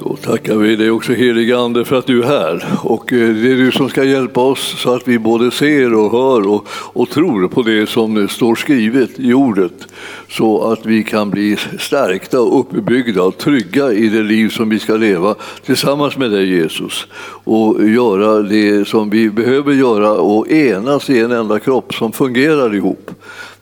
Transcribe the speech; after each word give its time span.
Då 0.00 0.16
tackar 0.16 0.56
vi 0.56 0.76
dig 0.76 0.90
också 0.90 1.12
helige 1.12 1.58
Ande 1.58 1.84
för 1.84 1.96
att 1.96 2.06
du 2.06 2.22
är 2.22 2.26
här. 2.26 2.64
Och 2.82 3.12
eh, 3.12 3.34
det 3.34 3.52
är 3.52 3.56
du 3.56 3.72
som 3.72 3.88
ska 3.88 4.04
hjälpa 4.04 4.40
oss 4.40 4.74
så 4.78 4.94
att 4.94 5.08
vi 5.08 5.18
både 5.18 5.50
ser 5.50 5.94
och 5.94 6.12
hör 6.12 6.48
och, 6.48 6.68
och 6.70 7.10
tror 7.10 7.48
på 7.48 7.62
det 7.62 7.88
som 7.88 8.16
eh, 8.16 8.26
står 8.26 8.54
skrivet 8.54 9.10
i 9.16 9.34
ordet. 9.34 9.86
Så 10.28 10.72
att 10.72 10.86
vi 10.86 11.04
kan 11.04 11.30
bli 11.30 11.56
stärkta 11.78 12.38
uppbyggda 12.38 13.22
och 13.22 13.38
trygga 13.38 13.92
i 13.92 14.08
det 14.08 14.22
liv 14.22 14.48
som 14.48 14.68
vi 14.68 14.78
ska 14.78 14.96
leva 14.96 15.34
tillsammans 15.64 16.16
med 16.16 16.30
dig 16.30 16.48
Jesus. 16.48 17.06
Och 17.44 17.88
göra 17.88 18.42
det 18.42 18.88
som 18.88 19.10
vi 19.10 19.30
behöver 19.30 19.72
göra 19.72 20.10
och 20.12 20.48
enas 20.48 21.10
i 21.10 21.20
en 21.20 21.32
enda 21.32 21.58
kropp 21.58 21.94
som 21.94 22.12
fungerar 22.12 22.74
ihop. 22.74 23.10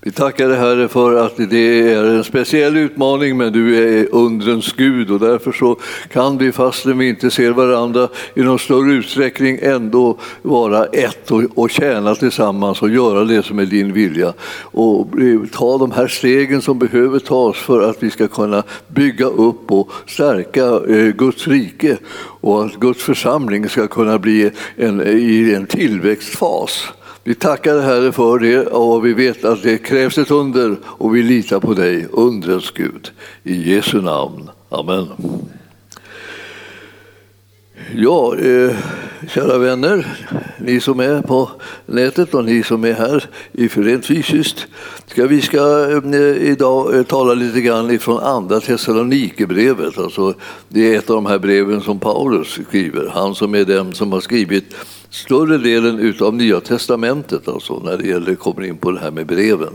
Vi 0.06 0.12
tackar 0.12 0.48
dig 0.48 0.58
Herre 0.58 0.88
för 0.88 1.26
att 1.26 1.36
det 1.36 1.92
är 1.92 2.04
en 2.04 2.24
speciell 2.24 2.76
utmaning 2.76 3.36
men 3.36 3.52
du 3.52 3.76
är 3.76 4.14
undrens 4.14 4.72
Gud 4.72 5.10
och 5.10 5.20
därför 5.20 5.52
så 5.52 5.76
kan 6.12 6.38
vi 6.38 6.52
fastän 6.52 6.98
vi 6.98 7.08
inte 7.08 7.30
ser 7.30 7.50
varandra 7.50 8.08
i 8.34 8.40
någon 8.40 8.58
större 8.58 8.92
utsträckning 8.92 9.58
ändå 9.62 10.18
vara 10.42 10.86
ett 10.86 11.30
och, 11.30 11.42
och 11.54 11.70
tjäna 11.70 12.14
tillsammans 12.14 12.82
och 12.82 12.90
göra 12.90 13.24
det 13.24 13.42
som 13.42 13.58
är 13.58 13.66
din 13.66 13.92
vilja. 13.92 14.32
Och 14.60 15.08
ta 15.52 15.78
de 15.78 15.90
här 15.90 16.08
stegen 16.08 16.62
som 16.62 16.78
behöver 16.78 17.18
tas 17.18 17.56
för 17.56 17.90
att 17.90 18.02
vi 18.02 18.10
ska 18.10 18.28
kunna 18.28 18.62
bygga 18.88 19.26
upp 19.26 19.72
och 19.72 19.90
stärka 20.06 20.64
eh, 20.64 21.06
Guds 21.06 21.46
rike 21.48 21.96
och 22.40 22.64
att 22.64 22.74
Guds 22.74 23.02
församling 23.02 23.68
ska 23.68 23.86
kunna 23.86 24.18
bli 24.18 24.50
en, 24.76 25.02
i 25.06 25.54
en 25.54 25.66
tillväxtfas. 25.66 26.92
Vi 27.26 27.34
tackar 27.34 27.80
Herre 27.80 28.12
för 28.12 28.38
det 28.38 28.66
och 28.66 29.06
vi 29.06 29.12
vet 29.12 29.44
att 29.44 29.62
det 29.62 29.78
krävs 29.78 30.18
ett 30.18 30.30
under 30.30 30.76
och 30.84 31.16
vi 31.16 31.22
litar 31.22 31.60
på 31.60 31.74
dig, 31.74 32.06
undrens 32.12 32.70
Gud. 32.70 33.10
I 33.42 33.74
Jesu 33.74 34.00
namn. 34.00 34.50
Amen. 34.68 35.06
Ja, 37.94 38.36
eh, 38.36 38.76
kära 39.28 39.58
vänner, 39.58 40.06
ni 40.58 40.80
som 40.80 41.00
är 41.00 41.22
på 41.22 41.50
nätet 41.86 42.34
och 42.34 42.44
ni 42.44 42.62
som 42.62 42.84
är 42.84 42.92
här 42.92 43.24
rent 43.74 44.06
fysiskt. 44.06 44.66
Ska 45.06 45.26
vi 45.26 45.40
ska 45.40 45.90
eh, 46.12 46.20
idag 46.22 46.96
eh, 46.96 47.02
tala 47.02 47.34
lite 47.34 47.60
grann 47.60 47.90
ifrån 47.90 48.22
Andra 48.22 48.60
Thessalonikerbrevet. 48.60 49.98
Alltså, 49.98 50.34
det 50.68 50.94
är 50.94 50.98
ett 50.98 51.10
av 51.10 51.16
de 51.16 51.26
här 51.26 51.38
breven 51.38 51.80
som 51.80 51.98
Paulus 51.98 52.58
skriver. 52.68 53.10
Han 53.14 53.34
som 53.34 53.54
är 53.54 53.64
den 53.64 53.94
som 53.94 54.12
har 54.12 54.20
skrivit 54.20 54.74
större 55.10 55.58
delen 55.58 56.14
av 56.20 56.34
Nya 56.34 56.60
testamentet 56.60 57.48
alltså, 57.48 57.78
när 57.84 57.96
det 57.96 58.06
gäller, 58.08 58.34
kommer 58.34 58.64
in 58.64 58.76
på 58.76 58.90
det 58.90 59.00
här 59.00 59.10
med 59.10 59.26
breven. 59.26 59.72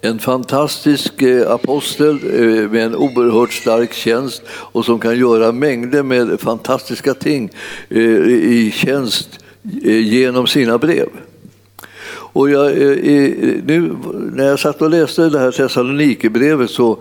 En 0.00 0.18
fantastisk 0.18 1.22
eh, 1.22 1.50
apostel 1.50 2.18
eh, 2.24 2.70
med 2.70 2.84
en 2.84 2.96
oerhört 2.96 3.52
stark 3.52 3.92
tjänst 3.92 4.42
och 4.48 4.84
som 4.84 4.98
kan 4.98 5.18
göra 5.18 5.52
mängder 5.52 6.02
med 6.02 6.40
fantastiska 6.40 7.14
ting 7.14 7.50
eh, 7.88 8.00
i 8.00 8.72
tjänst 8.74 9.28
genom 9.82 10.46
sina 10.46 10.78
brev. 10.78 11.08
Och 12.08 12.50
jag, 12.50 12.76
nu, 13.64 13.96
när 14.32 14.44
jag 14.44 14.58
satt 14.58 14.82
och 14.82 14.90
läste 14.90 15.28
det 15.28 15.38
här 15.38 15.50
Thessalonikerbrevet 15.50 16.70
så, 16.70 16.98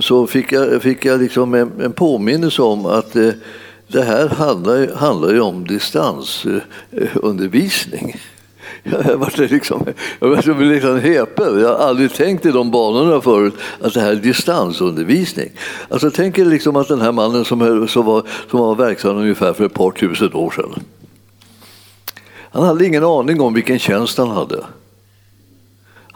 så 0.00 0.26
fick 0.26 0.52
jag, 0.52 0.82
fick 0.82 1.04
jag 1.04 1.20
liksom 1.20 1.54
en, 1.54 1.72
en 1.80 1.92
påminnelse 1.92 2.62
om 2.62 2.86
att 2.86 3.16
det 3.94 4.02
här 4.02 4.28
handlar, 4.28 4.94
handlar 4.94 5.32
ju 5.32 5.40
om 5.40 5.66
distansundervisning. 5.66 8.16
Jag 8.82 9.16
var 9.16 9.48
liksom, 9.48 9.86
jag 10.20 10.28
var 10.28 10.64
liksom 10.64 11.00
häpen. 11.00 11.60
Jag 11.60 11.68
har 11.68 11.86
aldrig 11.86 12.12
tänkt 12.12 12.46
i 12.46 12.50
de 12.50 12.70
banorna 12.70 13.20
förut, 13.20 13.54
att 13.80 13.94
det 13.94 14.00
här 14.00 14.12
är 14.12 14.16
distansundervisning. 14.16 15.50
Alltså, 15.88 16.10
tänk 16.10 16.38
er 16.38 16.44
liksom 16.44 16.76
att 16.76 16.88
den 16.88 17.00
här 17.00 17.12
mannen 17.12 17.44
som, 17.44 17.88
som, 17.88 18.06
var, 18.06 18.22
som 18.50 18.60
var 18.60 18.74
verksam 18.74 19.16
ungefär 19.16 19.52
för 19.52 19.66
ett 19.66 19.74
par 19.74 19.90
tusen 19.90 20.34
år 20.34 20.50
sedan. 20.50 20.74
Han 22.50 22.64
hade 22.64 22.86
ingen 22.86 23.04
aning 23.04 23.40
om 23.40 23.54
vilken 23.54 23.78
tjänst 23.78 24.18
han 24.18 24.30
hade. 24.30 24.64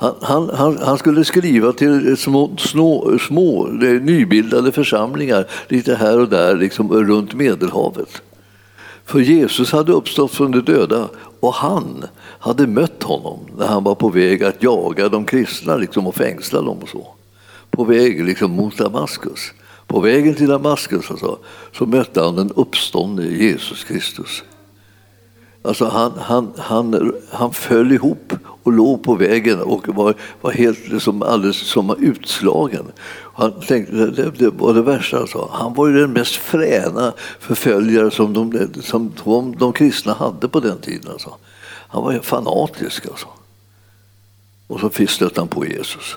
Han, 0.00 0.50
han, 0.52 0.78
han, 0.78 0.98
skulle 0.98 1.24
skriva 1.24 1.72
till 1.72 2.16
små, 2.16 2.56
små, 2.58 3.18
små 3.18 3.66
nybildade 3.66 4.72
församlingar 4.72 5.46
lite 5.68 5.94
här 5.94 6.18
och 6.18 6.28
där 6.28 6.56
liksom 6.56 6.92
runt 6.92 7.34
Medelhavet. 7.34 8.22
För 9.04 9.20
Jesus 9.20 9.72
hade 9.72 9.92
uppstått 9.92 10.32
från 10.32 10.50
de 10.50 10.60
döda 10.60 11.08
och 11.40 11.54
han 11.54 12.04
hade 12.38 12.66
mött 12.66 13.02
honom 13.02 13.38
när 13.58 13.66
han 13.66 13.84
var 13.84 13.94
på 13.94 14.08
väg 14.08 14.44
att 14.44 14.62
jaga 14.62 15.08
de 15.08 15.24
kristna 15.24 15.76
liksom, 15.76 16.06
och 16.06 16.14
fängsla 16.14 16.62
dem. 16.62 16.78
och 16.82 16.88
så. 16.88 17.06
På 17.70 17.84
väg 17.84 18.24
liksom, 18.24 18.50
mot 18.50 18.78
Damaskus. 18.78 19.52
På 19.86 20.00
vägen 20.00 20.34
till 20.34 20.48
Damaskus 20.48 21.10
alltså, 21.10 21.38
så 21.72 21.86
mötte 21.86 22.20
han 22.20 22.36
den 22.36 22.52
uppståndne 22.56 23.26
Jesus 23.26 23.84
Kristus. 23.84 24.42
Alltså 25.62 25.84
han, 25.84 26.12
han, 26.18 26.52
han, 26.56 27.12
han 27.30 27.52
föll 27.52 27.92
ihop 27.92 28.32
och 28.68 28.74
låg 28.74 29.02
på 29.02 29.14
vägen 29.14 29.60
och 29.60 29.88
var, 29.88 30.14
var 30.40 30.52
helt 30.52 30.88
liksom 30.88 31.22
alldeles 31.22 31.56
som 31.56 31.96
utslagen. 32.00 32.84
Han 33.34 33.60
tänkte, 33.60 33.92
det, 33.92 34.30
det 34.30 34.50
var 34.50 34.74
det 34.74 34.82
värsta. 34.82 35.18
Alltså. 35.18 35.48
Han 35.52 35.74
var 35.74 35.88
ju 35.88 36.00
den 36.00 36.12
mest 36.12 36.36
fräna 36.36 37.12
förföljare 37.40 38.10
som 38.10 38.32
de, 38.32 38.68
som 38.82 39.12
de, 39.24 39.56
de 39.56 39.72
kristna 39.72 40.12
hade 40.12 40.48
på 40.48 40.60
den 40.60 40.78
tiden. 40.78 41.12
Alltså. 41.12 41.36
Han 41.88 42.02
var 42.02 42.18
fanatisk. 42.18 43.06
Alltså. 43.06 43.26
Och 44.66 44.80
så 44.80 45.06
stötte 45.06 45.40
han 45.40 45.48
på 45.48 45.66
Jesus. 45.66 46.16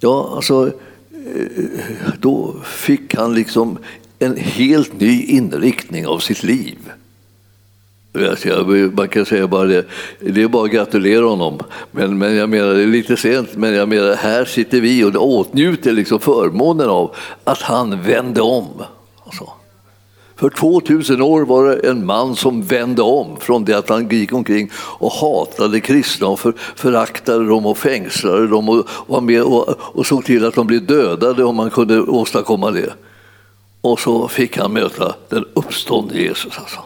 Ja, 0.00 0.32
alltså, 0.36 0.66
eh, 0.66 2.12
då 2.18 2.54
fick 2.64 3.14
han 3.14 3.34
liksom 3.34 3.78
en 4.18 4.36
helt 4.36 5.00
ny 5.00 5.22
inriktning 5.22 6.06
av 6.06 6.18
sitt 6.18 6.42
liv. 6.42 6.78
Man 8.92 9.08
kan 9.08 9.26
säga 9.26 9.46
bara 9.46 9.64
det, 9.64 9.86
det 10.20 10.42
är 10.42 10.48
bara 10.48 10.64
att 10.64 10.70
gratulera 10.70 11.24
honom. 11.24 11.58
Men, 11.90 12.18
men 12.18 12.36
jag 12.36 12.48
menar, 12.48 12.74
det 12.74 12.82
är 12.82 12.86
lite 12.86 13.16
sent, 13.16 13.56
men 13.56 13.74
jag 13.74 13.88
menar, 13.88 14.14
här 14.14 14.44
sitter 14.44 14.80
vi 14.80 15.04
och 15.04 15.28
åtnjuter 15.28 15.92
liksom 15.92 16.20
förmånen 16.20 16.88
av 16.88 17.14
att 17.44 17.62
han 17.62 18.02
vände 18.02 18.40
om. 18.40 18.68
Alltså. 19.24 19.48
För 20.36 20.50
2000 20.50 21.22
år 21.22 21.44
var 21.44 21.66
det 21.66 21.88
en 21.90 22.06
man 22.06 22.36
som 22.36 22.62
vände 22.62 23.02
om 23.02 23.36
från 23.40 23.64
det 23.64 23.74
att 23.74 23.88
han 23.88 24.08
gick 24.08 24.32
omkring 24.32 24.70
och 24.76 25.12
hatade 25.12 25.80
kristna 25.80 26.26
och 26.26 26.40
för, 26.40 26.54
föraktade 26.76 27.46
dem 27.46 27.66
och 27.66 27.78
fängslade 27.78 28.46
dem 28.46 28.68
och, 28.68 28.88
var 29.06 29.20
med 29.20 29.42
och, 29.42 29.68
och 29.78 30.06
såg 30.06 30.24
till 30.24 30.46
att 30.46 30.54
de 30.54 30.66
blev 30.66 30.86
dödade 30.86 31.44
om 31.44 31.56
man 31.56 31.70
kunde 31.70 32.00
åstadkomma 32.00 32.70
det. 32.70 32.94
Och 33.80 34.00
så 34.00 34.28
fick 34.28 34.58
han 34.58 34.72
möta 34.72 35.14
den 35.28 35.44
uppståndne 35.54 36.20
Jesus. 36.20 36.58
Alltså. 36.58 36.80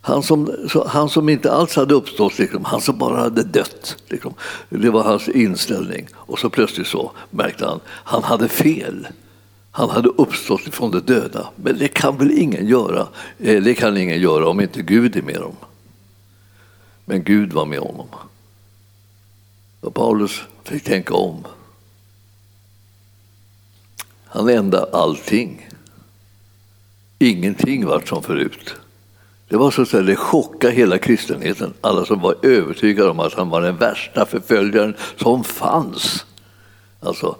Han 0.00 0.22
som, 0.22 0.68
han 0.86 1.08
som 1.08 1.28
inte 1.28 1.52
alls 1.52 1.76
hade 1.76 1.94
uppstått, 1.94 2.38
liksom, 2.38 2.64
han 2.64 2.80
som 2.80 2.98
bara 2.98 3.16
hade 3.16 3.42
dött. 3.42 3.96
Liksom. 4.08 4.34
Det 4.68 4.90
var 4.90 5.02
hans 5.02 5.28
inställning. 5.28 6.08
Och 6.14 6.38
så 6.38 6.50
plötsligt 6.50 6.86
så 6.86 7.12
märkte 7.30 7.66
han 7.66 7.80
han 7.86 8.22
hade 8.24 8.48
fel. 8.48 9.08
Han 9.70 9.90
hade 9.90 10.08
uppstått 10.08 10.60
från 10.60 10.90
de 10.90 11.00
döda. 11.00 11.50
Men 11.56 11.78
det 11.78 11.88
kan 11.88 12.18
väl 12.18 12.30
ingen 12.30 12.66
göra? 12.66 13.08
Eh, 13.38 13.62
det 13.62 13.74
kan 13.74 13.96
ingen 13.96 14.20
göra 14.20 14.48
om 14.48 14.60
inte 14.60 14.82
Gud 14.82 15.16
är 15.16 15.22
med 15.22 15.40
dem. 15.40 15.56
Men 17.04 17.24
Gud 17.24 17.52
var 17.52 17.66
med 17.66 17.78
honom. 17.78 18.08
Och 19.80 19.94
Paulus 19.94 20.42
fick 20.64 20.84
tänka 20.84 21.14
om. 21.14 21.44
Han 24.24 24.48
ändrade 24.48 24.96
allting. 24.98 25.68
Ingenting 27.18 27.86
vart 27.86 28.08
som 28.08 28.22
förut. 28.22 28.74
Det 29.50 29.56
var 29.56 29.70
så 29.70 29.82
att 29.82 30.06
det 30.06 30.16
chockade 30.16 30.72
hela 30.74 30.98
kristenheten. 30.98 31.72
Alla 31.80 32.04
som 32.04 32.20
var 32.20 32.34
övertygade 32.42 33.10
om 33.10 33.20
att 33.20 33.34
han 33.34 33.48
var 33.48 33.60
den 33.60 33.76
värsta 33.76 34.26
förföljaren 34.26 34.94
som 35.16 35.44
fanns. 35.44 36.26
Alltså, 37.00 37.36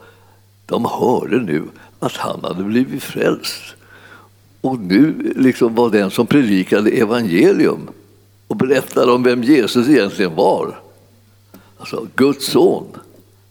de 0.66 0.84
hörde 0.84 1.40
nu 1.40 1.62
att 1.98 2.16
han 2.16 2.44
hade 2.44 2.62
blivit 2.62 3.02
frälst. 3.02 3.62
Och 4.60 4.78
nu 4.78 5.32
liksom 5.36 5.74
var 5.74 5.90
den 5.90 6.10
som 6.10 6.26
predikade 6.26 6.90
evangelium 6.90 7.88
och 8.46 8.56
berättade 8.56 9.12
om 9.12 9.22
vem 9.22 9.42
Jesus 9.42 9.88
egentligen 9.88 10.34
var. 10.34 10.80
Alltså 11.78 12.06
Guds 12.14 12.46
son, 12.46 12.86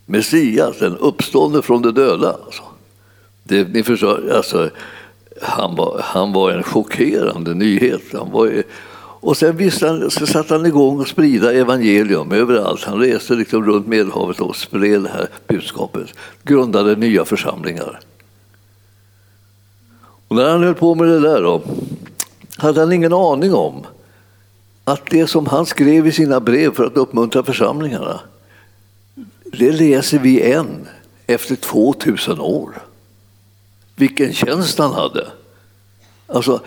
Messias, 0.05 0.79
den 0.79 0.97
uppstående 0.97 1.61
från 1.61 1.81
de 1.81 1.91
döda. 1.91 2.37
Alltså. 2.45 2.63
Det, 3.43 3.73
ni 3.73 3.83
förstår, 3.83 4.31
alltså, 4.31 4.69
han, 5.41 5.75
var, 5.75 6.01
han 6.03 6.33
var 6.33 6.51
en 6.51 6.63
chockerande 6.63 7.53
nyhet. 7.53 8.01
Han 8.13 8.31
var, 8.31 8.63
och 9.21 9.37
sen 9.37 9.57
visste 9.57 9.87
han, 9.87 10.11
så 10.11 10.27
satte 10.27 10.53
han 10.53 10.65
igång 10.65 10.99
och 10.99 11.07
sprida 11.07 11.53
evangelium 11.53 12.31
överallt. 12.31 12.83
Han 12.83 12.99
reste 12.99 13.33
liksom 13.33 13.65
runt 13.65 13.87
Medelhavet 13.87 14.39
och 14.39 14.55
spred 14.55 15.03
det 15.03 15.09
här 15.09 15.27
budskapet. 15.47 16.07
Grundade 16.43 16.95
nya 16.95 17.25
församlingar. 17.25 17.99
Och 20.27 20.35
när 20.35 20.49
han 20.49 20.63
höll 20.63 20.75
på 20.75 20.95
med 20.95 21.07
det 21.07 21.19
där 21.19 21.41
då, 21.41 21.61
hade 22.57 22.79
han 22.79 22.91
ingen 22.91 23.13
aning 23.13 23.53
om 23.53 23.85
att 24.83 25.05
det 25.09 25.27
som 25.27 25.45
han 25.45 25.65
skrev 25.65 26.07
i 26.07 26.11
sina 26.11 26.39
brev 26.39 26.73
för 26.73 26.85
att 26.85 26.97
uppmuntra 26.97 27.43
församlingarna, 27.43 28.19
det 29.43 29.71
läser 29.71 30.19
vi 30.19 30.51
än 30.51 30.87
efter 31.27 31.55
2000 31.55 32.39
år. 32.39 32.88
Vilken 33.99 34.33
tjänst 34.33 34.79
han 34.79 34.93
hade! 34.93 35.27
Alltså, 36.27 36.59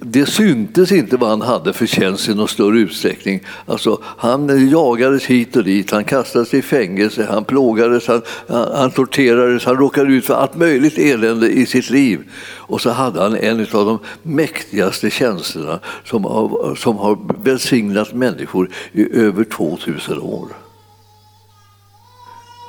det 0.00 0.26
syntes 0.26 0.92
inte 0.92 1.16
vad 1.16 1.30
han 1.30 1.42
hade 1.42 1.72
för 1.72 1.86
tjänst 1.86 2.28
i 2.28 2.34
någon 2.34 2.48
större 2.48 2.78
utsträckning. 2.78 3.40
Alltså, 3.66 3.98
han 4.02 4.70
jagades 4.70 5.24
hit 5.24 5.56
och 5.56 5.64
dit, 5.64 5.90
han 5.90 6.04
kastades 6.04 6.54
i 6.54 6.62
fängelse, 6.62 7.26
han 7.30 7.44
plågades, 7.44 8.08
han, 8.08 8.22
han 8.48 8.90
torterades, 8.90 9.64
han 9.64 9.76
råkade 9.76 10.12
ut 10.12 10.26
för 10.26 10.34
allt 10.34 10.56
möjligt 10.56 10.98
elände 10.98 11.50
i 11.50 11.66
sitt 11.66 11.90
liv. 11.90 12.20
Och 12.56 12.80
så 12.80 12.90
hade 12.90 13.22
han 13.22 13.36
en 13.36 13.60
av 13.60 13.86
de 13.86 13.98
mäktigaste 14.22 15.10
tjänsterna 15.10 15.80
som 16.04 16.24
har, 16.24 16.74
som 16.74 16.96
har 16.96 17.18
välsignat 17.44 18.14
människor 18.14 18.70
i 18.92 19.18
över 19.18 19.44
2000 19.44 20.18
år. 20.18 20.48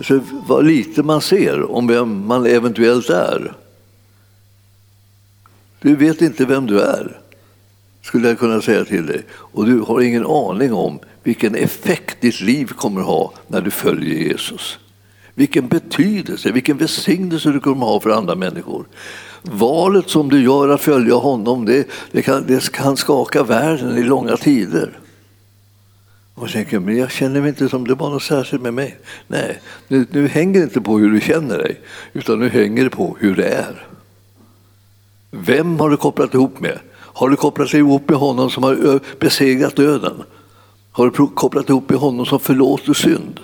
Så 0.07 0.19
vad 0.47 0.65
lite 0.65 1.03
man 1.03 1.21
ser 1.21 1.71
om 1.71 1.87
vem 1.87 2.27
man 2.27 2.45
eventuellt 2.45 3.09
är. 3.09 3.53
Du 5.81 5.95
vet 5.95 6.22
inte 6.22 6.45
vem 6.45 6.68
du 6.68 6.81
är, 6.81 7.19
skulle 8.01 8.28
jag 8.28 8.39
kunna 8.39 8.62
säga 8.62 8.86
till 8.86 9.06
dig. 9.06 9.24
Och 9.31 9.66
du 9.66 9.80
har 9.80 10.01
ingen 10.01 10.25
aning 10.25 10.74
om 10.74 11.00
vilken 11.24 11.56
effekt 11.56 12.22
ditt 12.22 12.42
liv 12.42 12.66
kommer 12.66 13.01
ha 13.01 13.33
när 13.48 13.62
du 13.62 13.72
följer 13.72 14.16
Jesus. 14.16 14.80
Vilken 15.33 15.68
betydelse, 15.68 16.51
vilken 16.51 16.78
välsignelse 16.78 17.51
du 17.51 17.60
kommer 17.60 17.86
ha 17.86 18.00
för 18.00 18.10
andra 18.10 18.36
människor. 18.36 18.86
Valet 19.42 20.10
som 20.10 20.30
du 20.30 20.44
gör 20.44 20.69
att 20.69 20.81
följa 20.81 21.16
honom, 21.16 21.66
det, 21.66 21.88
det, 22.12 22.22
kan, 22.22 22.45
det 22.48 22.72
kan 22.72 22.98
skaka 22.98 23.44
världen 23.44 23.98
i 23.98 24.04
långa 24.04 24.38
tider. 24.38 25.00
Och 26.36 26.44
jag 26.44 26.54
tänker, 26.54 26.80
men 26.80 26.98
jag 26.98 27.12
känner 27.12 27.42
mig 27.42 27.50
inte 27.50 27.69
som 27.69 27.88
det 27.88 27.95
var 27.95 28.10
något 28.10 28.24
särskilt 28.24 28.62
med 28.62 28.74
mig. 28.74 28.98
Nej, 29.28 29.62
nu, 29.88 30.06
nu 30.12 30.28
hänger 30.28 30.60
det 30.60 30.63
inte 30.63 30.81
på 30.81 30.98
hur 30.98 31.12
du 31.12 31.22
känner 31.22 31.57
dig, 31.57 31.81
utan 32.13 32.39
nu 32.39 32.50
hänger 32.50 32.83
det 32.83 32.89
på 32.89 33.18
hur 33.19 33.36
det 33.36 33.48
är. 33.48 33.88
Vem 35.31 35.80
har 35.80 35.89
du 35.89 35.98
kopplat 35.98 36.33
ihop 36.33 36.60
med? 36.60 36.80
Har 36.92 37.30
du 37.30 37.36
kopplat 37.36 37.74
ihop 37.74 38.10
med 38.10 38.18
honom 38.18 38.50
som 38.50 38.63
har 38.63 39.00
besegrat 39.19 39.75
döden? 39.75 40.24
Har 40.92 41.06
du 41.06 41.28
kopplat 41.28 41.69
ihop 41.69 41.89
med 41.89 42.00
honom 42.00 42.25
som 42.25 42.39
förlåter 42.39 42.94
synd? 42.94 43.39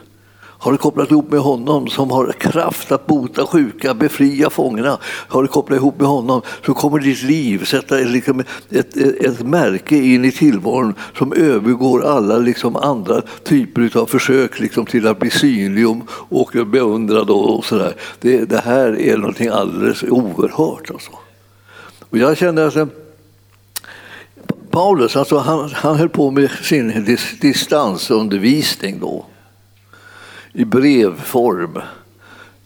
Har 0.60 0.72
du 0.72 0.78
kopplat 0.78 1.12
ihop 1.12 1.32
med 1.32 1.40
honom 1.40 1.88
som 1.88 2.12
har 2.12 2.32
kraft 2.32 2.92
att 2.92 3.08
bota 3.08 3.46
sjuka, 3.46 3.94
befria 3.94 4.50
fångarna? 4.50 4.98
Har 5.04 5.42
du 5.42 5.48
kopplat 5.48 5.78
ihop 5.78 6.00
med 6.00 6.08
honom 6.08 6.42
så 6.66 6.74
kommer 6.74 7.00
ditt 7.00 7.24
liv 7.24 7.66
sätta 7.66 7.96
liksom 7.96 8.40
ett, 8.40 8.48
ett, 8.72 8.98
ett 8.98 9.42
märke 9.42 9.96
in 9.96 10.26
i 10.26 10.32
tillvaron 10.32 10.94
som 11.18 11.34
övergår 11.34 12.06
alla 12.06 12.38
liksom 12.38 12.76
andra 12.76 13.22
typer 13.44 13.98
av 13.98 14.06
försök 14.06 14.60
liksom 14.60 14.86
till 14.86 15.08
att 15.08 15.20
bli 15.20 15.30
synlig 15.30 15.90
och, 15.90 15.98
och 16.30 16.68
beundrad 16.68 17.30
och, 17.30 17.66
så 17.66 17.70
sådär. 17.70 17.94
Det, 18.22 18.46
det 18.46 18.60
här 18.60 19.02
är 19.02 19.18
någonting 19.18 19.48
alldeles 19.48 20.04
oerhört. 20.04 20.92
Alltså. 20.92 21.12
Och 22.10 22.18
jag 22.18 22.38
kände 22.38 22.68
att 22.68 22.90
Paulus 24.72 25.16
alltså 25.16 25.38
han, 25.38 25.70
han 25.70 25.96
höll 25.96 26.10
på 26.10 26.32
med 26.32 26.52
sin 26.52 27.18
distansundervisning 27.42 29.00
då 29.00 29.26
i 30.54 30.66
brevform. 30.66 31.80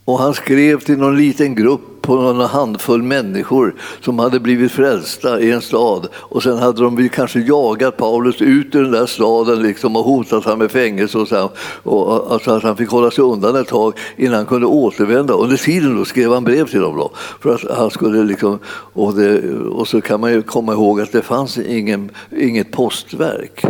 Och 0.06 0.20
han 0.20 0.34
skrev 0.34 0.80
till 0.80 0.98
någon 0.98 1.18
liten 1.18 1.56
grupp 1.56 1.82
på 2.02 2.16
någon 2.16 2.42
handfull 2.50 3.04
människor 3.04 3.76
som 4.02 4.20
hade 4.20 4.40
blivit 4.40 4.72
frälsta 4.72 5.40
i 5.40 5.52
en 5.52 5.62
stad. 5.62 6.08
Och 6.14 6.44
sen 6.44 6.58
hade 6.58 6.82
de 6.82 7.10
kanske 7.10 7.40
jagat 7.40 7.98
Paulus 7.98 8.42
ut 8.42 8.76
ur 8.76 8.84
den 8.84 8.92
där 8.92 9.06
staden 9.06 9.62
liksom 9.62 9.96
och 9.96 10.04
hotat 10.04 10.44
honom 10.44 10.60
med 10.60 10.72
fängelse 10.72 11.18
och, 11.18 11.28
så, 11.28 11.52
och 11.84 12.32
alltså 12.32 12.52
att 12.52 12.64
han 12.64 12.78
fick 12.78 12.90
hålla 12.90 13.12
sig 13.12 13.24
undan 13.24 13.56
ett 13.56 13.68
tag 13.68 13.94
innan 14.18 14.36
han 14.36 14.46
kunde 14.46 14.68
återvända. 14.68 15.34
Under 15.34 15.58
tiden 15.58 15.98
då 15.98 16.06
skrev 16.06 16.34
han 16.34 16.44
brev 16.44 16.68
till 16.68 16.82
dem. 16.82 16.98
Då, 16.98 17.12
för 17.42 17.56
att 17.56 17.78
han 17.78 17.90
skulle 17.90 18.24
liksom, 18.24 18.60
och, 18.94 19.14
det, 19.14 19.54
och 19.56 19.88
så 19.88 20.02
kan 20.02 20.20
man 20.20 20.32
ju 20.32 20.42
komma 20.42 20.74
ihåg 20.74 21.02
att 21.02 21.12
det 21.12 21.22
fanns 21.22 21.58
ingen, 21.58 22.12
inget 22.38 22.72
postverk. 22.72 23.66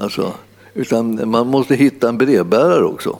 Alltså, 0.00 0.32
utan 0.74 1.30
man 1.30 1.46
måste 1.46 1.74
hitta 1.74 2.08
en 2.08 2.18
brevbärare 2.18 2.84
också. 2.84 3.18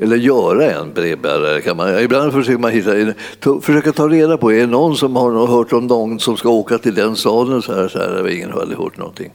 Eller 0.00 0.16
göra 0.16 0.70
en 0.70 0.92
brevbärare. 0.92 1.60
Kan 1.60 1.76
man. 1.76 1.98
Ibland 1.98 2.32
försöker 2.32 2.58
man 2.58 2.70
hitta, 2.70 3.14
försöka 3.60 3.92
ta 3.92 4.08
reda 4.08 4.36
på, 4.36 4.52
är 4.52 4.60
det 4.60 4.66
någon 4.66 4.96
som 4.96 5.16
har 5.16 5.46
hört 5.46 5.72
om 5.72 5.86
någon 5.86 6.20
som 6.20 6.36
ska 6.36 6.48
åka 6.48 6.78
till 6.78 6.94
den 6.94 7.16
staden? 7.16 7.62
Så 7.62 7.74
här, 7.74 7.88
så 7.88 7.98
här, 7.98 8.28
ingen 8.28 8.50
har 8.50 8.60
aldrig 8.60 8.78
hört 8.78 8.96
någonting. 8.96 9.32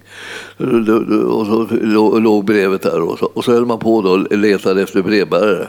Och 1.28 1.46
så 1.46 1.68
låg 2.20 2.46
brevet 2.46 2.82
där 2.82 3.02
och 3.02 3.20
så, 3.20 3.26
och 3.26 3.46
så 3.46 3.52
höll 3.52 3.66
man 3.66 3.80
på 3.80 3.96
och 3.96 4.38
letade 4.38 4.82
efter 4.82 5.02
brevbärare. 5.02 5.68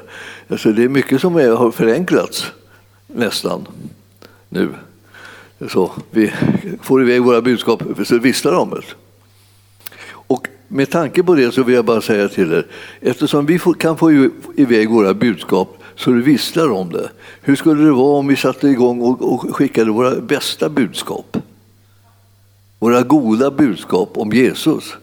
Alltså 0.49 0.73
det 0.73 0.85
är 0.85 0.89
mycket 0.89 1.21
som 1.21 1.37
är, 1.37 1.51
har 1.51 1.71
förenklats, 1.71 2.47
nästan, 3.07 3.67
nu. 4.49 4.69
Så 5.69 5.93
vi 6.11 6.33
får 6.83 7.03
iväg 7.03 7.23
våra 7.23 7.41
budskap 7.41 7.83
så 8.05 8.19
visslar 8.19 8.53
om 8.53 8.71
det. 8.71 9.04
Med 10.75 10.91
tanke 10.91 11.23
på 11.23 11.35
det 11.35 11.53
så 11.53 11.63
vill 11.63 11.75
jag 11.75 11.85
bara 11.85 12.01
säga 12.01 12.29
till 12.29 12.53
er, 12.53 12.67
eftersom 13.01 13.47
vi 13.47 13.59
kan 13.79 13.97
få 13.97 14.29
iväg 14.57 14.91
våra 14.91 15.15
budskap 15.15 15.79
så 15.97 16.11
det 16.11 16.23
visslar 16.23 16.71
om 16.71 16.93
det. 16.93 17.11
Hur 17.41 17.57
skulle 17.57 17.85
det 17.85 17.93
vara 17.93 18.19
om 18.19 18.27
vi 18.27 18.37
satte 18.37 18.69
igång 18.69 19.01
och 19.01 19.57
skickade 19.57 19.91
våra 19.91 20.21
bästa 20.21 20.69
budskap? 20.69 21.37
Våra 22.79 23.03
goda 23.03 23.51
budskap 23.51 24.11
om 24.15 24.33
Jesus 24.33 24.95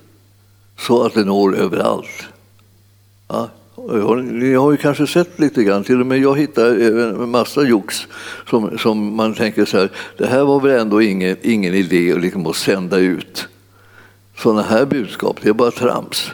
så 0.78 1.04
att 1.04 1.14
det 1.14 1.26
når 1.26 1.56
överallt. 1.56 2.24
Ja, 3.28 3.50
ni 4.16 4.54
har 4.54 4.72
ju 4.72 4.78
kanske 4.78 5.08
sett 5.08 5.40
lite 5.40 5.64
grann, 5.64 5.84
till 5.84 6.00
och 6.00 6.08
med 6.08 6.20
jag 6.20 6.40
hittar 6.40 6.76
en 7.02 7.30
massa 7.30 7.64
jox 7.64 8.08
som, 8.50 8.78
som 8.78 9.16
man 9.16 9.34
tänker 9.34 9.66
så 9.66 9.78
här, 9.78 9.90
det 10.18 10.28
här 10.28 10.44
var 10.44 10.60
väl 10.60 10.80
ändå 10.80 11.02
ingen, 11.02 11.38
ingen 11.42 11.74
idé 11.74 12.16
liksom 12.16 12.48
att 12.48 12.56
sända 12.56 12.98
ut 12.98 13.48
sådana 14.42 14.62
här 14.62 14.86
budskap, 14.86 15.38
det 15.42 15.50
är 15.50 15.54
bara 15.54 15.72
trams. 15.72 16.32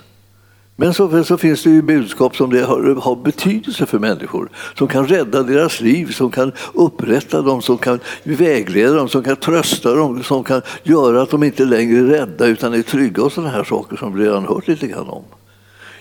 Men 0.80 0.94
så, 0.94 1.24
så, 1.24 1.38
finns 1.38 1.63
det 1.63 1.69
ju 1.69 1.81
budskap 1.81 2.36
som 2.36 2.50
det 2.50 2.62
har, 2.62 2.95
har, 3.01 3.15
betydelse 3.15 3.86
för 3.86 4.00
människor, 4.00 4.50
som 4.75 4.88
kan 4.88 5.07
rädda 5.07 5.44
deras 5.44 5.81
liv, 5.81 6.12
som 6.12 6.31
kan 6.31 6.51
upprätta 6.74 7.42
dem, 7.42 7.62
som 7.62 7.77
kan 7.77 8.00
vägleda 8.24 8.94
dem, 8.94 9.09
som 9.09 9.24
kan 9.24 9.36
trösta 9.36 9.95
dem, 9.95 10.24
som 10.24 10.44
kan 10.44 10.62
göra 10.83 11.21
att 11.21 11.30
de 11.30 11.44
inte 11.44 11.65
längre 11.65 12.00
är 12.00 12.04
rädda 12.04 12.45
utan 12.45 12.74
är 12.74 12.81
trygga 12.81 13.24
och 13.24 13.31
sådana 13.31 13.51
här 13.51 13.63
saker 13.63 13.98
som 13.98 14.15
vi 14.15 14.25
redan 14.25 14.45
hört 14.45 14.68
lite 14.68 14.88
grann 14.88 15.10
om. 15.10 15.24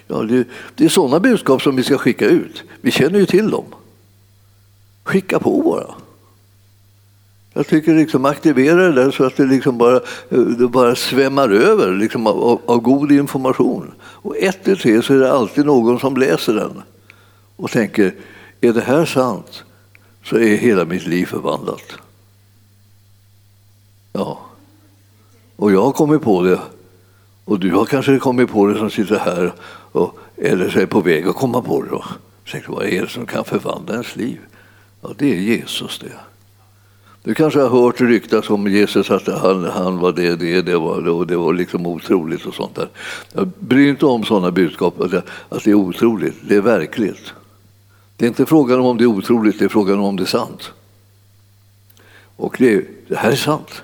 Ja, 0.09 0.23
det, 0.23 0.44
det 0.75 0.85
är 0.85 0.88
sådana 0.88 1.20
budskap 1.20 1.62
som 1.62 1.76
vi 1.76 1.82
ska 1.82 1.99
skicka 1.99 2.29
ut. 2.29 2.62
Vi 2.81 2.91
känner 2.91 3.19
ju 3.19 3.26
till 3.26 3.50
dem. 3.50 3.64
Skicka 5.05 5.38
på 5.38 5.62
bara. 5.62 6.05
Jag 7.56 7.66
tycker 7.66 7.94
liksom 7.94 8.25
aktivera 8.25 8.75
det 8.75 8.92
där 8.92 9.10
så 9.10 9.25
att 9.25 9.36
det 9.36 9.46
liksom 9.46 9.78
bara, 9.78 9.96
eh, 10.30 10.38
det 10.38 10.68
bara 10.68 10.96
svämmar 10.96 11.48
över 11.48 11.92
liksom 11.92 12.26
av, 12.26 12.60
av, 12.66 12.80
god 12.80 13.12
information. 13.12 13.94
Och 14.02 14.36
ett 14.36 14.64
till 14.64 14.78
tre 14.78 15.02
så 15.02 15.14
är 15.14 15.18
det 15.18 15.32
alltid 15.32 15.66
någon 15.66 16.00
som 16.00 16.16
läser 16.16 16.54
den 16.54 16.82
och 17.56 17.70
tänker, 17.70 18.14
är 18.60 18.72
det 18.72 18.80
här 18.80 19.04
sant 19.04 19.64
så 20.25 20.36
är 20.36 20.56
hela 20.56 20.84
mitt 20.84 21.06
liv 21.06 21.26
förvandlat. 21.26 21.92
Ja. 24.12 24.38
Och 25.56 25.72
jag 25.72 25.82
har 25.82 25.92
kommit 25.92 26.22
på 26.22 26.42
det. 26.42 26.60
Och 27.44 27.60
du 27.60 27.72
har 27.72 27.84
kanske 27.84 28.18
kommit 28.18 28.50
på 28.50 28.66
det 28.66 28.78
som 28.78 28.90
sitter 28.90 29.18
här 29.18 29.52
och, 29.92 30.18
eller 30.36 30.70
så 30.70 30.78
är 30.78 30.86
på 30.86 31.00
väg 31.00 31.28
att 31.28 31.36
komma 31.36 31.62
på 31.62 31.82
det. 31.82 31.88
Då. 31.90 32.04
Tänkte, 32.50 32.70
vad 32.70 32.86
är 32.86 33.02
det 33.02 33.08
som 33.08 33.26
kan 33.26 33.44
förvandla 33.44 33.92
ens 33.92 34.16
liv? 34.16 34.40
Ja, 35.00 35.10
det 35.18 35.32
är 35.32 35.40
Jesus 35.40 35.98
det. 35.98 36.36
Du 37.26 37.35
kanske 37.35 37.61
har 37.61 37.68
hört 37.68 38.00
ryktas 38.00 38.50
om 38.50 38.66
Jesus 38.66 39.11
att 39.11 39.26
han, 39.26 39.64
han 39.64 39.99
var 39.99 40.12
det, 40.12 40.37
det, 40.37 40.62
det 40.62 40.76
var, 40.76 41.09
och 41.09 41.26
det 41.26 41.37
var 41.37 41.52
liksom 41.52 41.87
otroligt 41.87 42.47
och 42.47 42.54
sånt 42.54 42.75
där. 42.75 42.88
Jag 43.33 43.49
bryr 43.59 43.90
inte 43.90 44.06
om 44.06 44.25
sådana 44.25 44.50
budskap, 44.50 45.00
att 45.00 45.11
det, 45.11 45.23
att 45.49 45.64
det 45.64 45.71
är 45.71 45.75
otroligt. 45.75 46.35
Det 46.49 46.56
är 46.56 46.61
verkligt. 46.61 47.33
Det 48.16 48.25
är 48.25 48.28
inte 48.28 48.47
frågan 48.47 48.80
om 48.80 48.97
det 48.97 49.04
är 49.04 49.06
otroligt, 49.06 49.59
det 49.59 49.64
är 49.64 49.68
frågan 49.68 49.99
om 49.99 50.16
det 50.16 50.23
är 50.23 50.26
sant. 50.26 50.73
Och 52.37 52.56
det, 52.59 52.85
det 53.09 53.16
här 53.16 53.33
är 53.33 53.37
sant. 53.37 53.83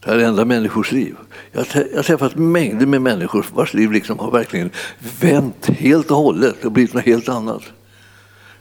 Det 0.00 0.10
här 0.10 0.18
ändrar 0.18 0.44
människors 0.44 0.92
liv. 0.92 1.16
Jag 1.52 1.60
har 1.60 2.02
träffat 2.02 2.36
mängder 2.36 2.86
med 2.86 3.02
människor 3.02 3.46
vars 3.54 3.74
liv 3.74 3.92
liksom 3.92 4.18
har 4.18 4.30
verkligen 4.30 4.70
vänt 5.20 5.66
helt 5.66 6.10
och 6.10 6.16
hållet 6.16 6.64
och 6.64 6.72
blivit 6.72 6.94
något 6.94 7.04
helt 7.04 7.28
annat. 7.28 7.62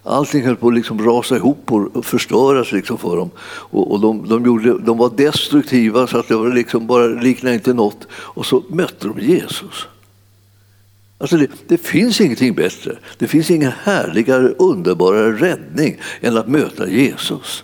Allting 0.03 0.45
höll 0.45 0.55
på 0.55 0.67
att 0.67 0.73
liksom 0.73 1.05
rasa 1.05 1.35
ihop 1.35 1.71
och 1.71 2.05
förstöras 2.05 2.71
liksom 2.71 2.97
för 2.97 3.17
dem. 3.17 3.29
Och, 3.45 3.91
och 3.91 3.99
de, 3.99 4.29
de, 4.29 4.45
gjorde, 4.45 4.77
de, 4.79 4.97
var 4.97 5.09
destruktiva 5.17 6.07
så 6.07 6.17
att 6.17 6.27
det 6.27 6.35
var 6.35 6.49
liksom 6.49 6.87
bara 6.87 7.07
liknade 7.07 7.55
inte 7.55 7.73
något. 7.73 8.07
Och 8.11 8.45
så 8.45 8.63
mötte 8.69 9.07
de 9.07 9.19
Jesus. 9.19 9.87
Alltså 11.17 11.37
det, 11.37 11.47
det, 11.67 11.77
finns 11.77 12.21
ingenting 12.21 12.53
bättre. 12.53 12.97
Det 13.17 13.27
finns 13.27 13.51
ingen 13.51 13.71
härligare, 13.83 14.47
underbarare 14.47 15.31
räddning 15.31 15.97
än 16.21 16.37
att 16.37 16.47
möta 16.47 16.89
Jesus. 16.89 17.63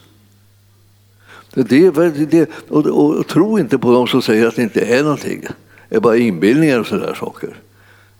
Det, 1.54 1.64
det, 1.64 2.32
det 2.32 2.50
och, 2.70 2.86
och, 2.86 3.16
och, 3.16 3.28
tro 3.28 3.60
inte 3.60 3.78
på 3.78 3.92
dem 3.92 4.08
som 4.08 4.22
säger 4.22 4.48
att 4.48 4.56
det 4.56 4.64
inte 4.64 4.82
är 4.82 5.04
någonting. 5.04 5.46
Det 5.90 5.96
är 5.96 6.00
bara 6.00 6.18
inbildningar 6.18 6.80
och 6.80 6.88
sådana 6.88 7.16
saker. 7.16 7.56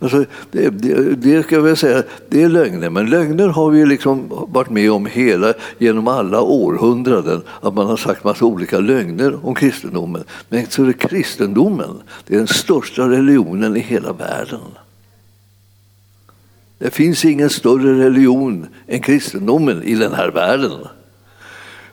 Alltså, 0.02 0.26
det, 0.52 0.70
det, 0.70 1.16
det, 1.16 1.44
ska 1.44 1.56
jag 1.56 1.78
säga, 1.78 2.04
det 2.30 2.44
är 2.44 2.50
lögner, 2.50 2.90
men 2.90 3.10
lögner 3.10 3.48
har 3.48 3.70
vi 3.70 3.86
liksom 3.86 4.24
varit 4.48 4.70
med 4.70 4.92
om 4.92 5.06
hela, 5.06 5.54
genom 5.78 6.08
alla 6.08 6.42
århundraden. 6.42 7.42
Att 7.62 7.74
man 7.74 7.88
har 7.88 7.98
sagt 7.98 8.24
massa 8.24 8.46
olika 8.46 8.80
lögner 8.80 9.46
om 9.46 9.56
kristendomen. 9.56 10.24
Men 10.50 10.66
så 10.70 10.84
är 10.84 10.88
det 10.88 10.94
kristendomen, 10.94 12.02
det 12.28 12.34
är 12.34 12.38
den 12.38 12.48
största 12.48 13.10
religionen 13.10 13.78
i 13.78 13.80
hela 13.80 14.14
världen. 14.14 14.60
Det 16.78 16.92
finns 16.92 17.26
ingen 17.26 17.50
större 17.50 18.06
religion 18.06 18.68
än 18.88 19.00
kristendomen 19.00 19.84
i 19.84 19.96
den 19.96 20.14
här 20.14 20.32
världen. 20.32 20.72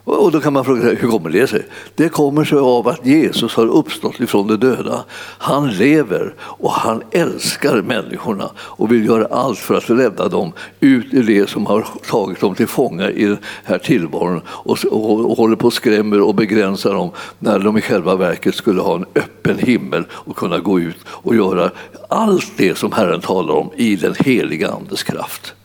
Och 0.06 0.32
då 0.32 0.40
kan 0.40 0.52
man 0.52 0.64
fråga 0.64 0.82
sig, 0.82 0.96
hur 0.96 1.08
kommer 1.08 1.30
det 1.30 1.46
sig? 1.46 1.66
Det 1.94 2.08
kommer 2.08 2.44
sig 2.44 2.58
av 2.58 2.88
att 2.88 3.06
Jesus 3.06 3.54
har 3.54 3.66
uppstått 3.66 4.20
ifrån 4.20 4.46
de 4.46 4.56
döda. 4.56 5.04
Han 5.38 5.70
lever 5.70 6.34
och 6.40 6.70
han 6.70 7.02
älskar 7.10 7.82
människorna 7.82 8.50
och 8.58 8.92
vill 8.92 9.06
göra 9.06 9.26
allt 9.26 9.58
för 9.58 9.75
att 9.75 9.90
rädda 9.90 10.28
dem 10.28 10.52
ut 10.80 11.06
ur 11.10 11.22
det 11.22 11.50
som 11.50 11.66
har 11.66 11.86
tagit 12.10 12.40
dem 12.40 12.54
till 12.54 12.66
fånga 12.66 13.10
i 13.10 13.25
den 13.25 13.38
här 13.64 13.78
tillvaron 13.78 14.40
och, 14.48 14.78
och, 14.84 15.30
och 15.30 15.36
håller 15.36 15.56
på 15.56 15.66
och 15.66 15.72
skrämmer 15.72 16.20
och 16.20 16.34
begränsar 16.34 16.94
dem 16.94 17.10
när 17.38 17.58
de 17.58 17.78
i 17.78 17.80
själva 17.80 18.16
verket 18.16 18.54
skulle 18.54 18.80
ha 18.80 18.94
en 18.96 19.06
öppen 19.14 19.58
himmel 19.58 20.04
och 20.10 20.36
kunna 20.36 20.58
gå 20.58 20.80
ut 20.80 20.98
och 21.06 21.36
göra 21.36 21.70
allt 22.08 22.52
det 22.56 22.78
som 22.78 22.92
Herren 22.92 23.20
talar 23.20 23.54
om 23.54 23.70
i 23.76 23.96
den 23.96 24.14
heliga 24.18 24.70
Andes 24.70 25.02
kraft. 25.02 25.55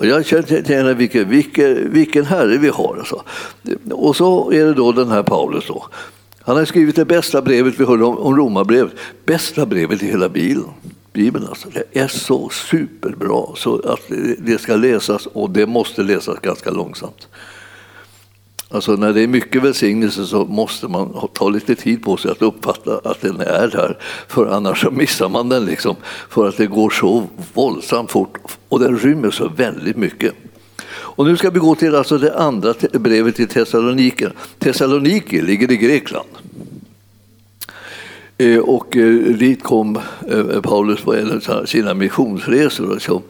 Och 0.00 0.06
jag 0.06 0.26
känner 0.26 0.94
vilken, 0.94 1.28
vilken, 1.28 1.92
vilken 1.92 2.24
herre 2.24 2.58
vi 2.58 2.68
har. 2.68 2.96
Alltså. 2.98 3.22
Och 3.90 4.16
så 4.16 4.52
är 4.52 4.64
det 4.64 4.74
då 4.74 4.92
den 4.92 5.08
här 5.08 5.22
Paulus. 5.22 5.66
Då. 5.66 5.86
Han 6.40 6.56
har 6.56 6.64
skrivit 6.64 6.96
det 6.96 7.04
bästa 7.04 7.42
brevet 7.42 7.80
vi 7.80 7.84
hörde 7.84 8.04
om, 8.04 8.18
om 8.18 8.36
Romarbrevet. 8.36 8.92
Bästa 9.24 9.66
brevet 9.66 10.02
i 10.02 10.06
hela 10.06 10.28
Bibeln. 10.28 10.68
Bibeln 11.12 11.46
alltså. 11.46 11.68
Det 11.72 12.00
är 12.00 12.08
så 12.08 12.48
superbra 12.48 13.46
så 13.56 13.80
att 13.80 14.00
det 14.38 14.60
ska 14.60 14.76
läsas 14.76 15.26
och 15.26 15.50
det 15.50 15.66
måste 15.66 16.02
läsas 16.02 16.38
ganska 16.40 16.70
långsamt. 16.70 17.28
Alltså 18.72 18.92
när 18.92 19.12
det 19.12 19.22
är 19.22 19.26
mycket 19.26 19.62
välsignelse 19.62 20.26
så 20.26 20.44
måste 20.44 20.88
man 20.88 21.28
ta 21.32 21.48
lite 21.48 21.74
tid 21.74 22.02
på 22.02 22.16
sig 22.16 22.30
att 22.30 22.42
uppfatta 22.42 23.00
att 23.04 23.20
den 23.20 23.40
är 23.40 23.68
där. 23.68 23.98
För 24.28 24.46
annars 24.46 24.86
missar 24.90 25.28
man 25.28 25.48
den 25.48 25.64
liksom. 25.64 25.96
För 26.28 26.48
att 26.48 26.56
det 26.56 26.66
går 26.66 26.90
så 26.90 27.26
våldsamt 27.54 28.10
fort 28.10 28.38
och 28.68 28.80
den 28.80 28.98
rymmer 28.98 29.30
så 29.30 29.48
väldigt 29.48 29.96
mycket. 29.96 30.34
Och 30.92 31.26
nu 31.26 31.36
ska 31.36 31.50
vi 31.50 31.58
gå 31.58 31.74
till 31.74 31.94
alltså 31.94 32.18
det 32.18 32.38
andra 32.38 32.74
brevet 32.92 33.36
till 33.36 33.48
Thessaloniken. 33.48 34.32
Thessaloniki 34.58 35.40
ligger 35.40 35.72
i 35.72 35.76
Grekland. 35.76 36.28
Eh, 38.40 38.58
och 38.58 38.96
eh, 38.96 39.14
dit 39.14 39.62
kom 39.62 39.98
eh, 40.28 40.60
Paulus 40.60 41.00
på 41.00 41.14
en 41.14 41.42
av 41.48 41.64
sina 41.66 41.94
missionsresor. 41.94 43.22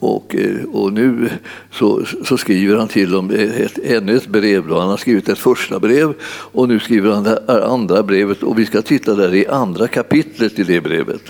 Och, 0.00 0.36
eh, 0.36 0.64
och 0.72 0.92
nu 0.92 1.30
så, 1.72 2.02
så, 2.24 2.36
skriver 2.36 2.76
han 2.76 2.88
till 2.88 3.10
dem 3.10 3.30
ett, 3.30 3.78
ännu 3.84 4.16
ett 4.16 4.26
brev. 4.26 4.68
Då. 4.68 4.78
Han 4.78 4.88
har 4.88 4.96
skrivit 4.96 5.28
ett 5.28 5.38
första 5.38 5.78
brev 5.78 6.14
och 6.24 6.68
nu 6.68 6.80
skriver 6.80 7.10
han 7.10 7.24
det 7.24 7.66
andra 7.66 8.02
brevet 8.02 8.42
och 8.42 8.58
vi 8.58 8.66
ska 8.66 8.82
titta 8.82 9.14
där 9.14 9.34
i 9.34 9.46
andra 9.46 9.88
kapitlet 9.88 10.58
i 10.58 10.62
det 10.62 10.80
brevet. 10.80 11.22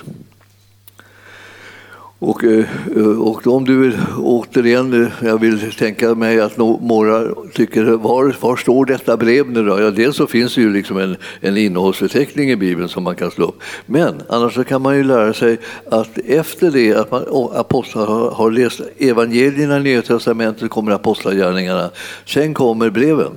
Och, 2.22 2.44
eh, 2.44 2.64
och 3.18 3.46
om 3.46 3.64
du 3.64 3.78
vill, 3.78 3.98
återigen, 4.18 5.04
eh, 5.04 5.08
jag 5.22 5.38
vill 5.38 5.72
tänka 5.72 6.14
mig 6.14 6.40
att 6.40 6.56
några 6.56 7.34
tycker, 7.54 7.84
var, 7.84 8.36
var 8.40 8.56
står 8.56 8.84
detta 8.84 9.16
brev 9.16 9.50
nu 9.50 9.64
då? 9.64 9.80
Ja, 9.80 9.90
dels 9.90 10.16
så 10.16 10.26
finns 10.26 10.54
det 10.54 10.60
ju 10.60 10.72
liksom 10.72 10.98
en, 10.98 11.16
en 11.40 11.56
innehållsförteckning 11.56 12.50
i 12.50 12.56
Bibeln 12.56 12.88
som 12.88 13.02
man 13.02 13.16
kan 13.16 13.30
slå 13.30 13.46
upp. 13.46 13.62
Men 13.86 14.22
annars 14.28 14.54
så 14.54 14.64
kan 14.64 14.82
man 14.82 14.96
ju 14.96 15.04
lära 15.04 15.32
sig 15.32 15.58
att 15.90 16.18
efter 16.18 16.70
det 16.70 16.94
att 16.94 17.10
man, 17.10 17.24
apostlar 17.54 18.06
har, 18.06 18.30
har 18.30 18.50
läst 18.50 18.80
evangelierna 18.98 19.76
i 19.76 19.82
Nya 19.82 20.02
Testamentet 20.02 20.70
kommer 20.70 20.92
apostlagärningarna. 20.92 21.90
Sen 22.26 22.54
kommer 22.54 22.90
breven. 22.90 23.32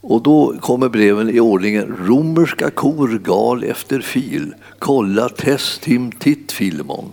Och 0.00 0.22
då 0.22 0.54
kommer 0.60 0.88
breven 0.88 1.30
i 1.30 1.40
ordningen 1.40 1.96
romerska 2.06 2.70
kor 2.70 3.20
gal 3.24 3.64
efter 3.64 4.00
fil, 4.00 4.54
kolla 4.78 5.28
test 5.28 5.82
tim 5.82 6.12
filmon. 6.48 7.12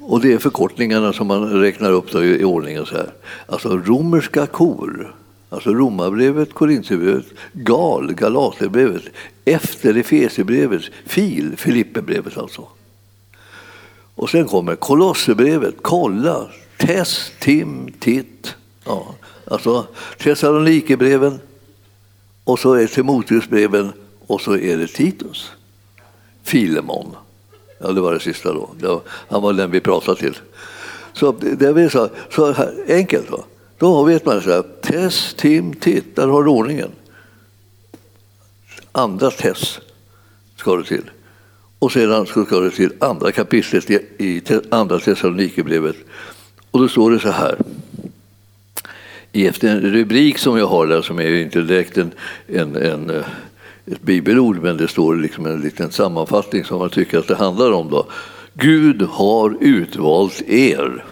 Och 0.00 0.20
det 0.20 0.32
är 0.32 0.38
förkortningarna 0.38 1.12
som 1.12 1.26
man 1.26 1.60
räknar 1.60 1.92
upp 1.92 2.12
då 2.12 2.24
i 2.24 2.44
ordningen 2.44 2.86
så 2.86 2.96
här. 2.96 3.10
Alltså 3.46 3.76
romerska 3.76 4.46
kor, 4.46 5.14
alltså 5.48 5.70
romarbrevet, 5.74 6.52
korintierbrevet, 6.52 7.26
gal, 7.52 8.14
galaterbrevet, 8.14 9.02
efter 9.44 9.96
efesierbrevet, 9.96 10.82
fil, 11.06 11.54
filipperbrevet 11.56 12.38
alltså. 12.38 12.68
Och 14.14 14.30
sen 14.30 14.46
kommer 14.46 14.76
kolosserbrevet, 14.76 15.74
kolla, 15.82 16.46
test, 16.76 17.32
tim, 17.40 17.92
titt. 17.98 18.54
Ja. 18.84 19.14
Alltså 19.50 19.86
Thessalonikerbreven 20.18 21.40
och 22.44 22.58
så 22.58 22.72
är 22.72 22.86
Timoteusbreven 22.86 23.92
och 24.26 24.40
så 24.40 24.56
är 24.56 24.76
det 24.76 24.86
Titus. 24.86 25.50
Filemon. 26.42 27.16
Ja, 27.78 27.92
det 27.92 28.00
var 28.00 28.14
det 28.14 28.20
sista 28.20 28.52
då. 28.52 28.70
Det 28.78 28.88
var, 28.88 29.00
han 29.08 29.42
var 29.42 29.52
den 29.52 29.70
vi 29.70 29.80
pratade 29.80 30.20
till. 30.20 30.38
Så 31.12 31.32
det 31.32 31.66
är 31.66 31.88
så, 31.88 32.08
så 32.30 32.52
här, 32.52 32.74
enkelt. 32.88 33.30
Va? 33.30 33.44
Då 33.78 34.04
vet 34.04 34.26
man 34.26 34.42
så 34.42 34.50
här, 34.50 34.64
Tess, 34.82 35.34
tim, 35.34 35.74
titt, 35.74 36.16
där 36.16 36.28
har 36.28 36.42
du 36.42 36.50
ordningen. 36.50 36.90
Andra 38.92 39.30
Tess 39.30 39.78
ska 40.56 40.76
det 40.76 40.84
till. 40.84 41.10
Och 41.78 41.92
sedan 41.92 42.26
ska 42.26 42.60
det 42.60 42.70
till 42.70 42.92
andra 42.98 43.32
kapitlet 43.32 43.90
i 43.90 44.42
andra 44.70 44.98
Thessalonikerbrevet. 44.98 45.96
Och 46.70 46.80
då 46.80 46.88
står 46.88 47.10
det 47.10 47.20
så 47.20 47.30
här 47.30 47.58
efter 49.44 49.68
en 49.68 49.80
rubrik 49.80 50.38
som 50.38 50.58
jag 50.58 50.66
har 50.66 50.86
där, 50.86 51.02
som 51.02 51.18
är 51.18 51.30
inte 51.30 51.62
direkt 51.62 51.98
en, 51.98 52.12
en, 52.46 52.76
en, 52.76 53.10
eh, 53.10 53.24
ett 53.86 54.02
bibelord, 54.02 54.62
men 54.62 54.76
det 54.76 54.88
står 54.88 55.16
liksom 55.16 55.46
en 55.46 55.60
liten 55.60 55.90
sammanfattning 55.90 56.64
som 56.64 56.78
man 56.78 56.90
tycker 56.90 57.18
att 57.18 57.28
det 57.28 57.36
handlar 57.36 57.72
om. 57.72 57.90
Då. 57.90 58.06
Gud 58.52 59.02
har 59.02 59.56
utvalt 59.60 60.42
er. 60.46 61.04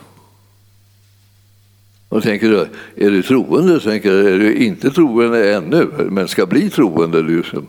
Och 2.09 2.23
tänker 2.23 2.49
du, 2.49 2.67
är 3.07 3.11
du 3.11 3.23
troende? 3.23 3.81
Tänker 3.81 4.11
du, 4.11 4.35
är 4.35 4.39
du 4.39 4.55
inte 4.55 4.91
troende 4.91 5.55
ännu, 5.55 5.89
men 6.11 6.29
ska 6.29 6.47
bli 6.47 6.71
troende, 6.71 7.23
liksom, 7.23 7.67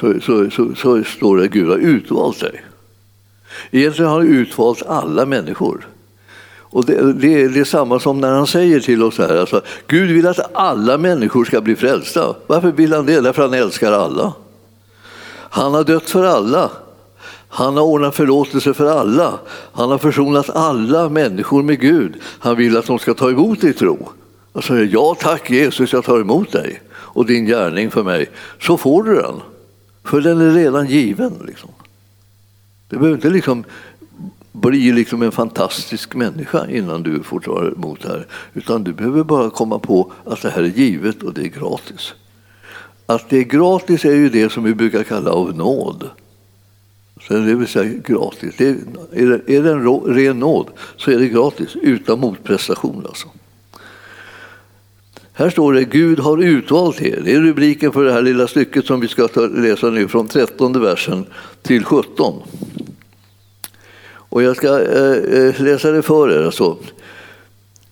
så, 0.00 0.20
så, 0.20 0.50
så, 0.50 0.74
så 0.74 1.04
står 1.04 1.36
det 1.36 1.44
att 1.44 1.50
Gud 1.50 1.68
har 1.68 1.76
utvalt 1.78 2.40
dig. 2.40 2.62
Egentligen 3.70 4.10
har 4.10 4.18
han 4.18 4.28
utvalt 4.28 4.82
alla 4.86 5.26
människor. 5.26 5.86
Och 6.70 6.84
det, 6.84 7.12
det, 7.12 7.48
det, 7.48 7.60
är 7.60 7.64
samma 7.64 8.00
som 8.00 8.20
när 8.20 8.32
han 8.32 8.46
säger 8.46 8.80
till 8.80 9.02
oss 9.02 9.18
här, 9.18 9.36
alltså, 9.36 9.62
Gud 9.86 10.10
vill 10.10 10.26
att 10.26 10.56
alla 10.56 10.98
människor 10.98 11.44
ska 11.44 11.60
bli 11.60 11.76
frälsta. 11.76 12.34
Varför 12.46 12.72
vill 12.72 12.92
han 12.92 13.06
det? 13.06 13.20
Därför 13.20 13.42
han 13.42 13.54
älskar 13.54 13.92
alla. 13.92 14.32
Han 15.50 15.74
har 15.74 15.84
dött 15.84 16.10
för 16.10 16.24
alla. 16.24 16.70
Han 17.48 17.76
har 17.76 17.84
ordnat 17.84 18.14
förlåtelse 18.14 18.74
för 18.74 19.00
alla. 19.00 19.38
Han 19.72 19.90
har 19.90 19.98
försonat 19.98 20.50
alla 20.50 21.08
människor 21.08 21.62
med 21.62 21.80
Gud. 21.80 22.14
Han 22.38 22.56
vill 22.56 22.76
att 22.76 22.86
de 22.86 22.98
ska 22.98 23.14
ta 23.14 23.30
emot 23.30 23.64
i 23.64 23.72
tro. 23.72 24.08
Och 24.52 24.64
säger 24.64 24.88
ja 24.92 25.16
tack 25.20 25.50
Jesus, 25.50 25.92
jag 25.92 26.04
tar 26.04 26.20
emot 26.20 26.52
dig 26.52 26.82
och 26.90 27.26
din 27.26 27.46
gärning 27.46 27.90
för 27.90 28.02
mig. 28.02 28.30
Så 28.60 28.76
får 28.76 29.02
du 29.02 29.14
den, 29.14 29.40
för 30.04 30.20
den 30.20 30.40
är 30.40 30.50
redan 30.50 30.86
given. 30.86 31.32
Liksom. 31.46 31.70
Du 32.88 32.96
behöver 32.96 33.14
inte 33.16 33.30
liksom 33.30 33.64
bli 34.60 34.92
liksom 34.92 35.22
en 35.22 35.32
fantastisk 35.32 36.14
människa 36.14 36.66
innan 36.70 37.02
du 37.02 37.22
får 37.22 37.40
ta 37.40 37.66
emot 37.66 38.02
det 38.02 38.08
här. 38.08 38.26
Utan 38.54 38.84
du 38.84 38.92
behöver 38.92 39.24
bara 39.24 39.50
komma 39.50 39.78
på 39.78 40.12
att 40.24 40.42
det 40.42 40.50
här 40.50 40.62
är 40.62 40.66
givet 40.66 41.22
och 41.22 41.34
det 41.34 41.42
är 41.42 41.60
gratis. 41.60 42.14
Att 43.06 43.28
det 43.28 43.38
är 43.38 43.44
gratis 43.44 44.04
är 44.04 44.14
ju 44.14 44.28
det 44.28 44.52
som 44.52 44.64
vi 44.64 44.74
brukar 44.74 45.02
kalla 45.02 45.30
av 45.30 45.56
nåd. 45.56 46.10
Så 47.28 47.34
det 47.34 47.54
vill 47.54 47.68
säga 47.68 48.00
gratis. 48.04 48.54
Det 48.58 48.68
är, 49.12 49.50
är 49.50 49.62
det 49.62 49.70
en 49.70 50.14
ren 50.14 50.38
nåd 50.38 50.66
så 50.96 51.10
är 51.10 51.18
det 51.18 51.28
gratis, 51.28 51.76
utan 51.82 52.20
motprestation. 52.20 53.04
Alltså. 53.08 53.28
Här 55.32 55.50
står 55.50 55.72
det 55.72 55.84
Gud 55.84 56.18
har 56.18 56.38
utvalt 56.38 57.02
er. 57.02 57.20
Det 57.24 57.32
är 57.32 57.40
rubriken 57.40 57.92
för 57.92 58.04
det 58.04 58.12
här 58.12 58.22
lilla 58.22 58.46
stycket 58.46 58.86
som 58.86 59.00
vi 59.00 59.08
ska 59.08 59.28
läsa 59.36 59.90
nu 59.90 60.08
från 60.08 60.28
13 60.28 60.80
versen 60.80 61.26
till 61.62 61.84
17. 61.84 62.42
Och 64.28 64.42
jag 64.42 64.56
ska 64.56 64.82
eh, 64.82 65.38
eh, 65.38 65.60
läsa 65.60 65.90
det 65.90 66.02
för 66.02 66.30
er. 66.30 66.42
Alltså. 66.42 66.76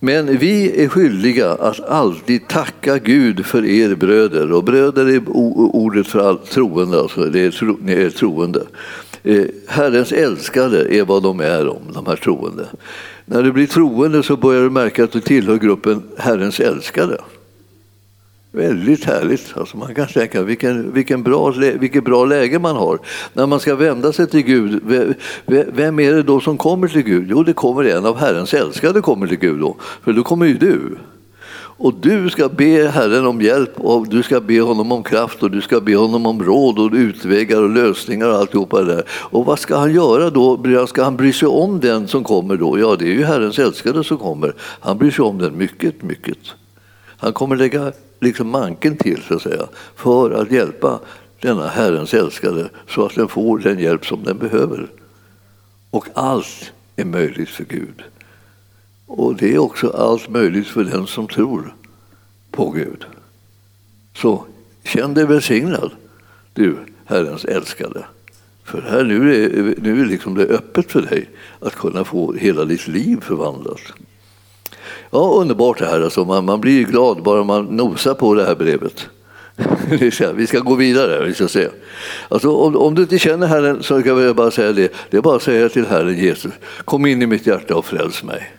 Men 0.01 0.39
vi 0.39 0.85
är 0.85 0.89
skyldiga 0.89 1.51
att 1.51 1.81
alltid 1.81 2.49
tacka 2.49 2.99
Gud 2.99 3.47
för 3.47 3.65
er 3.65 3.95
bröder. 3.95 4.53
Och 4.53 4.65
bröder 4.65 5.07
är 5.07 5.23
ordet 5.29 6.07
för 6.07 6.29
allt 6.29 6.51
troende, 6.51 7.01
alltså 7.01 7.25
det 7.25 7.41
är, 7.41 7.51
tro, 7.51 7.79
ni 7.81 7.93
är 7.93 8.11
troende. 8.11 8.63
Eh, 9.23 9.45
Herrens 9.67 10.13
älskade 10.13 10.95
är 10.95 11.05
vad 11.05 11.23
de 11.23 11.41
är 11.41 11.69
om, 11.69 11.83
de 11.93 12.07
här 12.07 12.17
troende. 12.17 12.67
När 13.25 13.43
du 13.43 13.53
blir 13.53 13.67
troende 13.67 14.23
så 14.23 14.37
börjar 14.37 14.63
du 14.63 14.71
märka 14.71 15.05
att 15.05 15.13
du 15.13 15.21
tillhör 15.21 15.57
gruppen 15.57 16.03
Herrens 16.19 16.61
älskade. 16.61 17.19
Väldigt 18.57 19.05
härligt. 19.05 19.57
Alltså 19.57 19.77
man 19.77 19.95
kan 19.95 20.07
tänka 20.07 20.43
vilken, 20.43 20.93
vilken 20.93 21.23
bra, 21.23 21.51
vilket 21.51 22.05
bra 22.05 22.25
läge 22.25 22.59
man 22.59 22.77
har. 22.77 22.99
När 23.33 23.47
man 23.47 23.61
ska 23.61 23.75
vända 23.75 24.13
sig 24.13 24.27
till 24.27 24.43
Gud, 24.43 24.83
vem 25.47 26.01
är 26.01 26.13
det 26.13 26.23
då 26.23 26.41
som 26.41 26.59
kommer 26.59 26.89
till 26.89 27.03
Gud? 27.03 27.27
Jo, 27.31 27.43
det 27.43 27.53
kommer 27.53 27.85
en 27.85 28.07
av 28.07 28.19
Herrens 28.19 28.55
älskade 28.55 29.01
kommer 29.01 29.27
till 29.27 29.39
Gud 29.39 29.61
då, 29.61 29.77
för 30.05 30.13
då 30.13 30.23
kommer 30.23 30.47
ju 30.47 30.55
du. 30.55 30.99
Och 31.79 31.95
du 31.95 32.31
ska 32.31 32.49
be 32.49 32.89
Herren 32.89 33.27
om 33.27 33.41
hjälp 33.41 33.81
och 33.81 34.09
du 34.09 34.23
ska 34.23 34.41
be 34.41 34.61
honom 34.61 34.93
om 34.93 35.03
kraft 35.03 35.43
och 35.43 35.51
du 35.51 35.61
ska 35.61 35.81
be 35.81 35.97
honom 35.97 36.27
om 36.27 36.43
råd 36.43 36.79
och 36.79 36.93
utvägar 36.93 37.63
och 37.63 37.71
lösningar 37.71 38.29
och 38.29 38.37
alltihopa 38.37 38.81
det 38.81 38.95
där. 38.95 39.05
Och 39.09 39.45
vad 39.45 39.59
ska 39.59 39.77
han 39.77 39.95
göra 39.95 40.31
då? 40.31 40.87
Ska 40.87 41.05
han 41.05 41.17
bry 41.17 41.33
sig 41.33 41.49
om 41.49 41.81
den 41.81 42.09
som 42.09 42.25
kommer 42.25 42.57
då? 42.57 42.79
Ja, 42.79 42.97
det 42.99 43.05
är 43.05 43.13
ju 43.13 43.25
Herrens 43.25 43.59
älskade 43.59 44.05
som 44.05 44.19
kommer. 44.19 44.55
Han 44.59 44.99
bryr 44.99 45.11
sig 45.11 45.25
om 45.25 45.39
den 45.39 45.59
mycket, 45.59 46.03
mycket. 46.03 46.39
Han 47.19 47.33
kommer 47.33 47.57
lägga 47.57 47.93
liksom 48.21 48.49
manken 48.49 48.97
till 48.97 49.23
så 49.23 49.35
att 49.35 49.43
säga 49.43 49.69
för 49.95 50.31
att 50.31 50.51
hjälpa 50.51 51.01
denna 51.41 51.69
Herrens 51.69 52.15
älskade 52.15 52.69
så 52.89 53.07
att 53.07 53.15
den 53.15 53.29
får 53.29 53.59
den 53.59 53.79
hjälp 53.79 54.07
som 54.07 54.25
den 54.25 54.39
behöver. 54.39 54.91
Och 55.91 56.07
allt 56.15 56.73
är 56.97 57.05
möjligt 57.05 57.49
för 57.49 57.65
Gud. 57.65 58.03
Och 59.07 59.37
det 59.37 59.55
är 59.55 59.59
också 59.59 59.91
allt 59.91 60.29
möjligt 60.29 60.67
för 60.67 60.85
den 60.85 61.07
som 61.07 61.29
tror 61.29 61.75
på 62.51 62.71
Gud. 62.71 63.05
Så 64.15 64.45
känn 64.85 65.15
dig 65.15 65.27
välsignad, 65.27 65.91
du 66.53 66.77
Herrens 67.05 67.45
älskade. 67.45 68.05
För 68.65 68.83
här 68.83 69.05
nu 69.05 69.45
är, 69.45 69.75
nu 69.83 70.01
är 70.01 70.07
liksom 70.07 70.35
det 70.35 70.45
öppet 70.45 70.93
för 70.93 71.03
dig 71.03 71.29
att 71.61 71.75
kunna 71.75 72.05
få 72.05 72.33
hela 72.33 72.65
ditt 72.65 72.89
liv 72.89 73.21
förvandlat. 73.21 73.81
Ja, 75.11 75.19
underbart 75.19 75.79
det 75.79 75.87
här. 75.87 76.01
Alltså, 76.01 76.25
man, 76.25 76.45
man 76.45 76.61
blir 76.61 76.85
glad 76.85 77.23
bara 77.23 77.45
man 77.45 77.65
nosar 77.65 78.15
på 78.15 78.35
det 78.35 78.45
här 78.45 78.55
brevet. 78.55 79.09
vi 80.35 80.47
ska 80.47 80.61
gå 80.61 80.75
vidare, 80.75 81.25
vi 81.27 81.35
ska 81.35 81.49
se. 81.49 81.69
Alltså, 82.29 82.57
om, 82.57 82.77
om, 82.77 82.95
du 82.95 83.03
inte 83.03 83.19
känner 83.19 83.47
Herren 83.47 83.83
så 83.83 84.03
kan 84.03 84.23
jag 84.23 84.37
bara 84.37 84.51
säga 84.51 84.73
det. 84.73 84.93
Det 85.11 85.17
är 85.17 85.21
bara 85.21 85.37
att 85.37 85.43
säga 85.43 85.69
till 85.69 85.87
Herren 85.87 86.19
Jesus, 86.19 86.53
kom 86.85 87.07
in 87.07 87.23
i 87.23 87.27
mitt 87.27 87.47
hjärta 87.47 87.77
och 87.77 87.85
fräls 87.85 88.23
mig. 88.23 88.53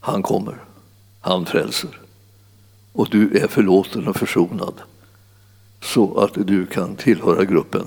Han 0.00 0.22
kommer, 0.22 0.54
han 1.20 1.46
frälser. 1.46 1.90
Och 2.92 3.08
du 3.10 3.38
är 3.38 3.46
förlåten 3.46 4.08
och 4.08 4.16
försonad. 4.16 4.74
Så 5.80 6.18
att 6.18 6.46
du 6.46 6.66
kan 6.66 6.96
tillhöra 6.96 7.44
gruppen 7.44 7.86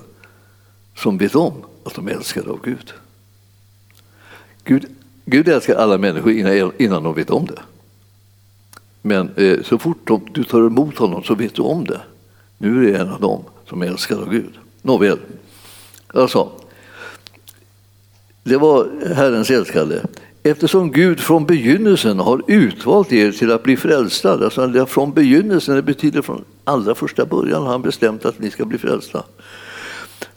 som 0.97 1.17
vet 1.17 1.35
om 1.35 1.53
att 1.83 1.95
de 1.95 2.07
är 2.07 2.11
älskade 2.11 2.49
av 2.49 2.59
Gud. 2.63 2.93
Gud 4.63 4.94
Gud 5.25 5.47
älskar 5.47 5.75
alla 5.75 5.97
människor 5.97 6.31
innan, 6.77 7.03
de 7.03 7.13
vet 7.13 7.29
om 7.29 7.45
det. 7.45 7.61
Men 9.01 9.29
eh, 9.35 9.61
så 9.63 9.77
fort 9.77 10.11
du 10.33 10.43
tar 10.43 10.67
emot 10.67 10.97
honom 10.97 11.23
så 11.23 11.35
vet 11.35 11.55
du 11.55 11.61
om 11.61 11.85
det. 11.85 12.01
Nu 12.57 12.77
är 12.77 12.81
du 12.81 12.95
en 12.95 13.09
av 13.09 13.21
dem 13.21 13.43
som 13.69 13.81
är 13.81 13.87
älskad 13.87 14.19
av 14.19 14.29
Gud. 14.29 14.53
Nåväl, 14.81 15.17
alltså, 16.07 16.49
det 18.43 18.57
var 18.57 18.87
Herrens 19.15 19.49
älskade. 19.49 20.05
Eftersom 20.43 20.91
Gud 20.91 21.19
från 21.19 21.45
begynnelsen 21.45 22.19
har 22.19 22.41
utvalt 22.47 23.11
er 23.11 23.31
till 23.31 23.51
att 23.51 23.63
bli 23.63 23.77
frälsta, 23.77 24.31
alltså 24.31 24.85
från 24.85 25.13
begynnelsen, 25.13 25.75
det 25.75 25.81
betyder 25.81 26.21
från 26.21 26.43
allra 26.63 26.95
första 26.95 27.25
början 27.25 27.63
har 27.63 27.69
han 27.69 27.81
bestämt 27.81 28.25
att 28.25 28.39
ni 28.39 28.51
ska 28.51 28.65
bli 28.65 28.77
frälsta 28.77 29.23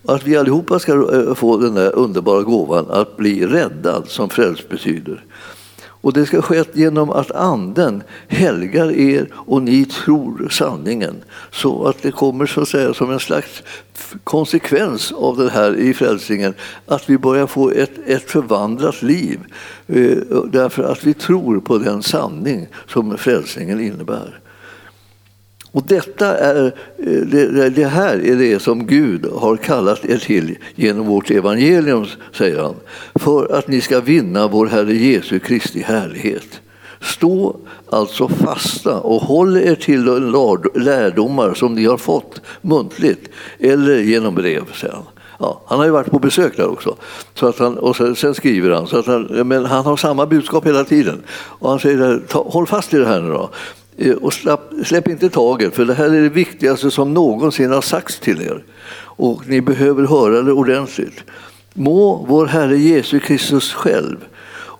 att 0.05 0.25
vi 0.25 0.37
allihopa 0.37 0.78
ska 0.78 0.93
eh, 0.93 1.35
få 1.35 1.57
den 1.57 1.75
där 1.75 1.95
underbara 1.95 2.43
gåvan 2.43 2.87
att 2.90 3.17
bli 3.17 3.47
räddad, 3.47 4.05
som 4.09 4.28
frälst 4.28 4.69
betyder. 4.69 5.25
Och 6.00 6.12
det 6.12 6.26
ska 6.26 6.43
ske 6.43 6.64
genom 6.73 7.11
att 7.11 7.31
Anden 7.31 8.02
helgar 8.28 8.93
er 8.93 9.28
och 9.35 9.62
ni 9.62 9.85
tror 9.85 10.49
sanningen. 10.50 11.14
Så 11.50 11.85
att 11.85 12.02
det 12.02 12.11
kommer 12.11 12.47
så 12.47 12.61
att 12.61 12.69
säga 12.69 12.95
som 12.95 13.11
en 13.11 13.21
slags 13.21 13.62
konsekvens 14.25 15.12
av 15.12 15.37
det 15.37 15.50
här 15.50 15.76
i 15.76 15.95
frälsningen 15.95 16.55
att 16.87 17.11
vi 17.11 17.19
börjar 17.19 17.47
få 17.47 17.71
ett, 17.71 17.99
ett 18.07 18.31
förvandlat 18.31 19.02
liv. 19.02 19.40
Eh, 19.87 20.17
därför 20.52 20.83
att 20.83 21.05
vi 21.05 21.14
tror 21.14 21.61
på 21.61 21.78
den 21.78 22.02
sanning 22.02 22.67
som 22.87 23.19
frälsningen 23.19 23.81
innebär. 23.81 24.40
Och 25.72 25.82
detta 25.87 26.38
är, 26.38 26.64
eh, 26.98 27.72
det 27.72 27.88
här 27.90 28.26
är 28.26 28.37
det 28.37 28.62
som 28.62 28.87
Gud 28.87 29.26
har 29.26 29.57
kallat 29.57 30.04
er 30.04 30.18
till 30.18 30.57
genom 30.74 31.07
vårt 31.07 31.31
evangelium, 31.31 32.07
säger 32.33 32.62
han, 32.62 32.74
för 33.14 33.54
att 33.54 33.68
ni 33.68 33.81
ska 33.81 34.00
vinna 34.00 34.48
vår 34.48 34.66
Herre 34.66 34.94
Jesu 34.94 35.38
Kristi 35.38 35.83
härlighet. 35.83 36.61
Stå 37.00 37.57
alltså 37.90 38.28
fasta 38.28 39.00
och 39.00 39.22
håll 39.22 39.57
er 39.57 39.74
till 39.74 40.04
de 40.04 40.62
lärdomar 40.74 41.54
som 41.54 41.74
ni 41.74 41.85
har 41.85 41.96
fått 41.96 42.40
muntligt 42.61 43.31
eller 43.59 43.98
genom 43.98 44.35
brev, 44.35 44.72
säger 44.72 44.94
han. 44.94 45.04
Ja, 45.38 45.62
han 45.66 45.78
har 45.78 45.87
ju 45.87 45.92
varit 45.92 46.11
på 46.11 46.18
besök 46.18 46.57
där 46.57 46.68
också. 46.68 46.96
Så 47.35 47.46
att 47.46 47.59
han, 47.59 47.78
och 47.78 47.96
sen, 47.96 48.16
sen 48.16 48.35
skriver 48.35 48.70
han, 48.70 48.87
så 48.87 48.98
att 48.98 49.07
han, 49.07 49.22
men 49.22 49.64
han 49.64 49.85
har 49.85 49.96
samma 49.96 50.26
budskap 50.26 50.66
hela 50.66 50.85
tiden. 50.85 51.22
Och 51.31 51.70
han 51.70 51.78
säger, 51.81 52.22
ta, 52.28 52.42
håll 52.42 52.66
fast 52.66 52.94
i 52.94 52.98
det 52.98 53.07
här 53.07 53.20
nu 53.20 53.28
då. 53.28 53.50
Eh, 53.98 54.12
och 54.12 54.32
slapp, 54.32 54.72
släpp 54.84 55.08
inte 55.08 55.30
taget, 55.30 55.74
för 55.74 55.84
det 55.84 55.94
här 55.94 56.14
är 56.14 56.22
det 56.22 56.28
viktigaste 56.28 56.90
som 56.90 57.14
någonsin 57.14 57.72
har 57.72 57.80
sagts 57.80 58.20
till 58.20 58.42
er. 58.42 58.64
Och 59.00 59.48
ni 59.48 59.61
behöver 59.61 60.06
höra 60.06 60.42
det 60.42 60.52
ordentligt. 60.52 61.24
Må 61.74 62.24
vår 62.28 62.46
Herre 62.46 62.78
Jesus 62.78 63.22
Kristus 63.22 63.72
själv 63.72 64.16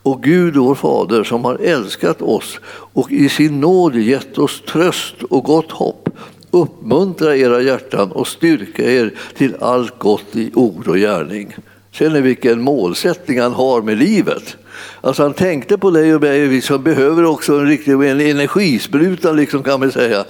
och 0.03 0.23
Gud 0.23 0.57
vår 0.57 0.75
Fader 0.75 1.25
som 1.25 1.45
har 1.45 1.55
älskat 1.55 2.23
oss 2.23 2.61
och 2.69 3.13
i 3.13 3.29
sin 3.29 3.61
nåd 3.61 3.97
gett 3.97 4.39
oss 4.39 4.63
tröst 4.69 5.23
och 5.23 5.45
gott 5.45 5.71
hopp 5.71 6.09
uppmuntra 6.51 7.37
era 7.37 7.61
hjärtan 7.61 8.13
och 8.13 8.27
styrka 8.27 8.91
er 8.91 9.15
till 9.37 9.57
allt 9.61 9.99
gott 9.99 10.37
i 10.37 10.51
ord 10.55 10.89
och 10.89 10.97
gärning. 10.97 11.55
Ser 11.93 12.11
ni 12.11 12.21
vilken 12.21 12.63
målsättning 12.63 13.41
han 13.41 13.53
har 13.53 13.83
med 13.83 13.99
livet? 13.99 14.57
Alltså 15.01 15.23
han 15.23 15.35
tänkte 15.35 15.79
på 15.79 15.91
dig 15.91 16.15
och 16.15 16.21
mig, 16.21 16.47
vi 16.47 16.61
som 16.61 16.83
behöver 16.83 17.25
också 17.25 17.59
en 17.59 17.67
riktig 17.67 17.93
en 17.93 18.21
energispruta 18.21 19.33
liksom 19.33 19.63
kan 19.63 19.81
man 19.81 19.93
säga, 19.93 20.25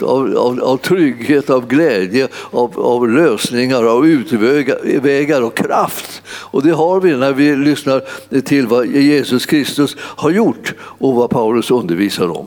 av, 0.00 0.36
av, 0.36 0.60
av 0.62 0.76
trygghet, 0.76 1.50
av 1.50 1.66
glädje, 1.66 2.28
av, 2.50 2.80
av 2.80 3.08
lösningar, 3.08 3.84
av 3.84 4.06
utvägar 4.06 5.42
och 5.42 5.56
kraft. 5.56 6.22
Och 6.26 6.62
det 6.62 6.70
har 6.70 7.00
vi 7.00 7.16
när 7.16 7.32
vi 7.32 7.56
lyssnar 7.56 8.02
till 8.40 8.66
vad 8.66 8.86
Jesus 8.86 9.46
Kristus 9.46 9.96
har 9.98 10.30
gjort 10.30 10.74
och 10.80 11.14
vad 11.14 11.30
Paulus 11.30 11.70
undervisar 11.70 12.38
om. 12.38 12.46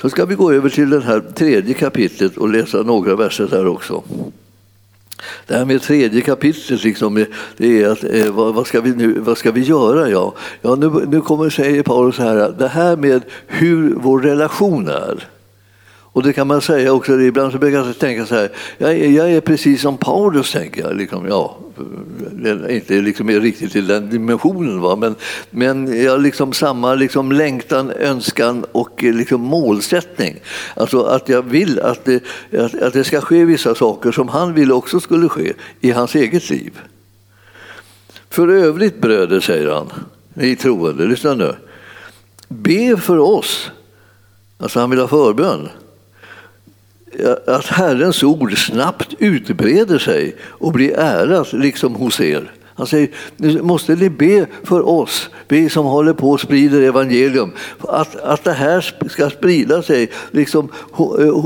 Så 0.00 0.10
ska 0.10 0.24
vi 0.24 0.34
gå 0.34 0.52
över 0.52 0.68
till 0.68 0.90
det 0.90 1.00
här 1.00 1.20
tredje 1.20 1.74
kapitlet 1.74 2.36
och 2.36 2.48
läsa 2.48 2.82
några 2.82 3.16
verser 3.16 3.46
där 3.46 3.66
också. 3.66 4.02
Det 5.46 5.54
här 5.54 5.64
med 5.64 5.82
tredje 5.82 6.20
kapitlet, 6.20 6.84
liksom, 6.84 7.24
det 7.56 7.82
är 7.82 7.88
att 7.88 8.04
eh, 8.04 8.32
vad, 8.32 8.54
vad, 8.54 8.66
ska 8.66 8.80
vi 8.80 8.94
nu, 8.94 9.18
vad 9.18 9.38
ska 9.38 9.52
vi 9.52 9.60
göra? 9.60 10.10
Ja, 10.10 10.34
ja 10.62 10.74
nu, 10.74 11.06
nu 11.08 11.20
kommer 11.20 11.50
säger 11.50 11.82
Paulus 11.82 12.18
här, 12.18 12.54
det 12.58 12.68
här 12.68 12.96
med 12.96 13.22
hur 13.46 13.94
vår 13.94 14.20
relation 14.20 14.88
är. 14.88 15.28
Och 16.12 16.22
det 16.22 16.32
kan 16.32 16.46
man 16.46 16.60
säga 16.60 16.92
också, 16.92 17.20
ibland 17.20 17.52
så 17.52 17.58
brukar 17.58 17.78
jag 17.78 17.98
tänka 17.98 18.26
så 18.26 18.34
här, 18.34 18.50
jag 18.78 18.90
är, 18.90 19.10
jag 19.10 19.32
är 19.32 19.40
precis 19.40 19.82
som 19.82 19.98
Paulus 19.98 20.52
tänker 20.52 20.80
jag. 20.80 20.96
Liksom, 20.96 21.26
ja, 21.28 21.58
inte 22.68 22.94
liksom 22.94 23.28
riktigt 23.28 23.76
i 23.76 23.80
den 23.80 24.10
dimensionen, 24.10 24.80
va? 24.80 24.96
Men, 24.96 25.14
men 25.50 26.02
jag 26.02 26.12
har 26.12 26.18
liksom 26.18 26.52
samma 26.52 26.94
liksom 26.94 27.32
längtan, 27.32 27.90
önskan 27.90 28.64
och 28.72 29.02
liksom 29.02 29.40
målsättning. 29.40 30.36
Alltså 30.76 31.02
att 31.02 31.28
jag 31.28 31.42
vill 31.42 31.80
att 31.80 32.04
det, 32.04 32.22
att, 32.58 32.82
att 32.82 32.92
det 32.92 33.04
ska 33.04 33.20
ske 33.20 33.44
vissa 33.44 33.74
saker 33.74 34.12
som 34.12 34.28
han 34.28 34.54
ville 34.54 34.74
också 34.74 35.00
skulle 35.00 35.28
ske 35.28 35.52
i 35.80 35.90
hans 35.90 36.14
eget 36.14 36.50
liv. 36.50 36.80
För 38.30 38.48
övrigt 38.48 39.00
bröder, 39.00 39.40
säger 39.40 39.70
han, 39.70 39.92
ni 40.34 40.56
troende, 40.56 41.06
lyssna 41.06 41.34
nu. 41.34 41.54
Be 42.48 42.96
för 42.96 43.18
oss, 43.18 43.70
alltså 44.58 44.80
han 44.80 44.90
vill 44.90 45.00
ha 45.00 45.08
förbön 45.08 45.68
att 47.46 47.66
Herrens 47.66 48.22
ord 48.22 48.58
snabbt 48.66 49.14
utbreder 49.18 49.98
sig 49.98 50.36
och 50.42 50.72
blir 50.72 50.98
ärat 50.98 51.52
liksom 51.52 51.94
hos 51.94 52.20
er. 52.20 52.52
Han 52.78 52.86
säger, 52.86 53.08
nu 53.36 53.62
måste 53.62 53.94
ni 53.94 54.10
be 54.10 54.46
för 54.64 54.88
oss, 54.88 55.30
vi 55.48 55.70
som 55.70 55.86
håller 55.86 56.12
på 56.12 56.30
och 56.30 56.40
sprider 56.40 56.80
evangelium, 56.80 57.52
att, 57.78 58.16
att 58.16 58.44
det 58.44 58.52
här 58.52 59.08
ska 59.08 59.30
sprida 59.30 59.82
sig, 59.82 60.10
liksom, 60.30 60.68
eh, 60.98 61.44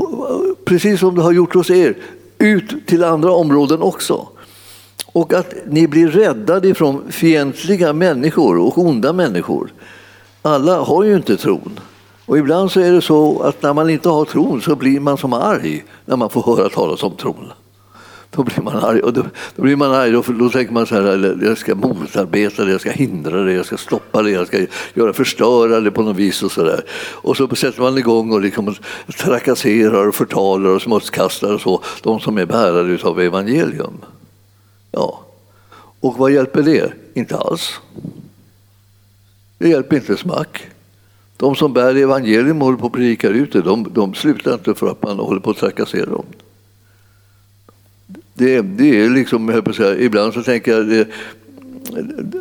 precis 0.65 0.99
som 0.99 1.15
det 1.15 1.21
har 1.21 1.31
gjort 1.31 1.53
hos 1.53 1.69
er, 1.69 1.95
ut 2.37 2.87
till 2.87 3.03
andra 3.03 3.31
områden 3.31 3.81
också. 3.81 4.27
Och 5.05 5.33
att 5.33 5.53
ni 5.65 5.87
blir 5.87 6.07
räddade 6.07 6.67
ifrån 6.67 7.11
fientliga 7.11 7.93
människor 7.93 8.57
och 8.57 8.77
onda 8.77 9.13
människor. 9.13 9.73
Alla 10.41 10.79
har 10.79 11.03
ju 11.03 11.15
inte 11.15 11.37
tron. 11.37 11.79
Och 12.25 12.37
ibland 12.37 12.71
så 12.71 12.79
är 12.79 12.91
det 12.91 13.01
så 13.01 13.41
att 13.41 13.61
när 13.61 13.73
man 13.73 13.89
inte 13.89 14.09
har 14.09 14.25
tron 14.25 14.61
så 14.61 14.75
blir 14.75 14.99
man 14.99 15.17
som 15.17 15.33
arg 15.33 15.85
när 16.05 16.15
man 16.15 16.29
får 16.29 16.43
höra 16.43 16.69
talas 16.69 17.03
om 17.03 17.15
tron. 17.15 17.51
Då 18.35 18.43
blir 18.43 18.61
man 18.61 18.75
arg. 18.75 19.01
Och 19.01 19.13
då, 19.13 19.23
då 19.55 19.61
blir 19.61 19.75
man 19.75 19.91
arg 19.93 20.11
då, 20.11 20.23
då 20.27 20.49
tänker 20.49 20.73
man 20.73 20.87
så 20.87 20.95
här, 20.95 21.37
jag 21.43 21.57
ska 21.57 21.75
motarbeta 21.75 22.65
det, 22.65 22.71
jag 22.71 22.81
ska 22.81 22.91
hindra 22.91 23.43
det, 23.43 23.53
jag 23.53 23.65
ska 23.65 23.77
stoppa 23.77 24.21
det, 24.21 24.31
jag 24.31 24.47
ska 24.47 24.65
göra 24.93 25.13
förstöra 25.13 25.79
det 25.79 25.91
på 25.91 26.01
något 26.01 26.15
vis. 26.15 26.43
Och 26.43 26.51
så, 26.51 26.63
där. 26.63 26.85
och 27.11 27.37
så 27.37 27.55
sätter 27.55 27.81
man 27.81 27.97
igång 27.97 28.31
och 28.31 28.41
liksom 28.41 28.75
trakasserar 29.17 30.07
och 30.07 30.15
förtalar 30.15 30.69
och 30.69 30.81
smutskastar 30.81 31.53
och 31.53 31.61
så, 31.61 31.83
de 32.03 32.19
som 32.19 32.37
är 32.37 32.45
bärare 32.45 32.99
av 33.03 33.21
evangelium. 33.21 33.97
Ja. 34.91 35.19
Och 35.99 36.17
vad 36.17 36.31
hjälper 36.31 36.61
det? 36.61 36.93
Inte 37.13 37.37
alls. 37.37 37.79
Det 39.57 39.69
hjälper 39.69 39.95
inte 39.95 40.17
smack. 40.17 40.72
De 41.43 41.55
som 41.55 41.73
bär 41.73 41.95
evangelium 41.95 42.61
och 42.61 42.65
håller 42.65 42.77
på 42.77 42.85
att 42.85 42.93
predika 42.93 43.29
ut 43.29 43.51
det, 43.51 43.61
de, 43.61 43.87
de 43.93 44.13
slutar 44.13 44.53
inte 44.53 44.73
för 44.75 44.87
att 44.87 45.03
man 45.03 45.19
håller 45.19 45.39
på 45.39 45.49
att 45.49 45.57
trakassera 45.57 46.05
dem. 46.05 46.25
Det, 48.33 48.61
det 48.61 49.01
är 49.01 49.09
liksom, 49.09 49.49
jag 49.49 49.65
på 49.65 49.73
säga, 49.73 49.99
ibland 49.99 50.33
så 50.33 50.43
tänker 50.43 50.71
jag 50.71 50.87
det, 50.87 51.07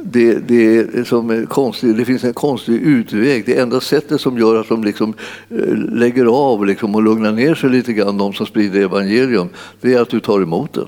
det, 0.05 0.35
det, 0.49 0.77
är 0.77 1.05
som 1.05 1.47
konstig, 1.47 1.97
det 1.97 2.05
finns 2.05 2.25
en 2.25 2.35
konstig 2.35 2.75
utväg. 2.75 3.47
Det 3.47 3.59
enda 3.59 3.81
sättet 3.81 4.21
som 4.21 4.39
gör 4.39 4.61
att 4.61 4.69
de 4.69 4.85
liksom 4.85 5.15
eh, 5.51 5.75
lägger 5.75 6.27
av 6.27 6.67
liksom 6.67 6.95
och 6.95 7.03
lugnar 7.03 7.33
ner 7.33 7.55
sig 7.55 7.71
lite 7.71 7.93
grann, 7.93 8.19
de 8.19 8.33
som 8.33 8.47
sprider 8.47 8.81
evangelium, 8.81 9.49
det 9.81 9.95
är 9.95 10.01
att 10.01 10.11
du 10.11 10.21
tar 10.21 10.43
emot 10.43 10.73
det. 10.73 10.87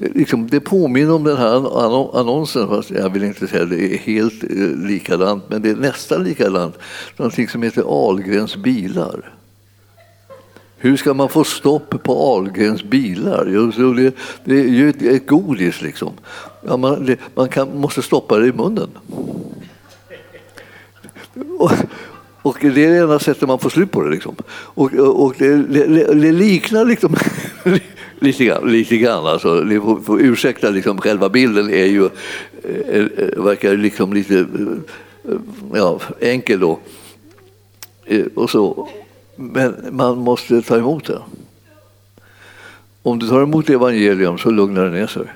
Det, 0.00 0.14
liksom, 0.14 0.46
det 0.50 0.60
påminner 0.60 1.12
om 1.12 1.24
den 1.24 1.36
här 1.36 1.56
annonsen, 2.20 2.68
fast 2.68 2.90
jag 2.90 3.10
vill 3.10 3.24
inte 3.24 3.46
säga 3.46 3.62
att 3.62 3.70
det 3.70 3.94
är 3.94 3.98
helt 3.98 4.44
eh, 4.44 4.88
likadant, 4.88 5.44
men 5.48 5.62
det 5.62 5.70
är 5.70 5.76
nästan 5.76 6.24
likadant. 6.24 6.78
Någonting 7.16 7.48
som 7.48 7.62
heter 7.62 7.84
Ahlgrens 7.86 8.56
bilar. 8.56 9.34
Hur 10.76 10.96
ska 10.96 11.14
man 11.14 11.28
få 11.28 11.44
stopp 11.44 12.02
på 12.02 12.12
Ahlgrens 12.12 12.84
bilar? 12.84 13.44
Det, 13.94 14.14
det 14.44 14.60
är 14.60 14.68
ju 14.68 14.90
ett, 14.90 15.02
ett 15.02 15.26
godis 15.26 15.82
liksom. 15.82 16.12
Ja, 16.66 16.76
man, 16.76 17.06
det, 17.06 17.18
man 17.34 17.48
kan, 17.48 17.78
måste 17.80 18.02
stoppa 18.02 18.38
det 18.38 18.46
i 18.46 18.52
munnen. 18.52 18.90
Och, 21.58 21.72
och 22.42 22.56
det 22.60 22.84
är 22.84 22.90
det 22.90 22.96
enda 22.96 23.18
sättet 23.18 23.48
man 23.48 23.58
får 23.58 23.70
slut 23.70 23.90
på 23.90 24.02
det. 24.02 24.10
Liksom. 24.10 24.34
Och, 24.52 24.94
och 24.94 25.34
det, 25.38 25.56
det, 25.56 26.14
det 26.14 26.32
liknar 26.32 26.84
liksom 26.84 27.16
lite 28.20 28.44
grann. 28.44 28.72
Lite 28.72 28.96
grann 28.96 29.26
alltså. 29.26 29.54
Ni 29.54 29.80
får, 29.80 30.00
får 30.00 30.20
ursäkta, 30.20 30.70
liksom, 30.70 30.98
själva 30.98 31.28
bilden 31.28 31.70
är 31.70 31.86
ju, 31.86 32.04
eh, 32.64 32.96
eh, 32.96 33.42
verkar 33.44 33.76
liksom 33.76 34.12
lite 34.12 34.38
eh, 34.38 35.36
ja, 35.74 36.00
enkel 36.20 36.60
då. 36.60 36.78
Och 38.34 38.50
så. 38.50 38.88
Men 39.36 39.74
man 39.90 40.18
måste 40.18 40.62
ta 40.62 40.76
emot 40.76 41.04
det. 41.04 41.18
Om 43.02 43.18
du 43.18 43.28
tar 43.28 43.42
emot 43.42 43.70
evangelium 43.70 44.38
så 44.38 44.50
lugnar 44.50 44.84
det 44.84 44.90
ner 44.90 45.06
sig. 45.06 45.26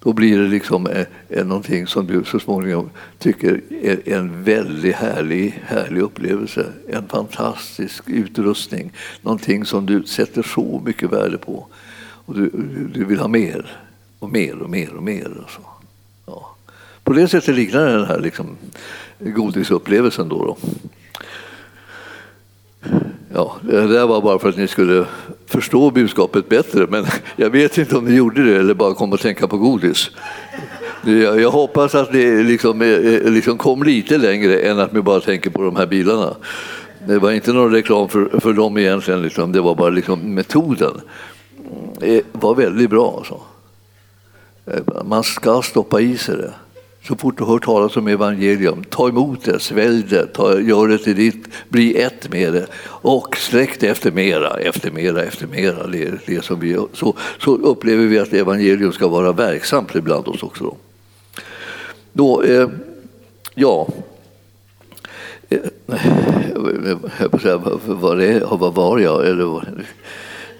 Då 0.00 0.12
blir 0.12 0.38
det 0.38 0.48
liksom 0.48 0.86
eh, 0.86 1.06
eh, 1.28 1.46
någonting 1.46 1.86
som 1.86 2.06
du 2.06 2.24
så 2.24 2.40
småningom 2.40 2.90
tycker 3.18 3.60
är 3.82 4.12
en 4.12 4.44
väldigt 4.44 4.94
härlig, 4.94 5.62
härlig 5.66 6.00
upplevelse. 6.00 6.66
En 6.88 7.08
fantastisk 7.08 8.02
utrustning. 8.06 8.92
Någonting 9.22 9.64
som 9.64 9.86
du 9.86 10.02
sätter 10.02 10.42
så 10.42 10.82
mycket 10.84 11.12
värde 11.12 11.38
på. 11.38 11.66
Och 12.00 12.34
du, 12.34 12.50
du 12.94 13.04
vill 13.04 13.18
ha 13.18 13.28
mer 13.28 13.76
och 14.18 14.32
mer 14.32 14.62
och 14.62 14.70
mer 14.70 14.94
och 14.94 15.02
mer. 15.02 15.28
Och 15.44 15.50
så. 15.50 15.60
Ja. 16.26 16.56
På 17.04 17.12
det 17.12 17.28
sättet 17.28 17.54
liknar 17.54 17.86
den 17.86 18.06
här 18.06 18.20
liksom, 18.20 18.56
godisupplevelsen. 19.18 20.28
Då, 20.28 20.44
då. 20.44 20.56
Ja, 23.34 23.56
det 23.62 23.86
där 23.86 24.06
var 24.06 24.20
bara 24.20 24.38
för 24.38 24.48
att 24.48 24.56
ni 24.56 24.68
skulle 24.68 25.06
förstå 25.48 25.90
budskapet 25.90 26.48
bättre, 26.48 26.86
men 26.86 27.06
jag 27.36 27.50
vet 27.50 27.78
inte 27.78 27.96
om 27.96 28.04
ni 28.04 28.14
gjorde 28.14 28.44
det 28.44 28.56
eller 28.56 28.74
bara 28.74 28.94
kom 28.94 29.12
att 29.12 29.20
tänka 29.20 29.48
på 29.48 29.58
godis. 29.58 30.10
Jag 31.04 31.50
hoppas 31.50 31.94
att 31.94 32.12
ni 32.12 32.42
liksom, 32.42 32.82
eh, 32.82 32.88
eh, 32.88 33.30
liksom 33.30 33.58
kom 33.58 33.82
lite 33.82 34.18
längre 34.18 34.58
än 34.58 34.78
att 34.78 34.92
ni 34.92 35.00
bara 35.00 35.20
tänker 35.20 35.50
på 35.50 35.62
de 35.62 35.76
här 35.76 35.86
bilarna. 35.86 36.36
Det 37.06 37.18
var 37.18 37.32
inte 37.32 37.52
någon 37.52 37.72
reklam 37.72 38.08
för, 38.08 38.40
för 38.40 38.52
dem 38.52 38.78
egentligen, 38.78 39.22
liksom. 39.22 39.52
det 39.52 39.60
var 39.60 39.74
bara 39.74 39.90
liksom 39.90 40.34
metoden. 40.34 41.00
Det 41.98 42.22
var 42.32 42.54
väldigt 42.54 42.90
bra. 42.90 43.14
Alltså. 43.16 43.40
Man 45.04 45.24
ska 45.24 45.62
stoppa 45.62 46.00
i 46.00 46.18
sig 46.18 46.36
det. 46.36 46.52
Så 47.08 47.16
fort 47.16 47.38
du 47.38 47.44
hör 47.44 47.58
talas 47.58 47.96
om 47.96 48.08
evangelium, 48.08 48.84
ta 48.84 49.08
emot 49.08 49.44
det, 49.44 49.58
svälj 49.58 50.02
det, 50.02 50.26
ta, 50.26 50.60
gör 50.60 50.88
det 50.88 50.98
till 50.98 51.16
ditt, 51.16 51.48
bli 51.68 52.00
ett 52.00 52.32
med 52.32 52.52
det 52.52 52.66
och 52.84 53.36
sträck 53.36 53.80
det 53.80 53.88
efter 53.88 54.10
mera, 54.10 54.60
efter 54.60 54.90
mera, 54.90 55.22
efter 55.22 55.46
mera. 55.46 55.86
Det, 55.86 56.26
det 56.26 56.44
som 56.44 56.60
vi, 56.60 56.78
så, 56.92 57.14
så 57.38 57.56
upplever 57.56 58.06
vi 58.06 58.18
att 58.18 58.32
evangelium 58.32 58.92
ska 58.92 59.08
vara 59.08 59.32
verksamt 59.32 59.94
ibland 59.94 60.28
oss 60.28 60.42
också. 60.42 60.64
Då, 60.64 60.76
då 62.12 62.42
eh, 62.42 62.68
ja, 63.54 63.88
eh, 65.48 65.58
eh, 65.86 65.96
Jag 66.78 67.00
jag 67.18 67.30
på 67.30 67.38
säga, 67.38 67.56
vad, 68.56 68.74
var 68.74 68.98
jag? 68.98 69.26
Eller, 69.26 69.62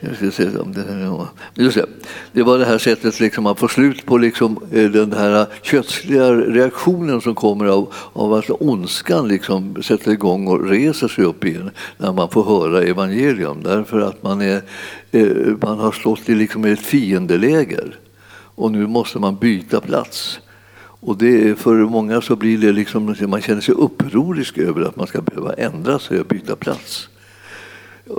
jag? 0.01 0.89
Eller, 0.89 1.27
Just 1.55 1.77
det. 1.77 1.87
det 2.33 2.43
var 2.43 2.59
det 2.59 2.65
här 2.65 2.79
sättet 2.79 3.21
liksom 3.21 3.47
att 3.47 3.59
få 3.59 3.69
slut 3.69 4.07
på 4.07 4.19
liksom 4.19 4.59
eh, 4.73 4.91
den 4.91 5.13
här 5.13 5.47
kötsliga 5.63 6.33
reaktionen 6.33 7.21
som 7.21 7.35
kommer 7.35 7.67
av, 7.67 7.95
av 8.13 8.35
att 8.35 8.51
ondskan 8.51 9.29
liksom 9.29 9.83
sätter 9.83 10.11
igång 10.13 10.47
och 10.47 10.69
reser 10.69 11.09
sig 11.09 11.25
upp 11.25 11.45
igen 11.45 11.71
när 11.97 12.13
man 12.13 12.29
får 12.29 12.45
höra 12.45 12.83
evangelium. 12.83 13.63
Därför 13.63 14.01
att 14.01 14.23
man, 14.23 14.43
är, 14.43 14.63
eh, 15.11 15.27
man 15.63 15.79
har 15.79 15.93
stått 15.93 16.29
i 16.29 16.35
liksom 16.35 16.65
ett 16.65 16.81
fiendeläger 16.81 17.99
och 18.55 18.73
nu 18.73 18.87
måste 18.87 19.19
man 19.19 19.37
byta 19.37 19.81
plats. 19.81 20.41
Och 21.01 21.17
det, 21.17 21.59
för 21.59 21.75
många 21.75 22.21
så 22.21 22.37
blir 22.37 22.59
det 22.59 22.73
liksom, 22.73 23.17
man 23.27 23.43
känner 23.43 23.61
sig 23.61 23.75
upprorisk 23.75 24.59
över 24.59 24.83
att 24.83 24.97
man 24.97 25.07
ska 25.07 25.21
behöva 25.21 25.53
ändra 25.53 25.99
sig 25.99 26.21
och 26.21 26.27
byta 26.27 26.57
plats. 26.57 27.09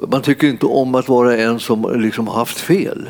Man 0.08 0.22
tycker 0.22 0.48
inte 0.48 0.66
om 0.66 0.96
att 0.96 1.10
vara 1.10 1.38
en 1.38 1.60
som 1.60 2.02
liksom 2.02 2.28
har 2.28 2.36
haft 2.36 2.58
fel. 2.60 3.10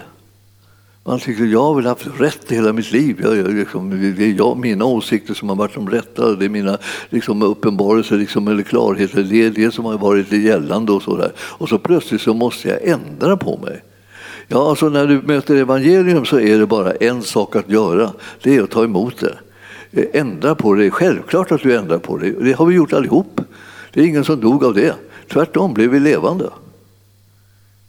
Man 1.04 1.20
tycker 1.20 1.46
jag 1.46 1.62
har 1.62 1.76
väl 1.76 1.86
haft 1.86 2.08
rätt 2.20 2.52
hela 2.52 2.74
mitt 2.74 2.92
liv. 2.92 3.20
Jag, 3.24 3.38
jag, 3.38 3.54
liksom, 3.54 4.14
det 4.18 4.26
är 4.26 4.34
jag, 4.38 4.58
mina 4.58 4.86
åsikter 4.86 5.34
som 5.34 5.50
har 5.50 5.56
varit 5.56 5.74
de 5.74 5.90
rätta. 5.90 6.36
Det 6.36 6.46
är 6.46 6.50
mina 6.50 6.78
liksom, 7.10 7.42
uppenbarelser 7.42 8.18
liksom, 8.18 8.48
eller 8.48 8.64
klarheter. 8.64 9.24
Det 9.24 9.46
är 9.46 9.50
det 9.50 9.72
som 9.72 9.86
har 9.86 9.98
varit 9.98 10.30
det 10.30 10.38
gällande. 10.38 10.92
Och 10.92 11.02
så, 11.02 11.18
där. 11.18 11.32
och 11.38 11.70
så 11.70 11.78
plötsligt 11.78 12.22
så 12.22 12.34
måste 12.34 12.68
jag 12.68 12.88
ändra 12.88 13.38
på 13.38 13.58
mig. 13.58 13.84
Ja, 14.48 14.70
alltså 14.70 14.90
när 14.90 15.08
du 15.08 15.22
möter 15.22 15.56
evangelium 15.56 16.26
så 16.26 16.40
är 16.40 16.60
det 16.60 16.66
bara 16.66 16.92
en 16.92 17.22
sak 17.22 17.56
att 17.56 17.70
göra. 17.70 18.12
Det 18.44 18.56
är 18.56 18.64
att 18.64 18.72
ta 18.72 18.84
emot 18.84 19.16
det. 19.20 19.38
Ändra 20.14 20.56
på 20.56 20.74
det. 20.74 20.92
Självklart 20.92 21.52
att 21.52 21.62
du 21.62 21.76
ändrar 21.76 21.98
på 21.98 22.18
det. 22.18 22.32
Det 22.32 22.54
har 22.54 22.66
vi 22.66 22.76
gjort 22.76 22.94
allihop. 22.94 23.42
Det 23.94 24.02
är 24.02 24.06
ingen 24.06 24.24
som 24.24 24.40
dog 24.40 24.64
av 24.64 24.74
det. 24.74 24.96
Tvärtom 25.28 25.74
blev 25.74 25.90
vi 25.90 26.00
levande. 26.00 26.50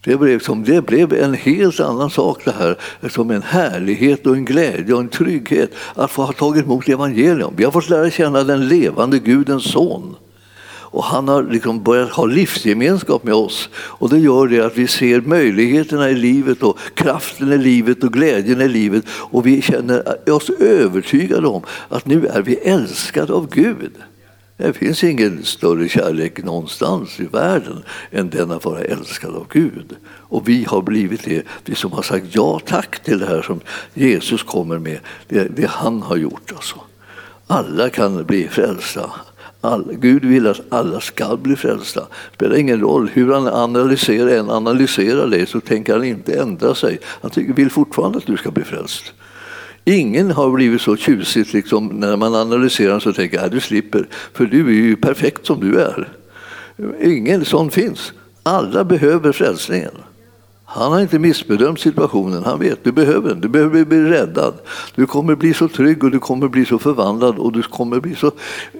Det 0.04 0.16
blev, 0.16 0.38
som, 0.40 0.64
det 0.64 0.86
blev 0.86 1.12
en 1.12 1.34
helt 1.34 1.80
annan 1.80 2.10
sak 2.10 2.44
det 2.44 2.52
här, 2.52 2.76
som 3.08 3.30
en 3.30 3.42
härlighet 3.42 4.26
och 4.26 4.36
en 4.36 4.44
glädje 4.44 4.94
och 4.94 5.00
en 5.00 5.08
trygghet 5.08 5.70
att 5.94 6.10
få 6.10 6.22
ha 6.22 6.32
tagit 6.32 6.64
emot 6.64 6.88
evangelium. 6.88 7.54
Vi 7.56 7.64
har 7.64 7.72
fått 7.72 7.88
lära 7.88 8.10
känna 8.10 8.44
den 8.44 8.68
levande 8.68 9.18
Gudens 9.18 9.64
son. 9.64 10.16
Och 10.92 11.04
han 11.04 11.28
har 11.28 11.42
liksom 11.42 11.82
börjat 11.82 12.10
ha 12.10 12.24
livsgemenskap 12.24 13.24
med 13.24 13.34
oss. 13.34 13.68
Och 13.74 14.08
det 14.08 14.18
gör 14.18 14.48
det 14.48 14.60
att 14.60 14.76
vi 14.76 14.86
ser 14.86 15.20
möjligheterna 15.20 16.10
i 16.10 16.14
livet 16.14 16.62
och 16.62 16.78
kraften 16.94 17.52
i 17.52 17.58
livet 17.58 18.04
och 18.04 18.12
glädjen 18.12 18.60
i 18.60 18.68
livet. 18.68 19.04
Och 19.08 19.46
vi 19.46 19.62
känner 19.62 20.30
oss 20.30 20.50
övertygade 20.50 21.46
om 21.46 21.62
att 21.88 22.06
nu 22.06 22.26
är 22.26 22.42
vi 22.42 22.54
älskade 22.54 23.32
av 23.32 23.48
Gud. 23.50 23.92
Det 24.62 24.72
finns 24.72 25.04
ingen 25.04 25.44
större 25.44 25.88
kärlek 25.88 26.44
någonstans 26.44 27.20
i 27.20 27.26
världen 27.26 27.82
än 28.10 28.30
den 28.30 28.50
att 28.50 28.64
vara 28.64 28.80
älskad 28.80 29.36
av 29.36 29.46
Gud. 29.50 29.96
Och 30.06 30.48
vi 30.48 30.64
har 30.64 30.82
blivit 30.82 31.24
det, 31.24 31.42
vi 31.64 31.74
som 31.74 31.92
har 31.92 32.02
sagt 32.02 32.26
ja 32.30 32.60
tack 32.66 33.02
till 33.04 33.18
det 33.18 33.26
här 33.26 33.42
som 33.42 33.60
Jesus 33.94 34.42
kommer 34.42 34.78
med, 34.78 34.98
det, 35.28 35.56
det 35.56 35.66
han 35.66 36.02
har 36.02 36.16
gjort. 36.16 36.52
Alltså. 36.54 36.76
Alla 37.46 37.90
kan 37.90 38.24
bli 38.24 38.48
frälsta. 38.48 39.10
All, 39.60 39.84
Gud 39.92 40.24
vill 40.24 40.46
att 40.46 40.60
alla 40.68 41.00
ska 41.00 41.36
bli 41.36 41.56
frälsta. 41.56 42.00
Det 42.00 42.34
spelar 42.34 42.56
ingen 42.56 42.80
roll 42.80 43.10
hur 43.12 43.32
han 43.32 43.48
analyserar, 43.48 44.28
än 44.28 44.50
analyserar 44.50 45.26
det 45.26 45.48
så 45.48 45.60
tänker 45.60 45.92
han 45.92 46.04
inte 46.04 46.40
ändra 46.40 46.74
sig. 46.74 46.98
Han 47.04 47.30
vill 47.34 47.70
fortfarande 47.70 48.18
att 48.18 48.26
du 48.26 48.36
ska 48.36 48.50
bli 48.50 48.64
frälst. 48.64 49.12
Ingen 49.84 50.30
har 50.30 50.50
blivit 50.50 50.80
så 50.80 50.96
tjusigt 50.96 51.52
liksom, 51.52 51.86
när 51.86 52.16
man 52.16 52.34
analyserar 52.34 53.00
så 53.00 53.12
tänker 53.12 53.36
jag 53.36 53.46
att 53.46 53.52
du 53.52 53.60
slipper, 53.60 54.08
för 54.32 54.46
du 54.46 54.66
är 54.66 54.72
ju 54.72 54.96
perfekt 54.96 55.46
som 55.46 55.60
du 55.60 55.80
är. 55.80 56.08
Ingen 57.02 57.44
sån 57.44 57.70
finns. 57.70 58.12
Alla 58.42 58.84
behöver 58.84 59.32
frälsningen. 59.32 59.92
Han 60.72 60.92
har 60.92 61.00
inte 61.00 61.18
missbedömt 61.18 61.80
situationen. 61.80 62.44
Han 62.44 62.58
vet 62.58 62.84
du 62.84 62.92
behöver 62.92 63.28
den. 63.28 63.40
Du 63.40 63.48
behöver 63.48 63.84
bli 63.84 64.02
räddad. 64.02 64.54
Du 64.94 65.06
kommer 65.06 65.34
bli 65.34 65.54
så 65.54 65.68
trygg 65.68 66.04
och 66.04 66.10
du 66.10 66.18
kommer 66.18 66.48
bli 66.48 66.64
så 66.64 66.78
förvandlad 66.78 67.38
och 67.38 67.52
du 67.52 67.62
kommer 67.62 68.00
bli 68.00 68.14
så 68.14 68.32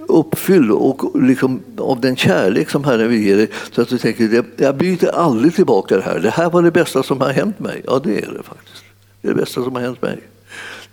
uppfylld 0.07 0.71
och 0.71 1.21
liksom 1.21 1.59
av 1.77 2.01
den 2.01 2.15
kärlek 2.15 2.69
som 2.69 2.83
Herren 2.83 3.09
vill 3.09 3.23
ge 3.23 3.35
dig 3.35 3.49
så 3.71 3.81
att 3.81 3.89
du 3.89 3.97
tänker 3.97 4.43
jag 4.57 4.75
byter 4.75 5.07
aldrig 5.07 5.55
tillbaka 5.55 5.95
det 5.95 6.01
här. 6.01 6.19
Det 6.19 6.29
här 6.29 6.49
var 6.49 6.61
det 6.61 6.71
bästa 6.71 7.03
som 7.03 7.21
har 7.21 7.29
hänt 7.29 7.59
mig. 7.59 7.81
Ja, 7.85 8.01
det 8.03 8.17
är 8.17 8.31
det 8.31 8.43
faktiskt. 8.43 8.83
Det 9.21 9.27
är 9.27 9.33
det 9.33 9.39
bästa 9.39 9.63
som 9.63 9.75
har 9.75 9.81
hänt 9.81 10.01
mig. 10.01 10.19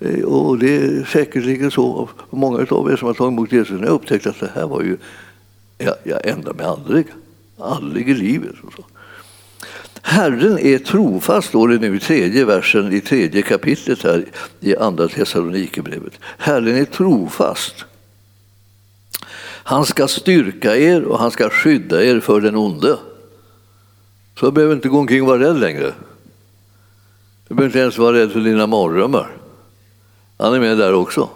Eh, 0.00 0.24
och 0.24 0.58
det 0.58 0.76
är 0.76 1.04
säkerligen 1.04 1.70
så 1.70 2.08
för 2.30 2.36
många 2.36 2.66
av 2.70 2.92
er 2.92 2.96
som 2.96 3.06
har 3.06 3.14
tagit 3.14 3.32
emot 3.32 3.52
Jesus 3.52 3.80
har 3.80 3.86
upptäckt 3.86 4.26
att 4.26 4.40
det 4.40 4.50
här 4.54 4.66
var 4.66 4.82
ju, 4.82 4.96
jag, 5.78 5.94
jag 6.04 6.26
ändrar 6.26 6.54
mig 6.54 6.66
aldrig. 6.66 7.06
Aldrig 7.58 8.08
i 8.08 8.14
livet. 8.14 8.54
Och 8.62 8.72
så. 8.72 8.84
Herren 10.02 10.58
är 10.58 10.78
trofast, 10.78 11.48
står 11.48 11.68
det 11.68 11.78
nu 11.78 11.96
i 11.96 12.00
tredje 12.00 12.44
versen 12.44 12.92
i 12.92 13.00
tredje 13.00 13.42
kapitlet 13.42 14.02
här 14.02 14.24
i 14.60 14.76
andra 14.76 15.08
Thessalonikerbrevet. 15.08 16.12
Herren 16.38 16.76
är 16.76 16.84
trofast. 16.84 17.84
Han 19.68 19.84
ska 19.84 20.08
styrka 20.08 20.76
er 20.76 21.02
och 21.02 21.18
han 21.18 21.30
ska 21.30 21.50
skydda 21.50 22.04
er 22.04 22.20
för 22.20 22.40
den 22.40 22.56
onde. 22.56 22.98
Så 24.38 24.46
jag 24.46 24.52
behöver 24.52 24.74
inte 24.74 24.88
gå 24.88 24.98
omkring 24.98 25.22
och 25.22 25.28
vara 25.28 25.40
rädd 25.40 25.60
längre. 25.60 25.94
Du 27.48 27.54
behöver 27.54 27.66
inte 27.66 27.78
ens 27.78 27.98
vara 27.98 28.16
rädd 28.16 28.32
för 28.32 28.40
dina 28.40 28.66
mardrömmar. 28.66 29.37
Han 30.38 30.54
är 30.54 30.60
med 30.60 30.78
där 30.78 30.94
också. 30.94 31.28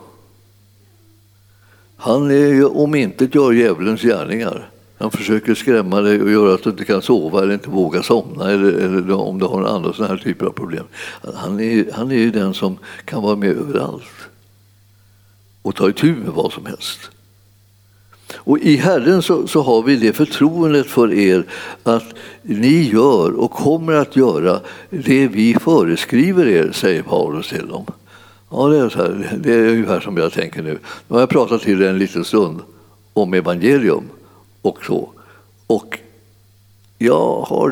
Han 1.97 2.31
är 2.31 2.77
om 2.77 2.95
inte 2.95 3.29
gör 3.33 3.53
djävulens 3.53 4.03
gärningar. 4.03 4.69
Han 4.99 5.11
försöker 5.11 5.55
skrämma 5.55 6.01
dig 6.01 6.23
och 6.23 6.31
göra 6.31 6.55
att 6.55 6.63
du 6.63 6.71
inte 6.71 6.85
kan 6.85 7.03
sova 7.03 7.43
eller 7.43 7.55
inte 7.55 7.71
vågar 7.71 8.03
somna 8.03 8.51
eller, 8.51 8.73
eller 8.73 9.13
om 9.13 9.39
du 9.39 9.47
har 9.47 9.65
andra 9.65 9.93
sådana 9.93 10.15
här 10.15 10.23
typer 10.23 10.47
av 10.47 10.51
problem. 10.51 10.85
Han 11.35 11.61
är, 11.61 11.93
han 11.93 12.11
är 12.11 12.17
ju 12.17 12.31
den 12.31 12.55
som 12.55 12.79
kan 13.05 13.23
vara 13.23 13.37
med 13.37 13.51
överallt 13.51 14.29
och 15.63 15.75
ta 15.75 15.89
itu 15.89 16.15
med 16.15 16.33
vad 16.35 16.53
som 16.53 16.67
helst. 16.67 17.11
Och 18.35 18.59
I 18.59 18.77
Herren 18.77 19.23
så, 19.23 19.47
så, 19.47 19.63
har 19.63 19.83
vi 19.83 19.97
det 19.97 20.13
förtroendet 20.13 20.87
för 20.87 21.13
er 21.13 21.45
att 21.83 22.15
ni 22.43 22.91
gör 22.91 23.33
och 23.33 23.51
kommer 23.51 23.93
att 23.93 24.17
göra 24.17 24.61
det 24.91 25.29
vi 25.29 25.57
föreskriver 25.61 26.47
er, 26.47 26.73
säger 26.73 27.03
Paulus 27.03 27.49
till 27.49 27.69
dem. 27.69 27.87
Ja, 28.53 28.69
det 28.69 28.79
är, 28.79 28.89
så 28.89 28.99
här, 28.99 29.39
det 29.41 29.55
är 29.55 29.69
ungefär 29.69 30.01
som 30.01 30.17
jag 30.17 30.33
tänker 30.33 30.63
nu. 30.63 30.79
Nu 31.09 31.15
har 31.15 31.21
jag 31.21 31.29
pratat 31.29 31.63
till 31.63 31.79
dig 31.79 31.89
en 31.89 31.99
liten 31.99 32.25
stund 32.25 32.61
om 33.13 33.35
evangelium 33.35 34.05
och 34.63 34.85
så. 34.85 35.11
Och 35.67 35.99
jag 36.99 37.41
har 37.41 37.71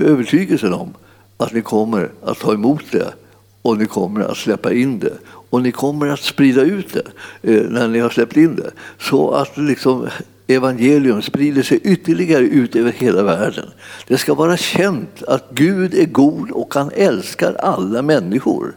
övertygelsen 0.00 0.72
om 0.72 0.94
att 1.36 1.52
ni 1.52 1.62
kommer 1.62 2.10
att 2.24 2.38
ta 2.38 2.52
emot 2.52 2.82
det 2.90 3.14
och 3.62 3.78
ni 3.78 3.86
kommer 3.86 4.20
att 4.20 4.36
släppa 4.36 4.72
in 4.72 4.98
det 4.98 5.18
och 5.26 5.62
ni 5.62 5.72
kommer 5.72 6.08
att 6.08 6.20
sprida 6.20 6.62
ut 6.62 6.92
det 6.92 7.06
eh, 7.52 7.70
när 7.70 7.88
ni 7.88 7.98
har 7.98 8.10
släppt 8.10 8.36
in 8.36 8.56
det. 8.56 8.70
Så 8.98 9.30
att 9.30 9.56
liksom 9.56 10.08
evangelium 10.46 11.22
sprider 11.22 11.62
sig 11.62 11.80
ytterligare 11.84 12.44
ut 12.44 12.76
över 12.76 12.92
hela 12.92 13.22
världen. 13.22 13.66
Det 14.06 14.18
ska 14.18 14.34
vara 14.34 14.56
känt 14.56 15.22
att 15.22 15.50
Gud 15.50 15.94
är 15.94 16.06
god 16.06 16.50
och 16.50 16.74
han 16.74 16.90
älskar 16.94 17.54
alla 17.54 18.02
människor. 18.02 18.74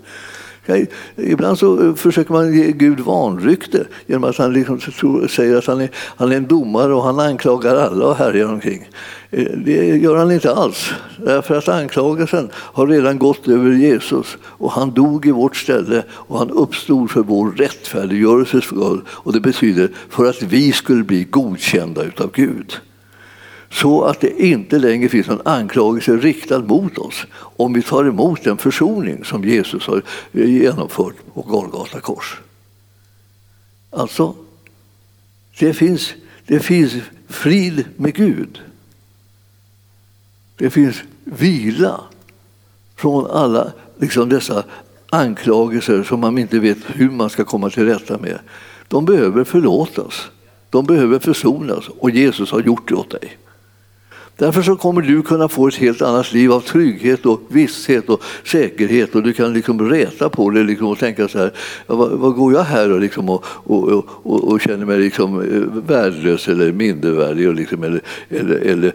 Ibland 1.16 1.60
så 1.60 1.84
eh, 1.84 1.96
försöker 1.96 2.34
man 2.34 2.54
ge 2.54 2.72
Gud 2.72 3.00
vanrykte 3.00 3.88
genom 4.06 4.24
att 4.24 4.38
han 4.38 4.54
liksom 4.54 4.80
säger 5.30 5.58
att 5.58 5.66
han 5.66 5.82
är, 5.82 5.90
han 5.94 6.32
är 6.32 6.36
en 6.36 6.48
domare 6.48 6.94
och 6.94 7.04
han 7.04 7.20
anklagar 7.20 7.76
alla 7.76 8.06
och 8.06 8.16
härjar 8.16 8.48
omkring. 8.54 8.90
Eh, 9.32 9.52
det 9.66 9.98
gör 9.98 10.16
han 10.16 10.32
inte 10.32 10.54
alls, 10.54 10.90
därför 11.26 11.58
att 11.58 11.68
anklagelsen 11.68 12.50
har 12.54 12.88
redan 12.88 13.20
gått 13.20 13.48
över 13.48 13.72
Jesus 13.72 14.38
och 14.44 14.72
han 14.72 14.92
dog 14.92 15.26
i 15.26 15.32
vårt 15.32 15.56
ställe 15.56 16.04
och 16.12 16.40
han 16.40 16.50
uppstod 16.50 17.12
för 17.12 17.22
vår 17.22 17.52
rättfärdiggörelses 17.52 18.64
skull. 18.64 19.02
Och 19.10 19.34
det 19.34 19.40
betyder 19.40 19.90
för 20.10 20.30
att 20.30 20.44
vi 20.44 20.72
skulle 20.72 21.04
bli 21.04 21.24
godkända 21.24 22.04
utav 22.04 22.32
Gud 22.34 22.78
så 23.70 24.04
att 24.04 24.20
det 24.20 24.44
inte 24.44 24.80
längre 24.80 25.10
finns 25.10 25.28
någon 25.28 25.48
anklagelse 25.48 26.18
riktad 26.18 26.60
mot 26.60 26.98
oss 26.98 27.26
om 27.34 27.74
vi 27.74 27.82
tar 27.82 28.06
emot 28.06 28.44
den 28.44 28.58
försoning 28.58 29.26
som 29.26 29.44
Jesus 29.44 29.88
har 29.88 30.02
eh, 30.34 30.50
genomfört 30.50 31.16
på 31.34 31.42
Golgata 31.42 32.00
kors. 32.00 32.38
Alltså, 33.90 34.36
det 35.60 35.74
finns, 35.74 36.14
det 36.46 36.60
finns 36.60 36.94
frid 37.28 37.86
med 37.96 38.14
Gud. 38.14 38.62
Det 40.58 40.70
finns 40.70 40.98
vila 41.24 42.02
från 42.96 43.32
alla 43.32 43.72
liksom 43.98 44.30
dessa 44.30 44.64
anklagelser 45.10 46.04
som 46.04 46.20
man 46.20 46.38
inte 46.38 46.60
vet 46.60 46.78
hur 46.88 47.10
man 47.10 47.30
ska 47.30 47.44
komma 47.44 47.70
till 47.70 47.86
rätta 47.86 48.18
med. 48.18 48.40
De 48.88 49.06
behöver 49.06 49.44
förlåtas, 49.44 50.28
de 50.70 50.86
behöver 50.86 51.20
försonas 51.20 51.88
och 51.88 52.10
Jesus 52.10 52.52
har 52.52 52.62
gjort 52.62 52.90
det 52.90 52.96
åt 52.96 53.12
dig. 53.12 53.38
Därför 54.38 54.62
så 54.62 54.76
kommer 54.76 55.02
du 55.02 55.22
kunna 55.22 55.48
få 55.48 55.68
ett 55.68 55.76
helt 55.76 56.02
annat 56.02 56.34
liv 56.34 56.52
av 56.52 56.60
trygghet 56.62 57.26
och 57.26 57.42
visshet 57.48 58.10
och 58.10 58.24
säkerhet. 58.44 59.16
Och 59.16 59.24
du 59.24 59.34
kan 59.34 59.54
liksom 59.54 59.90
räta 59.90 60.30
på 60.30 60.50
det 60.50 60.64
liksom 60.64 60.88
och 60.88 61.00
tänka 61.00 61.28
så 61.28 61.40
här, 61.40 61.52
vad, 61.88 62.12
vad 62.12 62.34
går 62.34 62.54
jag 62.54 62.64
här 62.64 62.92
och, 62.92 63.00
liksom 63.00 63.30
och, 63.30 63.46
och, 63.64 64.06
och, 64.24 64.52
och, 64.52 64.62
känner 64.62 64.86
mig 64.86 65.00
liksom 65.00 65.42
eh, 65.42 65.82
värdelös 65.88 66.48
eller 66.48 66.72
mindervärdig 66.72 67.48
och 67.48 67.56
liksom, 67.56 67.84
eller, 67.84 68.02
eller, 68.30 68.56
eller 68.56 68.94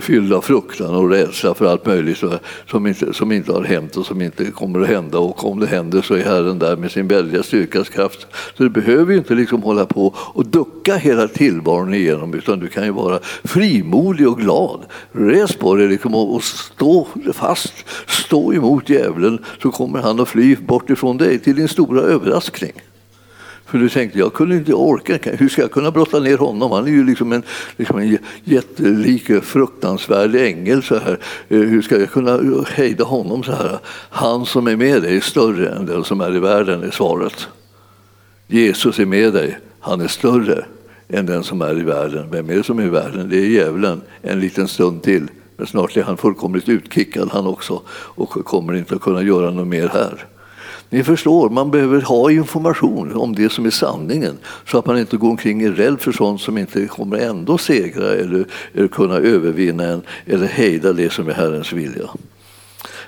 fylld 0.00 0.32
av 0.32 0.40
fruktan 0.40 0.94
och 0.94 1.10
rädsla 1.10 1.54
för 1.54 1.66
allt 1.66 1.86
möjligt 1.86 2.24
som 2.70 2.86
inte, 2.86 3.12
som 3.12 3.32
inte 3.32 3.52
har 3.52 3.64
hänt 3.64 3.96
och 3.96 4.06
som 4.06 4.22
inte 4.22 4.44
kommer 4.44 4.80
att 4.80 4.88
hända. 4.88 5.18
Och 5.18 5.44
om 5.50 5.60
det 5.60 5.66
händer 5.66 6.02
så 6.02 6.14
är 6.14 6.24
Herren 6.24 6.58
där 6.58 6.76
med 6.76 6.90
sin 6.90 7.08
väldiga 7.08 7.42
styrkas 7.42 7.88
kraft. 7.88 8.26
Så 8.56 8.62
du 8.62 8.68
behöver 8.68 9.12
ju 9.12 9.18
inte 9.18 9.34
liksom 9.34 9.62
hålla 9.62 9.86
på 9.86 10.14
och 10.16 10.46
ducka 10.46 10.96
hela 10.96 11.28
tillvaron 11.28 11.94
igenom 11.94 12.34
utan 12.34 12.58
du 12.58 12.68
kan 12.68 12.84
ju 12.84 12.90
vara 12.90 13.18
frimodig 13.44 14.28
och 14.28 14.38
glad. 14.38 14.81
Res 15.12 15.56
på 15.56 15.74
dig 15.74 15.88
liksom 15.88 16.14
och 16.14 16.44
stå 16.44 17.08
fast. 17.32 17.74
Stå 18.06 18.52
emot 18.52 18.88
djävulen 18.88 19.44
så 19.62 19.70
kommer 19.70 20.02
han 20.02 20.20
att 20.20 20.28
fly 20.28 20.56
bort 20.56 20.90
ifrån 20.90 21.16
dig 21.16 21.38
till 21.38 21.56
din 21.56 21.68
stora 21.68 22.00
överraskning. 22.00 22.72
För 23.72 23.78
du 23.78 23.88
tänkte, 23.88 24.18
jag 24.18 24.32
kunde 24.32 24.56
inte 24.56 24.74
orka, 24.74 25.18
hur 25.22 25.48
ska 25.48 25.62
jag 25.62 25.70
kunna 25.70 25.90
brotta 25.90 26.20
ner 26.20 26.38
honom? 26.38 26.72
Han 26.72 26.86
är 26.86 26.90
ju 26.90 27.06
liksom 27.06 27.32
en, 27.32 27.42
liksom 27.76 27.98
en 27.98 28.18
jättelik, 28.44 29.42
fruktansvärd 29.42 30.34
ängel. 30.34 30.82
Så 30.82 30.98
här. 30.98 31.18
Eh, 31.48 31.58
hur 31.58 31.82
ska 31.82 32.00
jag 32.00 32.10
kunna 32.10 32.64
hejda 32.68 33.04
honom 33.04 33.42
så 33.42 33.52
här? 33.52 33.78
Han 34.10 34.46
som 34.46 34.66
är 34.66 34.76
med 34.76 35.02
dig 35.02 35.16
är 35.16 35.20
större 35.20 35.68
än 35.68 35.86
den 35.86 36.04
som 36.04 36.20
är 36.20 36.36
i 36.36 36.38
världen, 36.38 36.82
är 36.82 36.90
svaret. 36.90 37.48
Jesus 38.46 38.98
är 38.98 39.06
med 39.06 39.32
dig, 39.32 39.58
han 39.80 40.00
är 40.00 40.08
större 40.08 40.64
än 41.12 41.26
den 41.26 41.44
som 41.44 41.62
är 41.62 41.80
i 41.80 41.82
världen. 41.82 42.26
Vem 42.30 42.50
är 42.50 42.54
det 42.54 42.62
som 42.62 42.78
är 42.78 42.86
i 42.86 42.88
världen? 42.88 43.28
Det 43.28 43.36
är 43.36 43.46
djävulen 43.46 44.00
en 44.22 44.40
liten 44.40 44.68
stund 44.68 45.02
till. 45.02 45.28
Men 45.56 45.66
snart 45.66 45.96
är 45.96 46.02
han 46.02 46.16
fullkomligt 46.16 46.68
utkickad 46.68 47.28
han 47.32 47.46
också 47.46 47.82
och 47.88 48.30
kommer 48.30 48.74
inte 48.74 48.94
att 48.94 49.00
kunna 49.00 49.22
göra 49.22 49.50
något 49.50 49.66
mer 49.66 49.88
här. 49.88 50.26
Ni 50.90 51.04
förstår, 51.04 51.50
man 51.50 51.70
behöver 51.70 52.00
ha 52.00 52.30
information 52.30 53.16
om 53.16 53.34
det 53.34 53.52
som 53.52 53.66
är 53.66 53.70
sanningen 53.70 54.38
så 54.66 54.78
att 54.78 54.86
man 54.86 54.98
inte 54.98 55.16
går 55.16 55.30
omkring 55.30 55.62
i 55.62 55.70
rädd 55.70 56.00
för 56.00 56.12
sånt 56.12 56.40
som 56.40 56.58
inte 56.58 56.86
kommer 56.86 57.18
ändå 57.18 57.58
segra 57.58 58.14
eller, 58.14 58.44
eller 58.74 58.88
kunna 58.88 59.14
övervinna 59.14 59.84
en 59.84 60.02
eller 60.26 60.46
hejda 60.46 60.92
det 60.92 61.12
som 61.12 61.28
är 61.28 61.32
Herrens 61.32 61.72
vilja. 61.72 62.10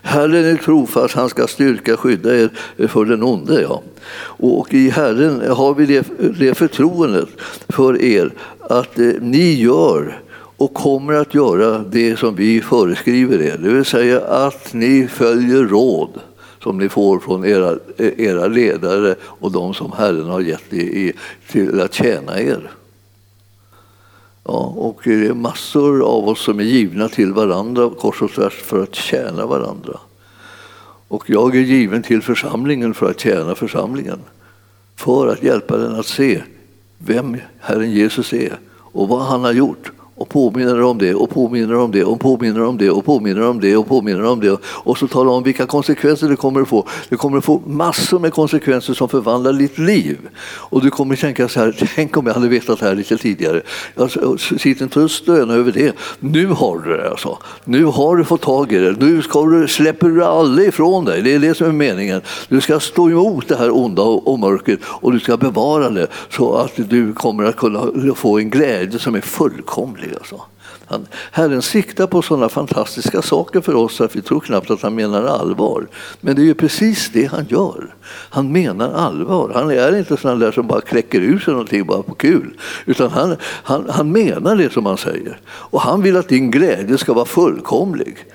Herren 0.07 0.45
är 0.45 0.57
trofast, 0.57 1.15
han 1.15 1.29
ska 1.29 1.47
styrka 1.47 1.97
skydda 1.97 2.37
er 2.37 2.51
för 2.89 3.05
den 3.05 3.23
onde. 3.23 3.63
Ja. 3.63 3.83
Och 4.23 4.75
i 4.75 4.91
Herren 4.91 5.51
har 5.51 5.75
vi 5.75 5.87
det, 5.87 6.07
det 6.39 6.55
förtroendet 6.55 7.29
för 7.69 8.03
er 8.03 8.31
att 8.61 8.99
eh, 8.99 9.13
ni 9.21 9.55
gör 9.55 10.21
och 10.57 10.75
kommer 10.75 11.15
att 11.15 11.35
göra 11.35 11.79
det 11.79 12.19
som 12.19 12.35
vi 12.35 12.61
föreskriver 12.61 13.43
er. 13.43 13.59
Det 13.63 13.69
vill 13.69 13.85
säga 13.85 14.21
att 14.21 14.75
ni 14.75 15.09
följer 15.09 15.63
råd 15.63 16.21
som 16.63 16.79
ni 16.79 16.89
får 16.89 17.19
från 17.19 17.45
era, 17.45 17.71
eh, 17.97 18.21
era 18.21 18.47
ledare 18.47 19.15
och 19.23 19.53
de 19.53 19.75
som 19.75 19.93
Herren 19.93 20.29
har 20.29 20.41
gett 20.41 20.73
er 20.73 21.13
till 21.51 21.81
att 21.81 21.95
tjäna 21.95 22.41
er. 22.41 22.71
Ja, 24.45 24.75
och 24.77 25.01
det 25.05 25.27
är 25.27 25.35
massor 25.35 26.03
av 26.03 26.29
oss 26.29 26.41
som 26.41 26.59
är 26.61 26.65
givna 26.65 27.09
till 27.09 27.33
varandra 27.33 27.91
kors 28.01 28.23
och 28.23 28.33
tvärs 28.33 28.63
för 28.63 28.83
att 28.83 28.95
tjäna 28.95 29.47
varandra. 29.47 30.01
Och 31.09 31.31
jag 31.31 31.57
är 31.57 31.61
given 31.61 32.03
till 32.03 32.23
församlingen 32.23 32.95
för 32.95 33.11
att 33.11 33.21
tjäna 33.21 33.55
församlingen. 33.55 34.19
För 34.97 35.29
att 35.29 35.43
hjälpa 35.43 35.77
den 35.77 35.95
att 35.95 36.07
se 36.07 36.43
vem 36.99 37.37
Herren 37.61 37.91
Jesus 37.91 38.33
är 38.33 38.59
och 38.77 39.09
vad 39.09 39.23
han 39.23 39.45
har 39.45 39.53
gjort 39.53 39.93
och 40.17 40.29
påminner 40.29 40.83
om 40.83 40.99
det 40.99 41.15
och 41.15 41.31
påminner 41.31 41.75
om 41.75 41.91
det 41.91 42.05
och 42.05 42.21
påminner 42.21 42.63
om 42.63 42.79
det 42.79 42.91
och 42.91 43.05
påminner 43.05 43.43
om 43.43 43.61
det 43.61 43.77
och 43.77 43.89
påminner 43.89 44.25
om 44.25 44.41
det 44.41 44.59
och 44.65 44.99
så 44.99 45.09
talar 45.09 45.33
om 45.33 45.43
vilka 45.43 45.67
konsekvenser 45.67 46.29
det 46.29 46.37
kommer 46.37 46.61
att 46.61 46.69
få. 46.69 46.89
Det 47.09 47.17
kommer 47.17 47.39
att 47.39 47.45
få 47.45 47.63
massor 47.67 48.19
med 48.19 48.33
konsekvenser 48.33 48.95
som 48.95 49.09
förvandlar 49.09 49.53
ditt 49.53 49.79
liv. 49.79 50.19
Och 50.45 50.83
du 50.83 50.91
kommer 50.91 51.15
att 51.15 51.21
tänka 51.21 51.49
så 51.49 51.61
här, 51.61 51.91
tänk 51.95 52.17
om 52.17 52.27
jag 52.27 52.35
hade 52.35 52.49
vetat 52.49 52.81
det 52.81 52.87
här 52.87 52.95
lite 52.95 53.17
tidigare. 53.17 53.63
Alltså, 53.97 54.39
sitt 54.39 54.81
inte 54.81 55.01
och 55.01 55.11
stöna 55.11 55.55
över 55.55 55.73
det. 55.73 55.97
Nu 56.21 56.47
har 56.47 56.79
du 56.79 56.97
det 56.97 57.11
alltså. 57.11 57.39
Nu 57.65 57.85
har 57.85 58.17
du 58.17 58.25
fått 58.25 58.41
tag 58.41 58.73
i 58.73 58.79
det. 58.79 58.97
Nu 58.99 59.23
ska 59.23 59.47
du, 59.47 59.69
släpper 59.69 60.09
du 60.09 60.25
aldrig 60.25 60.69
ifrån 60.69 61.05
dig. 61.05 61.23
Det 61.23 61.35
är 61.35 61.39
det 61.39 61.55
som 61.55 61.67
är 61.67 61.73
meningen. 61.73 62.21
Du 62.49 62.61
ska 62.61 62.81
stå 62.81 63.11
emot 63.11 63.49
det 63.49 63.57
här 63.57 63.77
onda 63.77 64.03
och 64.03 64.39
mörkret 64.39 64.81
och 64.85 65.13
du 65.13 65.21
ska 65.21 65.37
bevara 65.37 65.91
det 65.91 66.07
så 66.31 66.55
att 66.55 66.73
du 66.77 67.13
kommer 67.13 67.45
att 67.45 67.57
kunna 67.57 68.15
få 68.15 68.39
en 68.39 68.51
glädje 68.51 68.99
som 68.99 69.15
är 69.15 69.21
fullkomlig. 69.21 70.04
Alltså. 70.19 70.41
Han, 70.87 71.07
Herren 71.33 71.63
siktar 71.63 72.07
på 72.07 72.23
sådana 72.23 72.49
fantastiska 72.49 73.23
saker 73.23 73.61
för 73.61 73.75
oss 73.75 74.01
att 74.01 74.17
vi 74.17 74.23
tror 74.23 74.41
knappt 74.41 74.71
att 74.71 74.83
han 74.83 74.95
menar 74.95 75.25
allvar. 75.25 75.87
Men 76.21 76.37
det 76.37 76.43
är 76.43 76.47
ju 76.47 76.55
precis 76.55 77.11
det 77.13 77.25
han 77.25 77.47
gör. 77.49 77.95
Han 78.07 78.53
menar 78.53 78.93
allvar. 78.93 79.51
Han 79.55 79.71
är 79.71 79.99
inte 79.99 80.17
sån 80.17 80.39
där 80.39 80.53
som 80.53 80.67
bara 80.67 80.81
kläcker 80.81 81.21
ur 81.21 81.39
sig 81.39 81.53
någonting 81.53 81.87
bara 81.87 82.03
på 82.03 82.15
kul. 82.15 82.57
Utan 82.87 83.11
han, 83.11 83.37
han, 83.43 83.91
han 83.91 84.13
menar 84.13 84.57
det 84.57 84.73
som 84.73 84.87
han 84.87 84.99
säger. 84.99 85.41
Och 85.47 85.81
han 85.81 86.03
vill 86.03 86.17
att 86.17 86.29
din 86.29 86.51
glädje 86.51 86.99
ska 86.99 87.13
vara 87.13 87.25
fullkomlig. 87.25 88.27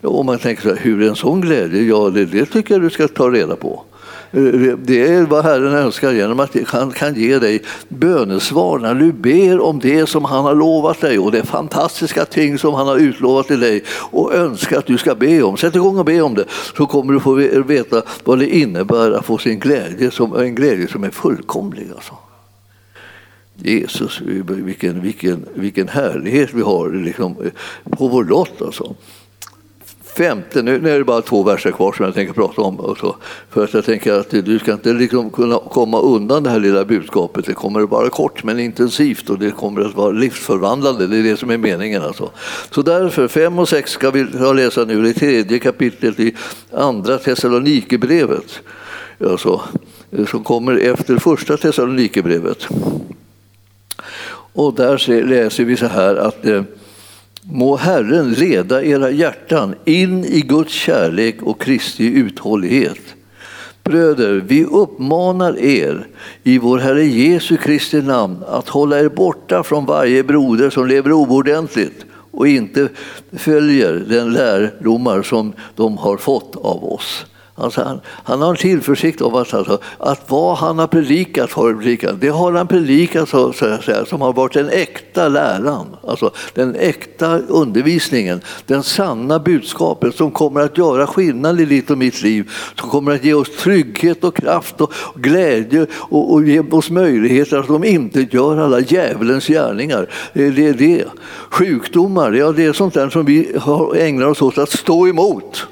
Och 0.00 0.24
man 0.24 0.38
tänker 0.38 0.62
så 0.62 0.68
här, 0.68 0.76
hur 0.76 1.02
är 1.02 1.08
en 1.08 1.16
sån 1.16 1.40
glädje? 1.40 1.82
Ja, 1.82 2.10
det, 2.10 2.24
det 2.24 2.46
tycker 2.46 2.74
jag 2.74 2.82
du 2.82 2.90
ska 2.90 3.08
ta 3.08 3.30
reda 3.30 3.56
på. 3.56 3.84
Eh, 4.30 4.42
det 4.78 5.08
är 5.08 5.22
vad 5.22 5.44
Herren 5.44 5.74
önskar 5.74 6.12
genom 6.12 6.40
att 6.40 6.56
han 6.66 6.90
kan 6.90 7.14
ge 7.14 7.38
dig 7.38 7.62
bönesvar 7.88 8.78
när 8.78 8.94
du 8.94 9.12
ber 9.12 9.60
om 9.60 9.78
det 9.78 10.06
som 10.06 10.24
han 10.24 10.44
har 10.44 10.54
lovat 10.54 11.00
dig 11.00 11.18
och 11.18 11.32
det 11.32 11.38
är 11.38 11.42
fantastiska 11.42 12.24
ting 12.24 12.58
som 12.58 12.74
han 12.74 12.86
har 12.86 12.96
utlovat 12.96 13.46
till 13.46 13.60
dig 13.60 13.84
och 13.88 14.34
önskar 14.34 14.78
att 14.78 14.86
du 14.86 14.98
ska 14.98 15.14
be 15.14 15.42
om. 15.42 15.56
Sätt 15.56 15.76
igång 15.76 15.98
och 15.98 16.04
be 16.04 16.20
om 16.20 16.34
det 16.34 16.44
så 16.76 16.86
kommer 16.86 17.12
du 17.12 17.20
få 17.20 17.34
veta 17.62 18.02
vad 18.24 18.38
det 18.38 18.48
innebär 18.48 19.10
att 19.10 19.26
få 19.26 19.38
sin 19.38 19.58
glädje, 19.58 20.10
en 20.38 20.54
glädje 20.54 20.88
som 20.88 21.04
är 21.04 21.10
fullkomlig. 21.10 21.86
Alltså. 21.94 22.14
Jesus, 23.54 24.20
vilken, 24.20 25.02
vilken, 25.02 25.46
vilken 25.54 25.88
härlighet 25.88 26.54
vi 26.54 26.62
har 26.62 26.90
liksom, 26.90 27.36
på 27.90 28.08
vår 28.08 28.24
lott. 28.24 28.62
Alltså 28.62 28.94
femte, 30.16 30.62
nu, 30.62 30.80
nu 30.80 30.90
är 30.90 30.98
det 30.98 31.04
bara 31.04 31.22
två 31.22 31.42
verser 31.42 31.70
kvar 31.70 31.92
som 31.92 32.04
jag 32.04 32.14
tänker 32.14 32.32
prata 32.32 32.62
om. 32.62 32.80
Också, 32.80 33.16
för 33.50 33.64
att 33.64 33.74
jag 33.74 33.84
tänker 33.84 34.12
att 34.12 34.30
du 34.30 34.58
ska 34.58 34.72
inte 34.72 34.92
liksom 34.92 35.30
kunna 35.30 35.58
komma 35.58 36.00
undan 36.00 36.42
det 36.42 36.50
här 36.50 36.60
lilla 36.60 36.84
budskapet. 36.84 37.44
Det 37.44 37.54
kommer 37.54 37.80
att 37.80 37.90
vara 37.90 38.08
kort 38.08 38.44
men 38.44 38.60
intensivt 38.60 39.30
och 39.30 39.38
det 39.38 39.50
kommer 39.50 39.80
att 39.80 39.94
vara 39.94 40.10
livsförvandlande. 40.10 41.06
Det 41.06 41.16
är 41.16 41.22
det 41.22 41.36
som 41.36 41.50
är 41.50 41.56
meningen. 41.56 42.02
Alltså. 42.02 42.30
Så 42.70 42.82
därför, 42.82 43.28
fem 43.28 43.58
och 43.58 43.68
sex 43.68 43.90
ska 43.90 44.10
vi 44.10 44.24
läsa 44.54 44.84
nu, 44.84 45.02
det 45.02 45.12
tredje 45.12 45.58
kapitlet 45.58 46.20
i 46.20 46.34
andra 46.72 47.18
Thessalonikerbrevet. 47.18 48.60
Alltså, 49.20 49.60
som 50.30 50.44
kommer 50.44 50.76
efter 50.76 51.16
första 51.16 51.56
Thessalonikerbrevet. 51.56 52.68
Och 54.56 54.74
där 54.74 55.24
läser 55.24 55.64
vi 55.64 55.76
så 55.76 55.86
här 55.86 56.16
att 56.16 56.46
eh, 56.46 56.62
Må 57.52 57.76
Herren 57.76 58.32
leda 58.32 58.82
era 58.82 59.10
hjärtan 59.10 59.74
in 59.84 60.24
i 60.24 60.40
Guds 60.40 60.72
kärlek 60.72 61.42
och 61.42 61.60
Kristi 61.60 62.06
uthållighet. 62.06 63.14
Bröder, 63.84 64.44
vi 64.46 64.64
uppmanar 64.64 65.58
er 65.58 66.06
i 66.42 66.58
vår 66.58 66.78
Herre 66.78 67.04
Jesu 67.04 67.56
Kristi 67.56 68.02
namn 68.02 68.44
att 68.48 68.68
hålla 68.68 69.00
er 69.00 69.08
borta 69.08 69.62
från 69.62 69.86
varje 69.86 70.24
broder 70.24 70.70
som 70.70 70.86
lever 70.86 71.12
oordentligt 71.12 72.06
och 72.30 72.48
inte 72.48 72.88
följer 73.32 73.92
den 73.92 74.32
lärdomar 74.32 75.22
som 75.22 75.52
de 75.76 75.98
har 75.98 76.16
fått 76.16 76.56
av 76.56 76.84
oss. 76.84 77.26
Alltså 77.58 77.82
han, 77.82 78.00
han 78.06 78.42
har 78.42 78.50
en 78.50 78.56
tillförsikt 78.56 79.20
om 79.20 79.34
att, 79.34 79.54
alltså, 79.54 79.78
att 79.98 80.30
vad 80.30 80.56
han 80.56 80.78
har 80.78 80.86
predikat, 80.86 81.52
har 81.52 81.74
predikat 81.74 82.20
det 82.20 82.28
har 82.28 82.52
han 82.52 82.66
predikat 82.66 83.28
så, 83.28 83.52
så 83.52 83.66
att 83.66 83.84
säga, 83.84 84.04
som 84.04 84.20
har 84.20 84.32
varit 84.32 84.52
den 84.52 84.68
äkta 84.68 85.28
läran, 85.28 85.86
alltså 86.06 86.30
den 86.54 86.74
äkta 86.74 87.38
undervisningen, 87.38 88.40
den 88.66 88.82
sanna 88.82 89.38
budskapet 89.38 90.14
som 90.14 90.30
kommer 90.30 90.60
att 90.60 90.78
göra 90.78 91.06
skillnad 91.06 91.60
i 91.60 91.64
ditt 91.64 91.90
och 91.90 91.98
mitt 91.98 92.22
liv, 92.22 92.50
som 92.80 92.90
kommer 92.90 93.14
att 93.14 93.24
ge 93.24 93.34
oss 93.34 93.56
trygghet 93.56 94.24
och 94.24 94.36
kraft 94.36 94.80
och 94.80 94.92
glädje 95.14 95.86
och, 95.92 96.32
och 96.32 96.44
ge 96.44 96.60
oss 96.60 96.90
möjligheter 96.90 97.58
att 97.58 97.68
de 97.68 97.84
inte 97.84 98.26
gör 98.30 98.56
alla 98.56 98.80
djävulens 98.80 99.46
gärningar. 99.46 100.10
Det 100.32 100.66
är 100.66 100.74
det. 100.74 101.04
Sjukdomar, 101.50 102.32
ja, 102.32 102.52
det 102.52 102.64
är 102.64 102.72
sånt 102.72 102.94
där 102.94 103.08
som 103.08 103.24
vi 103.24 103.56
ägnar 103.96 104.26
oss 104.26 104.42
åt 104.42 104.58
att 104.58 104.70
stå 104.70 105.08
emot. 105.08 105.66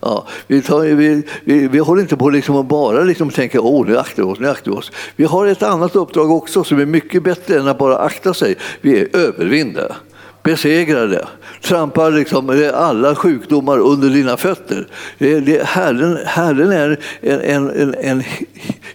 Ja, 0.00 0.26
vi, 0.46 0.62
tar, 0.62 0.80
vi, 0.80 1.22
vi, 1.44 1.68
vi 1.68 1.78
håller 1.78 2.02
inte 2.02 2.16
på 2.16 2.30
liksom 2.30 2.56
att 2.56 2.66
bara 2.66 3.00
liksom 3.00 3.30
tänka 3.30 3.60
åh 3.60 3.86
nu 3.86 3.98
aktar 3.98 4.22
vi 4.22 4.28
oss, 4.28 4.38
nu 4.38 4.48
aktar 4.48 4.70
vi 4.70 4.76
oss. 4.76 4.92
Vi 5.16 5.24
har 5.24 5.46
ett 5.46 5.62
annat 5.62 5.96
uppdrag 5.96 6.30
också 6.30 6.64
som 6.64 6.80
är 6.80 6.86
mycket 6.86 7.22
bättre 7.22 7.58
än 7.58 7.68
att 7.68 7.78
bara 7.78 7.98
akta 7.98 8.34
sig. 8.34 8.56
Vi 8.80 9.00
är 9.00 9.16
övervinda, 9.16 9.96
besegrade, 10.42 11.26
trampar 11.62 12.10
liksom 12.10 12.70
alla 12.74 13.14
sjukdomar 13.14 13.78
under 13.78 14.08
dina 14.08 14.36
fötter. 14.36 14.88
Det, 15.18 15.40
det, 15.40 15.64
herren, 15.64 16.18
herren 16.26 16.72
är 16.72 16.98
en, 17.20 17.40
en, 17.40 17.70
en, 17.70 17.94
en 17.94 18.22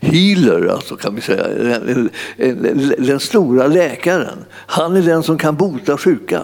healer, 0.01 0.67
alltså, 0.67 0.95
kan 0.95 1.15
vi 1.15 1.21
säga. 1.21 1.45
En, 1.45 2.09
en, 2.37 2.93
den 2.97 3.19
stora 3.19 3.67
läkaren. 3.67 4.37
Han 4.49 4.95
är 4.95 5.01
den 5.01 5.23
som 5.23 5.37
kan 5.37 5.55
bota 5.55 5.97
sjuka. 5.97 6.43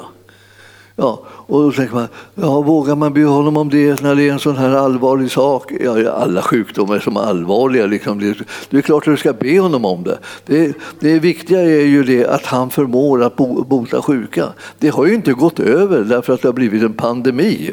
Ja, 1.00 1.20
och 1.28 1.62
då 1.62 1.72
tänker 1.72 1.96
man, 1.96 2.08
ja, 2.36 2.62
vågar 2.62 2.96
man 2.96 3.14
be 3.14 3.24
honom 3.24 3.58
om 3.58 3.70
det 3.70 4.02
när 4.02 4.16
det 4.16 4.30
är 4.30 4.34
en 4.34 4.40
sån 4.40 4.58
här 4.58 4.70
allvarlig 4.70 5.32
sak? 5.32 5.72
Ja, 5.80 6.12
alla 6.12 6.42
sjukdomar 6.42 6.96
är 6.96 7.00
som 7.00 7.18
allvarliga. 7.18 7.86
Liksom. 7.86 8.20
Det, 8.20 8.38
det 8.70 8.78
är 8.78 8.82
klart 8.82 9.08
att 9.08 9.14
du 9.14 9.18
ska 9.18 9.34
be 9.34 9.60
honom 9.60 9.86
om 9.86 10.04
det. 10.04 10.18
det. 10.46 10.74
Det 11.00 11.20
viktiga 11.20 11.62
är 11.62 11.86
ju 11.86 12.04
det 12.04 12.26
att 12.26 12.46
han 12.46 12.70
förmår 12.70 13.24
att 13.24 13.36
bota 13.68 14.02
sjuka. 14.02 14.48
Det 14.80 14.90
har 14.90 15.06
ju 15.06 15.14
inte 15.14 15.34
gått 15.34 15.60
över 15.60 16.04
därför 16.04 16.34
att 16.34 16.42
det 16.42 16.48
har 16.48 16.54
blivit 16.54 16.84
en 16.84 16.94
pandemi. 16.94 17.72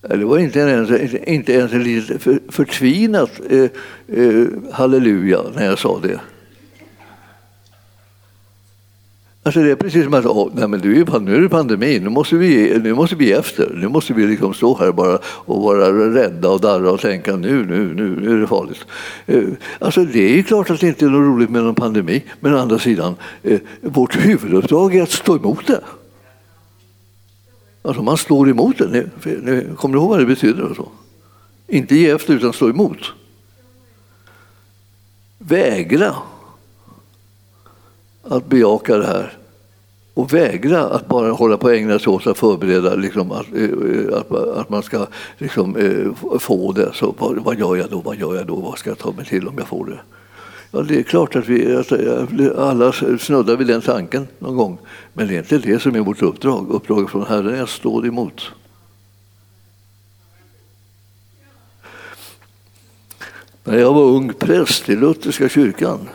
Det 0.00 0.24
var 0.24 0.38
inte 0.38 0.58
ens, 0.58 0.90
inte 1.26 1.52
ens 1.52 1.72
ett 1.72 1.86
litet 1.86 2.22
förtvinat 2.48 3.30
eh, 3.50 3.68
eh, 4.18 4.46
halleluja 4.72 5.40
när 5.54 5.66
jag 5.66 5.78
sa 5.78 6.00
det. 6.02 6.20
Alltså 9.46 9.60
det 9.62 9.70
är 9.70 9.76
precis 9.76 10.04
som 10.04 10.14
att 10.14 10.26
åh, 10.26 10.50
nej 10.54 10.68
men 10.68 10.80
du 10.80 11.00
är, 11.00 11.20
nu 11.20 11.36
är 11.36 11.40
det 11.40 11.48
pandemi, 11.48 12.00
nu 12.00 12.08
måste 12.08 12.36
vi, 12.36 12.78
nu 12.78 12.94
måste 12.94 13.16
vi 13.16 13.32
efter. 13.32 13.74
Nu 13.74 13.88
måste 13.88 14.14
vi 14.14 14.26
liksom 14.26 14.54
stå 14.54 14.78
här 14.78 14.92
bara 14.92 15.18
och 15.24 15.62
vara 15.62 16.14
rädda 16.14 16.50
och 16.50 16.60
darra 16.60 16.90
och 16.90 17.00
tänka 17.00 17.36
nu, 17.36 17.66
nu, 17.66 17.94
nu, 17.94 18.20
nu 18.20 18.32
är 18.32 18.40
det 18.40 18.46
farligt. 18.46 18.84
Eh, 19.26 19.44
alltså 19.78 20.04
det 20.04 20.38
är 20.38 20.42
klart 20.42 20.70
att 20.70 20.80
det 20.80 20.88
inte 20.88 21.04
är 21.04 21.08
något 21.08 21.34
roligt 21.34 21.50
med 21.50 21.62
någon 21.62 21.74
pandemi, 21.74 22.24
men 22.40 22.54
å 22.54 22.58
andra 22.58 22.78
sidan, 22.78 23.14
eh, 23.42 23.60
vårt 23.80 24.16
huvuduppdrag 24.16 24.94
är 24.94 25.02
att 25.02 25.10
stå 25.10 25.36
emot 25.36 25.66
det. 25.66 25.80
Alltså 27.82 28.02
man 28.02 28.16
står 28.16 28.50
emot 28.50 28.78
det. 28.78 29.10
Kommer 29.76 29.94
du 29.94 30.00
ihåg 30.00 30.08
vad 30.08 30.18
det 30.18 30.26
betyder? 30.26 30.74
Så? 30.76 30.88
Inte 31.68 31.96
ge 31.96 32.10
efter 32.10 32.34
utan 32.34 32.52
stå 32.52 32.68
emot. 32.68 33.12
Vägra 35.38 36.14
att 38.28 38.46
bejaka 38.46 38.96
det 38.96 39.06
här 39.06 39.32
och 40.14 40.32
vägra 40.32 40.84
att 40.84 41.08
bara 41.08 41.32
hålla 41.32 41.56
på 41.56 41.66
och 41.66 41.74
ägna 41.74 41.98
sig 41.98 42.12
åt 42.12 42.26
att 42.26 42.38
förbereda 42.38 42.94
liksom, 42.94 43.32
att, 43.32 43.46
eh, 43.54 43.62
eh, 43.62 44.18
att, 44.18 44.32
att, 44.32 44.68
man 44.68 44.82
ska 44.82 45.06
liksom, 45.38 45.76
eh, 45.76 46.38
få 46.38 46.72
det. 46.72 46.90
Så 46.94 47.14
vad, 47.18 47.38
vad, 47.38 47.58
gör 47.58 47.76
jag 47.76 47.90
då? 47.90 48.00
Vad 48.00 48.16
gör 48.16 48.34
jag 48.34 48.46
då? 48.46 48.56
Vad 48.56 48.78
ska 48.78 48.90
jag 48.90 48.98
ta 48.98 49.12
mig 49.12 49.24
till 49.24 49.48
om 49.48 49.54
jag 49.58 49.68
får 49.68 49.86
det? 49.86 50.00
Ja, 50.70 50.80
det 50.80 50.98
är 50.98 51.02
klart 51.02 51.36
att 51.36 51.48
vi 51.48 51.82
alla 52.58 52.92
snuddar 53.18 53.56
vid 53.56 53.66
den 53.66 53.80
tanken 53.80 54.28
någon 54.38 54.56
gång. 54.56 54.78
Men 55.12 55.28
det 55.28 55.34
är 55.34 55.38
inte 55.38 55.58
det 55.58 55.82
som 55.82 55.94
är 55.94 56.00
vårt 56.00 56.22
uppdrag. 56.22 56.70
Uppdraget 56.70 57.10
från 57.10 57.26
Herren 57.26 57.54
är 57.54 57.62
att 57.62 57.68
stå 57.68 58.04
emot. 58.06 58.50
När 63.64 63.78
jag 63.78 63.94
var 63.94 64.02
ung 64.02 64.32
präst 64.32 64.88
i 64.88 64.96
Lutherska 64.96 65.48
kyrkan 65.48 66.08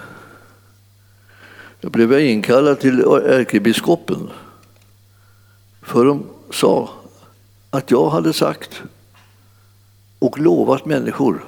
då 1.82 1.90
blev 1.90 2.12
jag 2.12 2.26
inkallad 2.26 2.80
till 2.80 3.00
ärkebiskopen. 3.26 4.30
För 5.82 6.06
de 6.06 6.24
sa 6.52 6.90
att 7.70 7.92
jag 7.92 8.10
hade 8.10 8.34
sagt 8.34 8.82
och 10.20 10.40
lovat 10.40 10.86
människor 10.86 11.46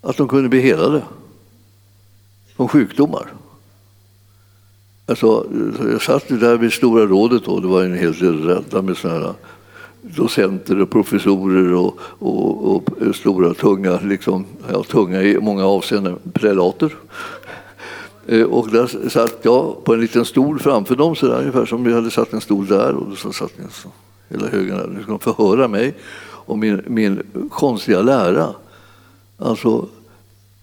att 0.00 0.16
de 0.16 0.28
kunde 0.28 0.48
bli 0.48 0.60
helade 0.60 1.02
från 2.56 2.68
sjukdomar. 2.68 3.32
Alltså, 5.06 5.46
jag 5.90 6.02
satt 6.02 6.28
där 6.28 6.56
vid 6.56 6.72
Stora 6.72 7.06
rådet 7.06 7.48
och 7.48 7.62
det 7.62 7.68
var 7.68 7.82
en 7.82 7.94
hel 7.94 8.12
del 8.12 8.44
rädda 8.44 8.82
med 8.82 8.96
sådana 8.96 9.34
docenter 10.02 10.80
och 10.80 10.90
professorer 10.90 11.74
och, 11.74 11.98
och, 12.18 12.72
och 12.72 13.16
stora, 13.16 13.54
tunga, 13.54 14.00
liksom, 14.00 14.46
ja, 14.72 14.82
tunga 14.82 15.22
i 15.22 15.38
många 15.40 15.66
avseenden, 15.66 16.18
prelater 16.32 16.94
Eh, 18.26 18.42
och 18.42 18.70
där 18.70 19.08
satt 19.08 19.38
jag 19.42 19.84
på 19.84 19.94
en 19.94 20.00
liten 20.00 20.24
stol 20.24 20.58
framför 20.58 20.96
dem, 20.96 21.16
så 21.16 21.26
där, 21.26 21.38
ungefär 21.38 21.66
som 21.66 21.84
vi 21.84 21.92
hade 21.92 22.10
satt 22.10 22.32
en 22.32 22.40
stol 22.40 22.66
där. 22.66 22.94
Och 22.94 23.18
så 23.18 23.32
satt 23.32 23.52
jag 23.56 23.72
så, 23.72 23.88
hela 24.28 24.48
högen 24.48 24.76
där. 24.76 24.86
Nu 24.86 25.02
ska 25.02 25.10
de 25.10 25.18
få 25.18 25.48
höra 25.48 25.68
mig 25.68 25.94
och 26.46 26.58
min, 26.58 26.82
min 26.86 27.22
konstiga 27.50 28.02
lära. 28.02 28.54
Alltså, 29.38 29.86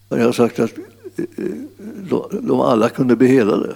jag 0.10 0.26
har 0.26 0.32
sagt 0.32 0.60
att 0.60 0.78
eh, 1.18 1.46
de, 2.10 2.26
de 2.32 2.62
alla 2.62 2.90
kunde 2.90 3.16
bli 3.16 3.28
helade. 3.28 3.76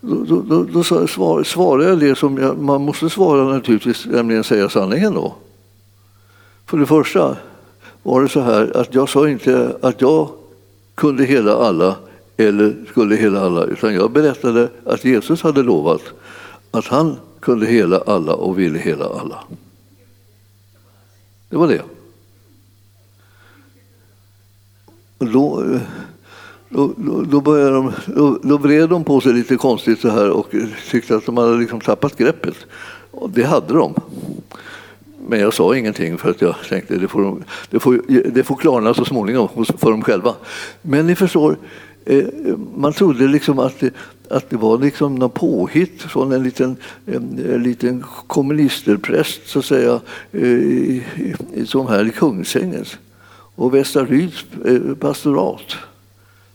Då, 0.00 0.24
då, 0.24 0.42
då, 0.42 0.64
då 0.64 0.84
svar, 1.06 1.42
svarade 1.42 1.88
jag 1.88 1.98
det 1.98 2.18
som 2.18 2.38
jag, 2.38 2.58
man 2.58 2.82
måste 2.82 3.10
svara 3.10 3.44
naturligtvis, 3.44 4.06
nämligen 4.06 4.44
säga 4.44 4.68
sanningen 4.68 5.14
då. 5.14 5.34
För 6.66 6.78
det 6.78 6.86
första 6.86 7.36
var 8.02 8.22
det 8.22 8.28
så 8.28 8.40
här 8.40 8.76
att 8.76 8.94
jag 8.94 9.08
sa 9.08 9.28
inte 9.28 9.76
att 9.82 10.00
jag 10.00 10.28
kunde 10.94 11.24
hela 11.24 11.56
alla 11.56 11.96
eller 12.36 12.74
skulle 12.90 13.16
hela 13.16 13.40
alla, 13.40 13.64
utan 13.64 13.94
jag 13.94 14.10
berättade 14.10 14.68
att 14.84 15.04
Jesus 15.04 15.42
hade 15.42 15.62
lovat 15.62 16.02
att 16.70 16.86
han 16.86 17.16
kunde 17.40 17.66
hela 17.66 17.98
alla 17.98 18.34
och 18.34 18.58
ville 18.58 18.78
hela 18.78 19.04
alla. 19.04 19.44
Det 21.48 21.56
var 21.56 21.68
det. 21.68 21.82
Då, 25.18 25.64
då, 26.68 26.94
då, 27.30 27.40
började 27.40 27.70
de, 27.70 27.92
då, 28.06 28.38
då 28.42 28.58
vred 28.58 28.88
de 28.88 29.04
på 29.04 29.20
sig 29.20 29.32
lite 29.32 29.56
konstigt 29.56 30.00
så 30.00 30.08
här 30.08 30.30
och 30.30 30.54
tyckte 30.90 31.16
att 31.16 31.26
de 31.26 31.36
hade 31.36 31.56
liksom 31.56 31.80
tappat 31.80 32.16
greppet. 32.16 32.56
Och 33.10 33.30
det 33.30 33.44
hade 33.44 33.74
de. 33.74 33.94
Men 35.28 35.40
jag 35.40 35.54
sa 35.54 35.76
ingenting 35.76 36.18
för 36.18 36.30
att 36.30 36.40
jag 36.40 36.54
tänkte 36.68 36.94
att 36.94 37.00
det 37.00 37.08
får, 37.08 37.42
det 37.70 37.80
får, 37.80 38.00
det 38.30 38.44
får 38.44 38.56
klarna 38.56 38.94
så 38.94 39.04
småningom 39.04 39.48
för 39.78 39.90
dem 39.90 40.02
själva. 40.02 40.34
Men 40.82 41.06
ni 41.06 41.16
förstår, 41.16 41.56
Eh, 42.06 42.26
man 42.76 42.92
trodde 42.92 43.28
liksom 43.28 43.58
att 43.58 43.80
det, 43.80 43.94
att 44.30 44.50
det 44.50 44.56
var 44.56 44.78
liksom 44.78 45.14
något 45.14 45.34
påhitt 45.34 46.02
från 46.02 46.32
en 46.32 46.42
liten, 46.42 46.76
en, 47.06 47.38
en 47.52 47.62
liten 47.62 48.04
kommunisterpräst 48.26 49.40
så 49.46 49.58
att 49.58 49.64
säga, 49.64 50.00
eh, 50.32 51.02
som 51.64 51.86
här 51.86 52.06
i 52.06 52.10
Kungsängens 52.10 52.96
och 53.54 53.74
Västra 53.74 54.04
Ryds 54.04 54.44
eh, 54.64 54.94
pastorat. 54.94 55.76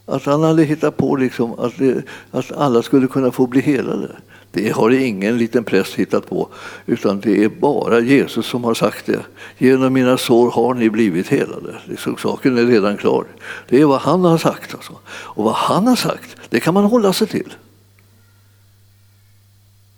Att 0.05 0.23
han 0.23 0.43
hade 0.43 0.63
hittat 0.63 0.97
på 0.97 1.15
liksom 1.15 1.59
att, 1.59 1.77
det, 1.77 2.03
att 2.31 2.51
alla 2.51 2.81
skulle 2.81 3.07
kunna 3.07 3.31
få 3.31 3.47
bli 3.47 3.61
helade. 3.61 4.09
Det 4.53 4.69
har 4.69 4.89
ingen 4.89 5.37
liten 5.37 5.63
präst 5.63 5.93
hittat 5.93 6.29
på, 6.29 6.49
utan 6.85 7.19
det 7.19 7.43
är 7.43 7.49
bara 7.49 7.99
Jesus 7.99 8.45
som 8.45 8.63
har 8.63 8.73
sagt 8.73 9.05
det. 9.05 9.25
Genom 9.57 9.93
mina 9.93 10.17
sår 10.17 10.51
har 10.51 10.73
ni 10.73 10.89
blivit 10.89 11.27
helade. 11.27 11.75
Liksom, 11.85 12.17
saken 12.17 12.57
är 12.57 12.65
redan 12.65 12.97
klar. 12.97 13.25
Det 13.69 13.81
är 13.81 13.85
vad 13.85 14.01
han 14.01 14.25
har 14.25 14.37
sagt. 14.37 14.73
Alltså. 14.73 14.93
Och 15.07 15.43
vad 15.43 15.53
han 15.53 15.87
har 15.87 15.95
sagt, 15.95 16.35
det 16.49 16.59
kan 16.59 16.73
man 16.73 16.85
hålla 16.85 17.13
sig 17.13 17.27
till. 17.27 17.53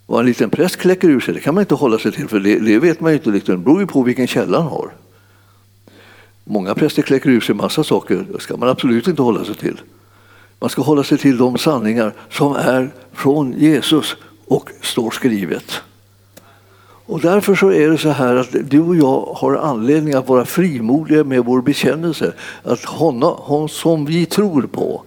Vad 0.06 0.20
en 0.20 0.26
liten 0.26 0.50
präst 0.50 0.78
kläcker 0.78 1.10
ur 1.10 1.20
sig, 1.20 1.34
det 1.34 1.40
kan 1.40 1.56
man 1.56 1.62
inte 1.62 1.76
hålla 1.76 2.00
sig 2.00 2.12
till, 2.12 2.28
för 2.28 2.40
det, 2.40 2.60
det 2.60 2.80
vet 2.80 3.02
man 3.02 3.12
ju 3.12 3.18
inte. 3.18 3.30
Liksom. 3.30 3.56
Det 3.56 3.62
beror 3.62 3.80
ju 3.80 3.88
på 3.88 4.04
vilken 4.04 4.28
källa 4.28 4.58
han 4.58 4.68
har. 4.68 4.92
Många 6.44 6.76
präster 6.76 7.02
kläcker 7.02 7.30
ur 7.30 7.42
sig 7.42 7.56
massa 7.56 7.84
saker, 7.84 8.26
det 8.34 8.40
ska 8.40 8.58
man 8.58 8.70
absolut 8.70 9.08
inte 9.08 9.22
hålla 9.22 9.46
sig 9.46 9.56
till. 9.56 9.82
Man 10.60 10.70
ska 10.70 10.82
hålla 10.82 11.04
sig 11.04 11.18
till 11.18 11.38
de 11.38 11.58
sanningar 11.58 12.14
som 12.30 12.56
är 12.56 12.92
från 13.14 13.54
Jesus 13.54 14.16
och 14.48 14.70
står 14.82 15.12
skrivet. 15.12 15.82
Och 17.06 17.22
därför 17.22 17.56
så 17.56 17.72
är 17.72 17.90
det 17.90 17.98
så 17.98 18.10
här 18.10 18.36
att 18.36 18.56
du 18.70 18.80
och 18.80 18.96
jag 18.96 19.34
har 19.36 19.56
anledning 19.56 20.14
att 20.14 20.30
vara 20.30 20.46
frimodiga 20.46 21.24
med 21.24 21.46
vår 21.46 21.62
bekännelse. 21.62 22.34
Att 22.64 22.84
honom, 22.84 23.36
hon 23.38 23.70
som 23.70 24.06
vi 24.06 24.26
tror 24.26 24.62
på, 24.62 25.04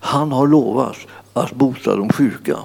han 0.00 0.32
har 0.32 0.46
lovat 0.46 0.96
att 1.32 1.52
bota 1.52 1.96
de 1.96 2.08
sjuka 2.08 2.56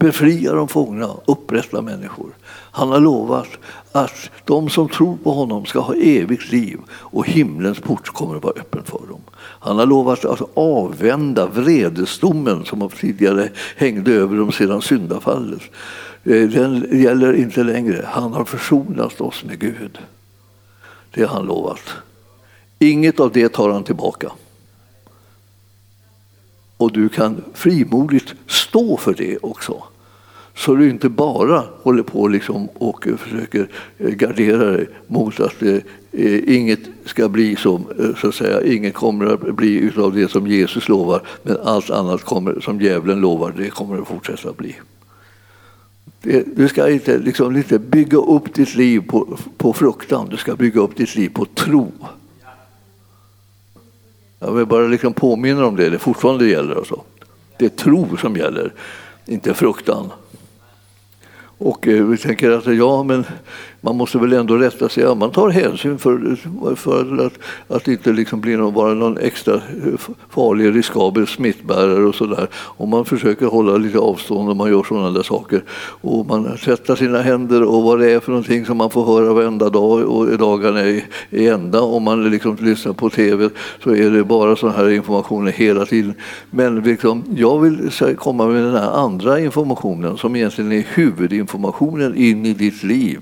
befria 0.00 0.52
de 0.52 0.68
fångna, 0.68 1.10
upprätta 1.26 1.82
människor. 1.82 2.30
Han 2.48 2.88
har 2.88 3.00
lovat 3.00 3.48
att 3.92 4.30
de 4.44 4.70
som 4.70 4.88
tror 4.88 5.16
på 5.16 5.32
honom 5.32 5.66
ska 5.66 5.80
ha 5.80 5.94
evigt 5.94 6.52
liv 6.52 6.78
och 6.90 7.26
himlens 7.26 7.80
port 7.80 8.08
kommer 8.08 8.36
att 8.36 8.42
vara 8.42 8.54
öppen 8.60 8.84
för 8.84 9.06
dem. 9.08 9.20
Han 9.62 9.78
har 9.78 9.86
lovat 9.86 10.24
att 10.24 10.42
avvända 10.54 11.46
vredesdomen 11.46 12.64
som 12.64 12.88
tidigare 12.88 13.50
hängde 13.76 14.12
över 14.12 14.36
dem 14.36 14.52
sedan 14.52 14.82
syndafallet. 14.82 15.62
Eh, 16.24 16.48
den 16.48 17.00
gäller 17.02 17.32
inte 17.32 17.62
längre. 17.62 18.04
Han 18.08 18.32
har 18.32 18.44
försonat 18.44 19.20
oss 19.20 19.44
med 19.44 19.58
Gud. 19.58 19.98
Det 21.10 21.22
har 21.22 21.36
han 21.36 21.46
lovat. 21.46 21.92
Inget 22.78 23.20
av 23.20 23.32
det 23.32 23.48
tar 23.48 23.70
han 23.70 23.84
tillbaka 23.84 24.32
och 26.80 26.92
du 26.92 27.08
kan 27.08 27.44
frimodigt 27.54 28.34
stå 28.46 28.96
för 28.96 29.14
det 29.14 29.38
också. 29.38 29.82
Så 30.60 30.74
du 30.74 30.90
inte 30.90 31.08
bara 31.08 31.64
håller 31.82 32.02
på 32.02 32.28
liksom 32.28 32.68
och 32.74 33.06
försöker 33.18 33.68
eh, 33.98 34.08
gardera 34.08 34.70
dig 34.70 34.88
mot 35.06 35.40
att 35.40 35.62
eh, 35.62 35.74
eh, 36.12 36.56
inget 36.56 36.80
ska 37.04 37.28
bli 37.28 37.56
som, 37.56 37.84
så 38.20 38.28
att 38.28 38.34
säga, 38.34 38.62
inget 38.62 38.94
kommer 38.94 39.26
att 39.26 39.56
bli 39.56 39.76
utav 39.76 40.14
det 40.14 40.30
som 40.30 40.46
Jesus 40.46 40.88
lovar, 40.88 41.22
men 41.42 41.56
allt 41.64 41.90
annat 41.90 42.24
kommer, 42.24 42.60
som 42.60 42.80
djävulen 42.80 43.20
lovar, 43.20 43.54
det 43.56 43.70
kommer 43.70 43.98
att 44.02 44.08
fortsätta 44.08 44.52
bli. 44.52 44.76
Det, 46.22 46.56
du 46.56 46.68
ska 46.68 46.90
inte, 46.90 47.18
liksom, 47.18 47.56
inte 47.56 47.78
bygga 47.78 48.18
upp 48.18 48.54
ditt 48.54 48.74
liv 48.74 49.02
på, 49.08 49.38
på 49.56 49.72
fruktan, 49.72 50.28
du 50.30 50.36
ska 50.36 50.56
bygga 50.56 50.80
upp 50.80 50.96
ditt 50.96 51.16
liv 51.16 51.28
på 51.28 51.44
tro. 51.44 51.92
Jag 54.38 54.52
vill 54.52 54.66
bara 54.66 54.86
liksom 54.86 55.12
påminna 55.12 55.66
om 55.66 55.76
det, 55.76 55.90
det 55.90 55.98
fortfarande 55.98 56.48
gäller. 56.48 56.74
Alltså. 56.74 57.02
Det 57.58 57.64
är 57.64 57.68
tro 57.68 58.16
som 58.16 58.36
gäller, 58.36 58.72
inte 59.26 59.54
fruktan. 59.54 60.10
Och 61.62 61.88
eh, 61.88 62.04
vi 62.04 62.16
tänker 62.16 62.50
att 62.50 62.76
ja, 62.76 63.02
men 63.02 63.24
man 63.80 63.96
måste 63.96 64.18
väl 64.18 64.32
ändå 64.32 64.56
rätta 64.56 64.88
sig. 64.88 65.02
Ja, 65.02 65.14
man 65.14 65.30
tar 65.30 65.48
hänsyn 65.48 65.98
för, 65.98 66.36
för 66.76 67.26
att, 67.26 67.32
att 67.68 67.84
det 67.84 67.92
inte 67.92 68.12
liksom 68.12 68.40
blir 68.40 68.56
någon, 68.56 68.74
bara 68.74 68.94
någon 68.94 69.18
extra 69.18 69.60
farlig, 70.30 70.76
riskabel 70.76 71.26
smittbärare 71.26 72.04
och 72.04 72.14
sådär. 72.14 72.48
Och 72.54 72.88
man 72.88 73.04
försöker 73.04 73.46
hålla 73.46 73.76
lite 73.76 73.98
avstånd 73.98 74.48
och 74.48 74.56
man 74.56 74.70
gör 74.70 74.82
sådana 74.82 75.10
där 75.10 75.22
saker. 75.22 75.62
Och 76.00 76.26
man 76.26 76.56
tvättar 76.56 76.96
sina 76.96 77.22
händer 77.22 77.62
och 77.62 77.82
vad 77.82 77.98
det 77.98 78.12
är 78.12 78.20
för 78.20 78.30
någonting 78.30 78.66
som 78.66 78.76
man 78.76 78.90
får 78.90 79.04
höra 79.04 79.32
varenda 79.32 79.70
dag 79.70 80.08
och 80.08 80.38
dagarna 80.38 80.80
är 80.80 81.04
i 81.30 81.48
ända. 81.48 81.80
Om 81.80 82.02
man 82.02 82.30
liksom 82.30 82.56
lyssnar 82.60 82.92
på 82.92 83.10
tv 83.10 83.50
så 83.84 83.94
är 83.94 84.10
det 84.10 84.24
bara 84.24 84.56
sådana 84.56 84.78
här 84.78 84.90
informationer 84.90 85.52
hela 85.52 85.86
tiden. 85.86 86.14
Men 86.50 86.80
liksom, 86.80 87.24
jag 87.36 87.60
vill 87.60 87.90
komma 88.16 88.46
med 88.46 88.62
den 88.62 88.74
här 88.74 88.90
andra 88.90 89.40
informationen 89.40 90.16
som 90.16 90.36
egentligen 90.36 90.72
är 90.72 90.86
huvudinformationen 90.94 92.16
in 92.16 92.46
i 92.46 92.54
ditt 92.54 92.82
liv 92.82 93.18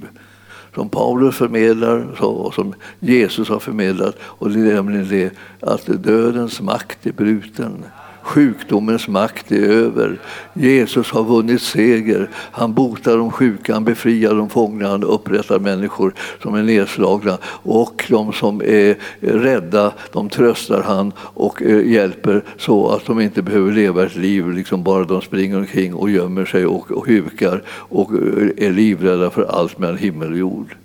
som 0.75 0.89
Paulus 0.89 1.37
förmedlar 1.37 2.23
och 2.25 2.55
som 2.55 2.75
Jesus 3.01 3.49
har 3.49 3.59
förmedlat. 3.59 4.16
Och 4.21 4.51
det 4.51 4.61
är 4.61 4.75
nämligen 4.75 5.09
det 5.09 5.33
att 5.61 5.87
dödens 5.87 6.61
makt 6.61 7.07
är 7.07 7.12
bruten. 7.12 7.85
Sjukdomens 8.29 9.09
makt 9.09 9.53
är 9.53 9.62
över. 9.62 10.20
Jesus 10.53 11.11
har 11.11 11.24
vunnit 11.24 11.62
seger. 11.62 12.31
Han 12.33 12.74
botar 12.74 13.16
de 13.16 13.31
sjuka, 13.31 13.74
han 13.74 13.85
befriar 13.85 14.35
de 14.35 14.51
fångna, 14.51 14.89
han 14.89 15.05
upprättar 15.05 15.59
människor 15.59 16.14
som 16.43 16.55
är 16.55 16.62
nedslagna. 16.62 17.39
Och 17.62 18.05
de 18.09 18.33
som 18.33 18.62
är 18.62 18.97
rädda, 19.20 19.93
de 20.12 20.29
tröstar 20.29 20.83
han 20.83 21.12
och 21.18 21.62
eh, 21.62 21.87
hjälper 21.87 22.45
så 22.59 22.89
att 22.89 23.07
de 23.07 23.20
inte 23.20 23.43
behöver 23.43 23.72
leva 23.72 24.07
ett 24.07 24.16
liv 24.16 24.51
liksom 24.51 24.83
bara 24.83 25.05
de 25.05 25.22
springer 25.22 25.59
omkring 25.59 25.95
och 25.95 26.11
gömmer 26.11 26.45
sig 26.45 26.66
och, 26.66 26.91
och 26.91 27.07
hukar 27.07 27.62
och 27.68 28.12
eh, 28.12 28.66
är 28.66 28.72
livrädda 28.72 29.31
för 29.31 29.43
allt 29.43 29.79
mellan 29.79 29.99
himmel 29.99 30.33
och 30.33 30.39
jord. 30.39 30.76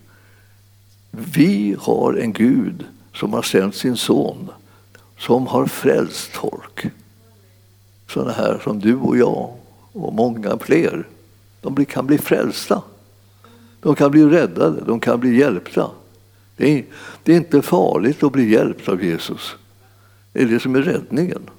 Vi 1.12 1.76
har 1.80 2.14
en 2.14 2.34
Gud 2.34 2.86
som 3.14 3.34
har 3.34 3.42
sänt 3.42 3.76
sin 3.76 3.98
son 3.98 4.50
som 5.18 5.48
har 5.48 5.66
frälst 5.66 6.32
folk 6.32 6.86
sådana 8.14 8.32
här 8.32 8.60
som 8.64 8.80
du 8.80 8.96
och 8.96 9.18
jag 9.18 9.54
och 9.92 10.14
många 10.14 10.58
fler. 10.58 11.08
De 11.62 11.86
kan 11.86 12.08
bli 12.08 12.18
frälsta. 12.18 12.82
De 13.80 13.96
kan 13.96 14.12
bli 14.12 14.26
räddade, 14.26 14.82
de 14.86 15.00
kan 15.00 15.20
bli 15.20 15.40
hjälpta. 15.40 15.92
Det 16.58 16.78
är, 16.80 16.86
det 17.24 17.34
är 17.34 17.38
inte 17.38 17.62
farligt 17.62 18.24
att 18.24 18.32
bli 18.32 18.52
hjälpt 18.52 18.90
av 18.90 19.04
Jesus. 19.04 19.56
Det 20.34 20.42
är 20.42 20.46
det 20.46 20.60
som 20.60 20.76
är 20.76 20.82
räddningen. 20.82 21.50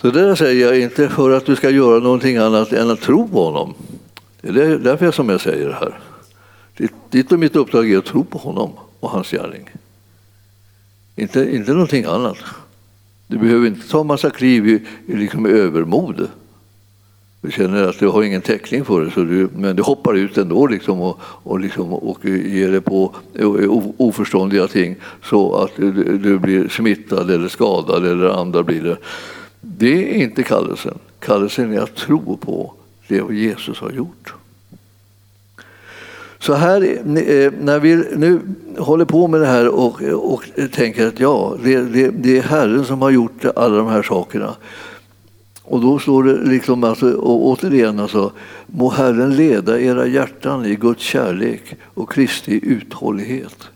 Så 0.00 0.10
det 0.10 0.22
där 0.22 0.34
säger 0.34 0.66
jag 0.66 0.80
inte 0.80 1.08
för 1.08 1.30
att 1.30 1.46
du 1.46 1.56
ska 1.56 1.70
göra 1.70 1.98
någonting 1.98 2.36
annat 2.36 2.72
än 2.72 2.90
att 2.90 3.00
tro 3.00 3.28
på 3.28 3.44
honom. 3.44 3.74
Det 4.40 4.64
är 4.64 4.78
därför 4.78 5.10
som 5.10 5.28
jag 5.28 5.40
säger 5.40 5.68
det 5.68 5.74
här. 5.74 6.00
Ditt 7.10 7.32
och 7.32 7.38
mitt 7.38 7.56
uppdrag 7.56 7.90
är 7.90 7.98
att 7.98 8.04
tro 8.04 8.24
på 8.24 8.38
honom 8.38 8.70
och 9.00 9.10
hans 9.10 9.30
gärning. 9.30 9.70
Inte, 11.16 11.54
inte 11.54 11.72
någonting 11.72 12.04
annat. 12.04 12.36
Du 13.32 13.38
behöver 13.38 13.66
inte 13.66 13.88
ta 13.88 14.00
en 14.00 14.06
massa 14.06 14.30
kliv 14.30 14.68
i, 14.68 14.82
i 15.06 15.16
liksom 15.16 15.46
övermod. 15.46 16.28
Du 17.40 17.50
känner 17.50 17.88
att 17.88 17.98
du 17.98 18.08
har 18.08 18.22
ingen 18.22 18.42
täckning 18.42 18.84
för 18.84 19.04
det, 19.04 19.10
så 19.10 19.20
du, 19.20 19.48
men 19.56 19.76
du 19.76 19.82
hoppar 19.82 20.14
ut 20.14 20.38
ändå 20.38 20.66
liksom 20.66 21.00
och, 21.00 21.20
och, 21.22 21.60
liksom, 21.60 21.92
och 21.92 22.24
ger 22.24 22.70
dig 22.70 22.80
på 22.80 23.14
oförståndiga 23.96 24.66
ting 24.66 24.96
så 25.24 25.54
att 25.56 25.70
du, 25.76 25.92
du 26.18 26.38
blir 26.38 26.68
smittad 26.68 27.30
eller 27.30 27.48
skadad 27.48 28.06
eller 28.06 28.28
andra 28.28 28.62
blir 28.62 28.82
det. 28.82 28.96
Det 29.60 30.16
är 30.16 30.22
inte 30.22 30.42
kallelsen. 30.42 30.98
Kallelsen 31.18 31.72
är 31.72 31.80
att 31.80 31.96
tro 31.96 32.36
på 32.36 32.74
det 33.08 33.34
Jesus 33.34 33.78
har 33.78 33.90
gjort. 33.90 34.34
Så 36.42 36.54
här, 36.54 36.82
eh, 36.82 37.52
när 37.60 37.78
vi 37.78 37.96
nu 38.16 38.40
håller 38.78 39.04
på 39.04 39.28
med 39.28 39.40
det 39.40 39.46
här 39.46 39.68
och, 39.68 40.02
och 40.02 40.44
tänker 40.72 41.06
att 41.06 41.20
ja, 41.20 41.56
det, 41.64 41.80
det, 41.80 42.10
det, 42.10 42.38
är 42.38 42.42
Herren 42.42 42.84
som 42.84 43.02
har 43.02 43.10
gjort 43.10 43.44
alla 43.56 43.76
de 43.76 43.86
här 43.86 44.02
sakerna. 44.02 44.54
Och 45.64 45.80
då 45.80 45.98
står 45.98 46.24
det 46.24 46.34
liksom, 46.34 46.84
alltså, 46.84 47.12
och 47.12 47.46
återigen, 47.46 48.00
alltså, 48.00 48.32
må 48.66 48.90
Herren 48.90 49.36
leda 49.36 49.80
era 49.80 50.06
hjärtan 50.06 50.66
i 50.66 50.74
Guds 50.74 51.02
kärlek 51.02 51.74
och 51.94 52.12
Kristi 52.12 52.60
uthållighet. 52.62 53.68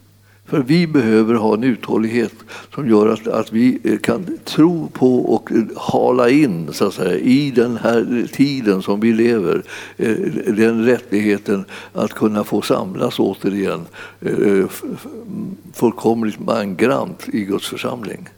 För 0.47 0.61
vi 0.61 0.87
behöver 0.87 1.35
ha 1.35 1.55
en 1.55 1.65
uthållighet 1.65 2.35
som 2.75 2.89
gör 2.89 3.09
att, 3.09 3.27
att 3.27 3.53
vi 3.53 3.99
kan 4.03 4.39
tro 4.45 4.89
på 4.89 5.35
och 5.35 5.51
hala 5.77 6.31
in 6.31 6.73
så 6.73 6.87
att 6.87 6.95
säga, 6.95 7.19
i 7.19 7.51
den 7.51 7.77
här 7.77 8.27
tiden 8.33 8.83
som 8.83 9.01
vi 9.01 9.13
lever 9.13 9.63
eh, 9.97 10.17
den 10.47 10.85
rättigheten 10.85 11.65
att 11.93 12.13
kunna 12.13 12.45
få 12.45 12.63
samlas 12.63 13.19
återigen 13.19 13.81
eh, 14.21 14.67
fullkomligt 15.73 16.41
mangrant 16.41 17.29
i 17.33 17.45
Guds 17.45 17.69
församling. 17.69 18.29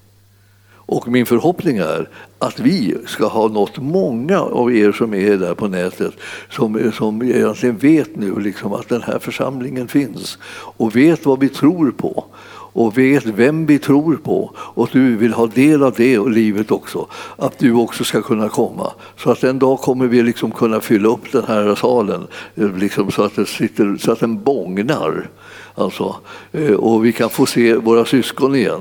Och 0.91 1.09
min 1.09 1.27
förhoppning 1.27 1.77
är 1.77 2.09
att 2.39 2.61
vi 2.61 2.97
ska 3.07 3.27
ha 3.27 3.49
nått 3.49 3.79
många 3.79 4.41
av 4.41 4.75
er 4.75 4.93
som 4.93 5.15
är 5.15 5.37
där 5.37 5.55
på 5.55 5.69
nätet 5.69 6.15
som, 6.51 6.93
som 6.95 7.23
egentligen 7.23 7.77
vet 7.77 8.17
nu 8.17 8.41
liksom 8.41 8.73
att 8.73 8.89
den 8.89 9.03
här 9.03 9.19
församlingen 9.19 9.89
finns 9.89 10.39
och 10.51 10.97
vet 10.97 11.27
vad 11.27 11.41
vi 11.41 11.49
tror 11.49 11.91
på 11.91 12.25
och 12.73 12.99
vet 12.99 13.27
vem 13.27 13.67
vi 13.67 13.79
tror 13.79 14.17
på 14.17 14.51
och 14.57 14.89
du 14.93 15.17
vill 15.17 15.33
ha 15.33 15.47
del 15.47 15.83
av 15.83 15.95
det 15.97 16.19
och 16.19 16.31
livet 16.31 16.71
också, 16.71 17.07
att 17.37 17.59
du 17.59 17.73
också 17.73 18.05
ska 18.05 18.23
kunna 18.23 18.49
komma. 18.49 18.93
Så 19.17 19.31
att 19.31 19.45
en 19.45 19.59
dag 19.59 19.79
kommer 19.79 20.07
vi 20.07 20.23
liksom 20.23 20.51
kunna 20.51 20.81
fylla 20.81 21.09
upp 21.09 21.33
den 21.33 21.45
här 21.45 21.75
salen 21.75 22.27
eh, 22.55 22.77
liksom 22.77 23.11
så, 23.11 23.23
att 23.23 23.37
det 23.37 23.47
sitter, 23.47 23.97
så 23.97 24.13
att 24.13 24.21
den 24.21 24.43
bångnar. 24.43 25.29
Alltså, 25.75 26.17
eh, 26.53 26.73
och 26.73 27.05
vi 27.05 27.13
kan 27.13 27.31
få 27.31 27.47
se 27.47 27.75
våra 27.75 28.05
syskon 28.05 28.55
igen. 28.55 28.81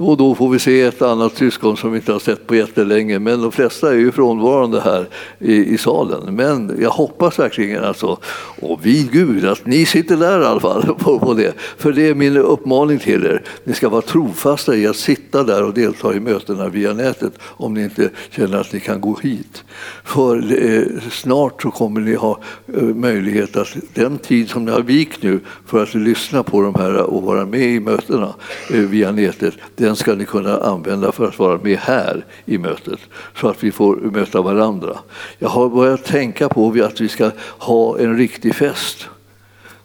Då 0.00 0.06
och 0.06 0.16
då 0.16 0.34
får 0.34 0.48
vi 0.48 0.58
se 0.58 0.82
ett 0.82 1.02
annat 1.02 1.36
syskon 1.36 1.76
som 1.76 1.92
vi 1.92 1.98
inte 1.98 2.12
har 2.12 2.18
sett 2.18 2.46
på 2.46 2.54
jättelänge, 2.54 3.18
men 3.18 3.42
de 3.42 3.52
flesta 3.52 3.90
är 3.90 3.94
ju 3.94 4.12
frånvarande 4.12 4.80
här 4.80 5.08
i, 5.38 5.74
i 5.74 5.78
salen. 5.78 6.34
Men 6.34 6.76
jag 6.80 6.90
hoppas 6.90 7.38
verkligen 7.38 7.84
alltså, 7.84 8.18
och 8.60 8.86
vid 8.86 9.12
Gud, 9.12 9.44
att 9.44 9.66
ni 9.66 9.86
sitter 9.86 10.16
där 10.16 10.42
i 10.42 10.44
alla 10.44 10.60
fall 10.60 10.94
på, 10.98 11.18
på 11.18 11.34
det. 11.34 11.54
För 11.78 11.92
det 11.92 12.08
är 12.08 12.14
min 12.14 12.36
uppmaning 12.36 12.98
till 12.98 13.26
er. 13.26 13.42
Ni 13.64 13.74
ska 13.74 13.88
vara 13.88 14.02
trofasta 14.02 14.76
i 14.76 14.86
att 14.86 14.96
sitta 14.96 15.42
där 15.42 15.62
och 15.62 15.74
delta 15.74 16.14
i 16.14 16.20
mötena 16.20 16.68
via 16.68 16.92
nätet 16.92 17.32
om 17.42 17.74
ni 17.74 17.84
inte 17.84 18.10
känner 18.30 18.58
att 18.58 18.72
ni 18.72 18.80
kan 18.80 19.00
gå 19.00 19.18
hit. 19.22 19.64
För 20.04 20.64
eh, 20.64 20.82
snart 21.10 21.62
så 21.62 21.70
kommer 21.70 22.00
ni 22.00 22.14
ha 22.14 22.40
eh, 22.76 22.82
möjlighet 22.82 23.56
att 23.56 23.76
den 23.94 24.18
tid 24.18 24.50
som 24.50 24.64
ni 24.64 24.70
har 24.70 24.82
vikt 24.82 25.22
nu 25.22 25.40
för 25.66 25.82
att 25.82 25.94
lyssna 25.94 26.42
på 26.42 26.62
de 26.62 26.74
här 26.74 26.96
och 26.96 27.22
vara 27.22 27.46
med 27.46 27.60
i 27.60 27.80
mötena 27.80 28.34
eh, 28.70 28.80
via 28.80 29.12
nätet, 29.12 29.54
den 29.90 29.96
ska 29.96 30.14
ni 30.14 30.24
kunna 30.24 30.56
använda 30.56 31.12
för 31.12 31.28
att 31.28 31.38
vara 31.38 31.58
med 31.62 31.78
här 31.78 32.24
i 32.44 32.58
mötet 32.58 33.00
så 33.40 33.48
att 33.48 33.64
vi 33.64 33.72
får 33.72 33.96
möta 33.96 34.42
varandra. 34.42 34.98
Jag 35.38 35.48
har 35.48 35.68
börjat 35.68 36.04
tänka 36.04 36.48
på 36.48 36.68
att 36.84 37.00
vi 37.00 37.08
ska 37.08 37.30
ha 37.58 37.98
en 37.98 38.16
riktig 38.16 38.54
fest 38.54 39.08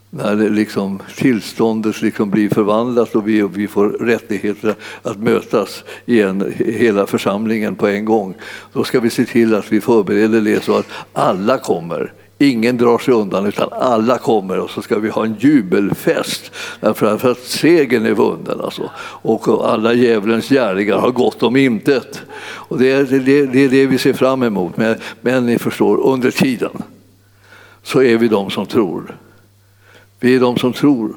när 0.10 0.36
det 0.36 0.49
liksom, 0.49 0.99
tillståndet 1.16 2.01
liksom 2.01 2.30
blir 2.30 2.49
förvandlat 2.49 3.16
och 3.16 3.28
vi, 3.28 3.41
och 3.41 3.58
vi 3.58 3.68
får 3.68 3.89
rättigheter 3.89 4.76
att 5.01 5.18
mötas 5.18 5.84
igen, 6.06 6.53
hela 6.58 7.08
församlingen 7.08 7.76
på 7.76 7.88
en 7.88 8.06
gång. 8.06 8.36
Då 8.74 8.84
ska 8.84 8.99
vi 8.99 9.10
se 9.10 9.26
till 9.26 9.56
att 9.56 9.72
vi 9.72 9.82
förbereder 9.82 10.41
det 10.41 10.64
så 10.64 10.78
att 10.78 10.88
alla 11.14 11.58
kommer 11.58 12.14
Ingen 12.45 12.77
drar 12.77 12.97
sig 12.97 13.13
undan 13.13 13.45
utan 13.45 13.69
alla 13.71 14.17
kommer 14.17 14.59
och 14.59 14.69
så 14.69 14.81
ska 14.81 14.99
vi 14.99 15.09
ha 15.09 15.25
en 15.25 15.35
jubelfest 15.39 16.51
därför 16.79 17.31
att 17.31 17.39
segern 17.39 18.05
är 18.05 18.13
vunnen 18.13 18.61
alltså. 18.61 18.89
och 18.97 19.69
alla 19.69 19.93
djävulens 19.93 20.49
gärningar 20.49 20.97
har 20.97 21.11
gått 21.11 21.43
om 21.43 21.55
intet. 21.55 22.21
Och 22.41 22.77
det, 22.77 22.91
är 22.91 23.03
det, 23.05 23.45
det 23.45 23.59
är 23.59 23.69
det 23.69 23.85
vi 23.85 23.97
ser 23.97 24.13
fram 24.13 24.43
emot. 24.43 24.77
Men, 24.77 24.95
men 25.21 25.45
ni 25.45 25.59
förstår, 25.59 25.97
under 25.97 26.31
tiden 26.31 26.71
så 27.83 28.01
är 28.01 28.17
vi 28.17 28.27
de 28.27 28.49
som 28.49 28.65
tror. 28.65 29.17
Vi 30.19 30.35
är 30.35 30.39
de 30.39 30.57
som 30.57 30.73
tror 30.73 31.15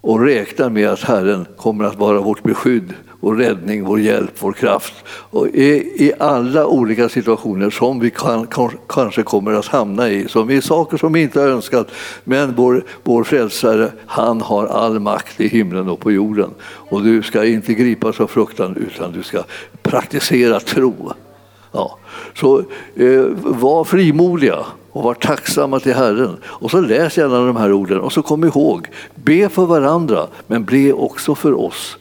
och 0.00 0.20
räknar 0.20 0.70
med 0.70 0.88
att 0.88 1.02
Herren 1.02 1.46
kommer 1.56 1.84
att 1.84 1.96
vara 1.96 2.20
vårt 2.20 2.42
beskydd 2.42 2.94
vår 3.22 3.34
räddning, 3.34 3.84
vår 3.84 4.00
hjälp, 4.00 4.30
vår 4.38 4.52
kraft. 4.52 4.94
Och 5.06 5.46
i, 5.46 6.12
alla 6.18 6.66
olika 6.66 7.08
situationer 7.08 7.70
som 7.70 8.00
vi 8.00 8.10
kan, 8.10 8.46
kanske 8.88 9.22
kommer 9.22 9.52
att 9.52 9.66
hamna 9.66 10.08
i, 10.08 10.28
som 10.28 10.50
är 10.50 10.60
saker 10.60 10.96
som 10.96 11.12
vi 11.12 11.22
inte 11.22 11.40
har 11.40 11.48
önskat. 11.48 11.88
Men 12.24 12.54
vår, 12.54 12.84
vår 13.02 13.24
frälsare, 13.24 13.92
han 14.06 14.40
har 14.40 14.66
all 14.66 15.00
makt 15.00 15.40
i 15.40 15.48
himlen 15.48 15.88
och 15.88 16.00
på 16.00 16.12
jorden. 16.12 16.50
Och 16.64 17.02
du 17.02 17.22
ska 17.22 17.44
inte 17.44 17.74
gripas 17.74 18.20
av 18.20 18.26
fruktan 18.26 18.76
utan 18.76 19.12
du 19.12 19.22
ska 19.22 19.42
praktisera 19.82 20.60
tro. 20.60 21.12
Ja. 21.72 21.98
Så 22.34 22.58
eh, 22.94 23.24
var 23.36 23.84
frimodiga 23.84 24.58
och 24.92 25.02
var 25.02 25.14
tacksamma 25.14 25.80
till 25.80 25.94
Herren. 25.94 26.36
Och 26.44 26.70
så 26.70 26.80
läs 26.80 27.18
gärna 27.18 27.46
de 27.46 27.56
här 27.56 27.72
orden 27.72 28.00
och 28.00 28.12
så 28.12 28.22
kom 28.22 28.44
ihåg, 28.44 28.88
be 29.14 29.48
för 29.48 29.66
varandra 29.66 30.26
men 30.46 30.64
be 30.64 30.92
också 30.92 31.34
för 31.34 31.60
oss 31.60 31.96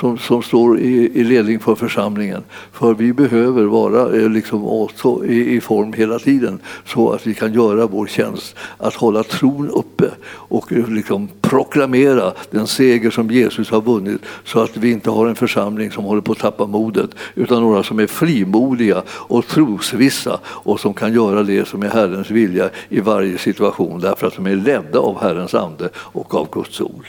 som, 0.00 0.18
som 0.18 0.42
står 0.42 0.78
i, 0.78 1.10
i 1.14 1.24
ledning 1.24 1.60
för 1.60 1.74
församlingen. 1.74 2.44
För 2.72 2.94
vi 2.94 3.12
behöver 3.12 3.64
vara 3.64 4.16
eh, 4.16 4.30
liksom 4.30 4.66
också 4.66 5.26
i, 5.26 5.56
i, 5.56 5.60
form 5.60 5.92
hela 5.92 6.18
tiden 6.18 6.58
så 6.84 7.10
att 7.10 7.26
vi 7.26 7.34
kan 7.34 7.52
göra 7.52 7.86
vår 7.86 8.06
tjänst, 8.06 8.56
att 8.78 8.94
hålla 8.94 9.22
tron 9.22 9.70
uppe 9.70 10.10
och 10.26 10.72
eh, 10.72 10.88
liksom 10.88 11.28
proklamera 11.40 12.32
den 12.50 12.66
seger 12.66 13.10
som 13.10 13.30
Jesus 13.30 13.70
har 13.70 13.80
vunnit 13.80 14.20
så 14.44 14.60
att 14.60 14.76
vi 14.76 14.90
inte 14.90 15.10
har 15.10 15.26
en 15.26 15.34
församling 15.34 15.90
som 15.90 16.04
håller 16.04 16.22
på 16.22 16.32
att 16.32 16.38
tappa 16.38 16.66
modet 16.66 17.10
utan 17.34 17.62
några 17.62 17.82
som 17.82 17.98
är 17.98 18.06
frimodiga 18.06 19.02
och 19.08 19.46
trosvissa 19.46 20.40
och 20.44 20.80
som 20.80 20.94
kan 20.94 21.14
göra 21.14 21.42
det 21.42 21.68
som 21.68 21.82
är 21.82 21.88
Herrens 21.88 22.30
vilja 22.30 22.70
i 22.88 23.00
varje 23.00 23.38
situation 23.38 24.00
därför 24.00 24.26
att 24.26 24.36
de 24.36 24.46
är 24.46 24.56
ledda 24.56 24.98
av 24.98 25.20
Herrens 25.20 25.54
ande 25.54 25.88
och 25.94 26.34
av 26.34 26.48
Guds 26.52 26.80
ord. 26.80 27.06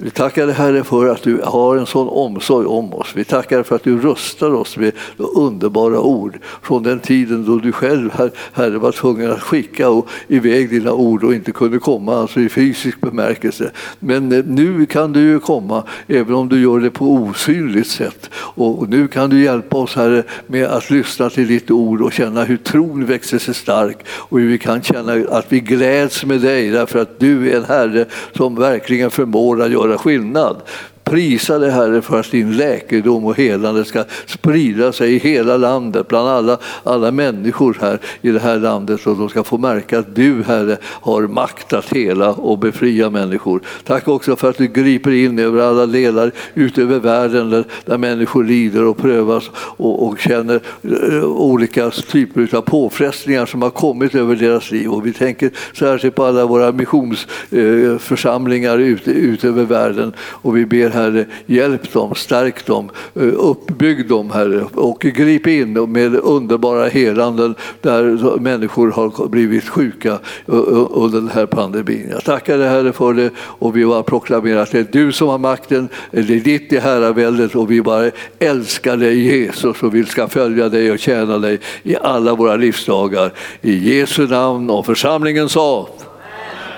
Vi 0.00 0.10
tackar 0.10 0.46
dig 0.46 0.54
Herre 0.54 0.84
för 0.84 1.08
att 1.08 1.22
du 1.22 1.40
har 1.44 1.76
en 1.76 1.86
sån 1.86 2.08
omsorg 2.08 2.66
om 2.66 2.94
oss. 2.94 3.12
Vi 3.14 3.24
tackar 3.24 3.62
för 3.62 3.76
att 3.76 3.84
du 3.84 3.98
rustar 3.98 4.54
oss 4.54 4.76
med 4.76 4.92
underbara 5.16 6.00
ord 6.00 6.38
från 6.62 6.82
den 6.82 7.00
tiden 7.00 7.44
då 7.44 7.56
du 7.56 7.72
själv 7.72 8.10
Herre 8.52 8.78
var 8.78 8.92
tvungen 8.92 9.30
att 9.30 9.42
skicka 9.42 10.02
iväg 10.28 10.70
dina 10.70 10.92
ord 10.92 11.24
och 11.24 11.34
inte 11.34 11.52
kunde 11.52 11.78
komma 11.78 12.16
alltså 12.16 12.40
i 12.40 12.48
fysisk 12.48 13.00
bemärkelse. 13.00 13.70
Men 13.98 14.32
eh, 14.32 14.44
nu 14.44 14.86
kan 14.86 15.12
du 15.12 15.20
ju 15.20 15.40
komma 15.40 15.84
även 16.06 16.34
om 16.34 16.48
du 16.48 16.62
gör 16.62 16.80
det 16.80 16.90
på 16.90 17.04
osynligt 17.04 17.86
sätt. 17.86 18.30
Och 18.34 18.88
nu 18.88 19.08
kan 19.08 19.30
du 19.30 19.42
hjälpa 19.42 19.76
oss 19.76 19.94
Herre 19.94 20.22
med 20.46 20.66
att 20.66 20.90
lyssna 20.90 21.30
till 21.30 21.46
ditt 21.46 21.70
ord 21.70 22.02
och 22.02 22.12
känna 22.12 22.44
hur 22.44 22.56
tron 22.56 23.06
växer 23.06 23.38
sig 23.38 23.54
stark 23.54 23.98
och 24.08 24.38
hur 24.38 24.48
vi 24.48 24.58
kan 24.58 24.82
känna 24.82 25.12
att 25.12 25.52
vi 25.52 25.60
gläds 25.60 26.24
med 26.24 26.40
dig 26.40 26.70
därför 26.70 26.98
att 26.98 27.20
du 27.20 27.50
är 27.50 27.56
en 27.56 27.64
Herre 27.64 28.06
som 28.32 28.54
verkligen 28.54 29.10
förmår 29.10 29.62
att 29.62 29.70
göra 29.70 29.87
göra 29.88 29.98
skillnad. 29.98 30.62
Prisa 31.10 31.58
dig 31.58 31.70
Herre 31.70 32.02
för 32.02 32.20
att 32.20 32.30
din 32.30 32.56
läkedom 32.56 33.24
och 33.24 33.36
helande 33.36 33.84
ska 33.84 34.04
sprida 34.26 34.92
sig 34.92 35.14
i 35.14 35.18
hela 35.18 35.56
landet 35.56 36.08
bland 36.08 36.28
alla, 36.28 36.58
alla 36.82 37.10
människor 37.10 37.78
här 37.80 37.98
i 38.22 38.30
det 38.30 38.38
här 38.38 38.58
landet 38.58 39.00
så 39.00 39.14
de 39.14 39.28
ska 39.28 39.44
få 39.44 39.58
märka 39.58 39.98
att 39.98 40.14
du 40.14 40.42
Herre 40.42 40.76
har 40.84 41.22
makt 41.22 41.72
att 41.72 41.92
hela 41.92 42.30
och 42.30 42.58
befria 42.58 43.10
människor. 43.10 43.60
Tack 43.84 44.08
också 44.08 44.36
för 44.36 44.50
att 44.50 44.56
du 44.56 44.66
griper 44.66 45.10
in 45.10 45.38
över 45.38 45.62
alla 45.62 45.86
delar 45.86 46.32
ut 46.54 46.78
över 46.78 46.98
världen 46.98 47.50
där, 47.50 47.64
där 47.84 47.98
människor 47.98 48.44
lider 48.44 48.84
och 48.84 48.96
prövas 48.96 49.50
och, 49.54 50.06
och 50.06 50.18
känner 50.18 50.60
eh, 50.82 51.24
olika 51.24 51.90
typer 51.90 52.56
av 52.56 52.60
påfrestningar 52.60 53.46
som 53.46 53.62
har 53.62 53.70
kommit 53.70 54.14
över 54.14 54.36
deras 54.36 54.70
liv. 54.70 54.90
Och 54.90 55.06
vi 55.06 55.12
tänker 55.12 55.50
särskilt 55.72 56.14
på 56.14 56.24
alla 56.24 56.46
våra 56.46 56.72
missionsförsamlingar 56.72 58.78
uh, 58.78 58.86
ute 58.86 59.10
ut 59.10 59.44
över 59.44 59.64
världen 59.64 60.12
och 60.18 60.56
vi 60.56 60.66
ber 60.66 60.97
Herre, 60.98 61.26
hjälp 61.46 61.92
dem, 61.92 62.14
stärk 62.14 62.66
dem, 62.66 62.90
eh, 63.14 63.22
uppbygg 63.22 64.08
dem 64.08 64.30
Herre 64.30 64.64
och 64.74 65.00
grip 65.00 65.46
in 65.46 65.92
med 65.92 66.14
underbara 66.14 66.88
helanden 66.88 67.54
där 67.80 68.38
människor 68.40 68.90
har 68.90 69.28
blivit 69.28 69.68
sjuka 69.68 70.08
eh, 70.08 70.54
eh, 70.54 70.86
under 70.90 71.20
den 71.20 71.30
här 71.30 71.46
pandemin. 71.46 72.08
Jag 72.10 72.24
tackar 72.24 72.58
dig 72.58 72.68
Herre 72.68 72.92
för 72.92 73.14
det 73.14 73.30
och 73.38 73.76
vi 73.76 73.86
bara 73.86 74.02
proklamerar 74.02 74.62
att 74.62 74.72
det 74.72 74.78
är 74.78 74.86
du 74.92 75.12
som 75.12 75.28
har 75.28 75.38
makten, 75.38 75.88
det 76.10 76.18
är 76.18 76.22
ditt 76.22 76.72
i 76.72 76.78
herraväldet 76.78 77.54
och 77.54 77.70
vi 77.70 77.82
bara 77.82 78.10
älskar 78.38 78.96
dig 78.96 79.18
Jesus 79.20 79.82
och 79.82 79.94
vi 79.94 80.04
ska 80.04 80.28
följa 80.28 80.68
dig 80.68 80.90
och 80.90 80.98
tjäna 80.98 81.38
dig 81.38 81.60
i 81.82 81.96
alla 81.96 82.34
våra 82.34 82.56
livsdagar. 82.56 83.32
I 83.62 83.98
Jesu 83.98 84.26
namn 84.26 84.70
och 84.70 84.86
församlingen 84.86 85.48
sa 85.48 85.88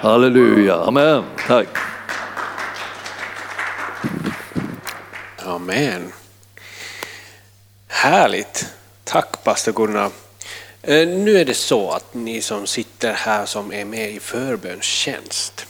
Halleluja, 0.02 0.76
amen. 0.76 1.22
Tack. 1.48 1.89
Amen. 5.50 6.12
Härligt. 7.86 8.66
Tack 9.04 9.44
pastor 9.44 9.72
Gunnar. 9.72 10.10
Eh, 10.82 11.08
nu 11.08 11.38
är 11.38 11.44
det 11.44 11.54
så 11.54 11.90
att 11.90 12.14
ni 12.14 12.42
som 12.42 12.66
sitter 12.66 13.12
här 13.12 13.46
som 13.46 13.72
är 13.72 13.84
med 13.84 14.10
i 14.10 14.20
förbönstjänst, 14.20 15.66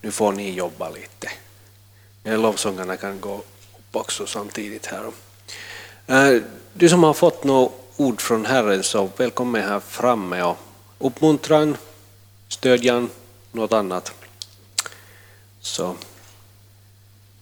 nu 0.00 0.10
får 0.10 0.32
ni 0.32 0.50
jobba 0.50 0.90
lite. 0.90 1.30
Eh, 2.24 2.38
lovsångarna 2.38 2.96
kan 2.96 3.20
gå 3.20 3.34
upp 3.34 3.96
också 3.96 4.26
samtidigt 4.26 4.86
här. 4.86 5.12
Eh, 6.06 6.42
du 6.72 6.88
som 6.88 7.04
har 7.04 7.14
fått 7.14 7.44
några 7.44 7.70
ord 7.96 8.20
från 8.20 8.46
Herren 8.46 8.82
så 8.82 9.10
välkommen 9.16 9.62
här 9.62 9.80
framme 9.80 10.42
och 10.42 10.58
uppmuntran, 10.98 11.76
stödjan, 12.48 13.10
något 13.52 13.72
annat. 13.72 14.12
Så 15.60 15.96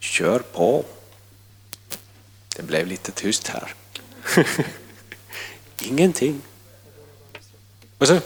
kör 0.00 0.38
på. 0.38 0.84
Det 2.56 2.62
blev 2.62 2.86
lite 2.86 3.12
tyst 3.12 3.48
här. 3.48 3.74
Ingenting. 5.82 6.40
Vad 7.98 8.08
sa 8.08 8.14
du? 8.14 8.20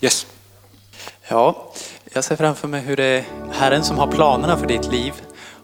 Yes. 0.00 0.26
Ja, 1.28 1.72
jag 2.12 2.24
ser 2.24 2.36
framför 2.36 2.68
mig 2.68 2.80
hur 2.80 2.96
det 2.96 3.04
är 3.04 3.24
Herren 3.52 3.84
som 3.84 3.98
har 3.98 4.06
planerna 4.06 4.56
för 4.56 4.66
ditt 4.66 4.92
liv. 4.92 5.12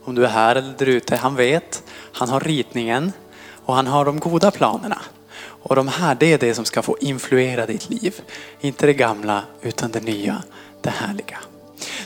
Om 0.04 0.14
du 0.14 0.24
är 0.24 0.28
här 0.28 0.56
eller 0.56 0.74
där 0.78 0.86
ute, 0.86 1.16
han 1.16 1.36
vet. 1.36 1.82
Han 2.12 2.28
har 2.28 2.40
ritningen 2.40 3.12
och 3.64 3.74
han 3.74 3.86
har 3.86 4.04
de 4.04 4.18
goda 4.18 4.50
planerna. 4.50 5.02
Och 5.62 5.76
de 5.76 5.88
här, 5.88 6.16
det 6.20 6.32
är 6.32 6.38
det 6.38 6.54
som 6.54 6.64
ska 6.64 6.82
få 6.82 6.96
influera 7.00 7.66
ditt 7.66 7.90
liv. 7.90 8.20
Inte 8.60 8.86
det 8.86 8.94
gamla, 8.94 9.42
utan 9.62 9.90
det 9.90 10.00
nya, 10.00 10.42
det 10.80 10.90
härliga. 10.90 11.38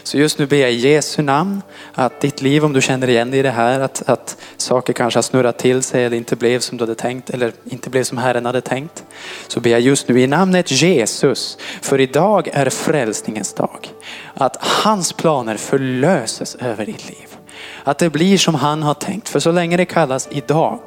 Så 0.02 0.18
just 0.18 0.38
nu 0.38 0.46
ber 0.46 0.56
jag 0.56 0.72
i 0.72 0.76
Jesu 0.76 1.22
namn 1.22 1.62
att 1.94 2.20
ditt 2.20 2.42
liv, 2.42 2.64
om 2.64 2.72
du 2.72 2.82
känner 2.82 3.08
igen 3.08 3.30
dig 3.30 3.40
i 3.40 3.42
det 3.42 3.50
här, 3.50 3.80
att, 3.80 4.08
att 4.08 4.36
saker 4.56 4.92
kanske 4.92 5.18
har 5.18 5.22
snurrat 5.22 5.58
till 5.58 5.82
sig 5.82 6.04
eller 6.04 6.16
inte 6.16 6.36
blev 6.36 6.60
som 6.60 6.78
du 6.78 6.82
hade 6.82 6.94
tänkt 6.94 7.30
eller 7.30 7.52
inte 7.64 7.90
blev 7.90 8.04
som 8.04 8.18
Herren 8.18 8.46
hade 8.46 8.60
tänkt. 8.60 9.04
Så 9.48 9.60
ber 9.60 9.70
jag 9.70 9.80
just 9.80 10.08
nu 10.08 10.20
i 10.20 10.26
namnet 10.26 10.70
Jesus, 10.70 11.58
för 11.82 12.00
idag 12.00 12.48
är 12.52 12.70
frälsningens 12.70 13.54
dag. 13.54 13.88
Att 14.34 14.56
hans 14.60 15.12
planer 15.12 15.56
förlöses 15.56 16.54
över 16.54 16.86
ditt 16.86 17.08
liv. 17.08 17.36
Att 17.84 17.98
det 17.98 18.10
blir 18.10 18.38
som 18.38 18.54
han 18.54 18.82
har 18.82 18.94
tänkt. 18.94 19.28
För 19.28 19.40
så 19.40 19.52
länge 19.52 19.76
det 19.76 19.84
kallas 19.84 20.28
idag 20.30 20.80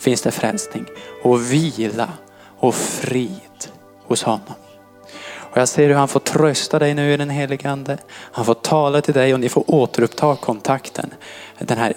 finns 0.00 0.22
det 0.22 0.30
frälsning 0.30 0.86
och 1.22 1.52
vila 1.52 2.08
och 2.58 2.74
frid 2.74 3.68
hos 4.06 4.22
honom. 4.22 4.61
Och 5.52 5.58
jag 5.58 5.68
ser 5.68 5.88
hur 5.88 5.94
han 5.94 6.08
får 6.08 6.20
trösta 6.20 6.78
dig 6.78 6.94
nu 6.94 7.12
i 7.12 7.16
den 7.16 7.30
helige 7.30 7.70
Ande. 7.70 7.98
Han 8.08 8.44
får 8.44 8.54
tala 8.54 9.00
till 9.00 9.14
dig 9.14 9.34
och 9.34 9.40
ni 9.40 9.48
får 9.48 9.64
återuppta 9.66 10.36
kontakten. 10.36 11.14
Den 11.58 11.78
här 11.78 11.94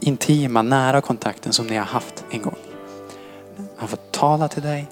intima, 0.00 0.62
nära 0.62 1.00
kontakten 1.00 1.52
som 1.52 1.66
ni 1.66 1.76
har 1.76 1.84
haft 1.84 2.24
en 2.30 2.42
gång. 2.42 2.56
Han 3.76 3.88
får 3.88 3.98
tala 4.10 4.48
till 4.48 4.62
dig 4.62 4.86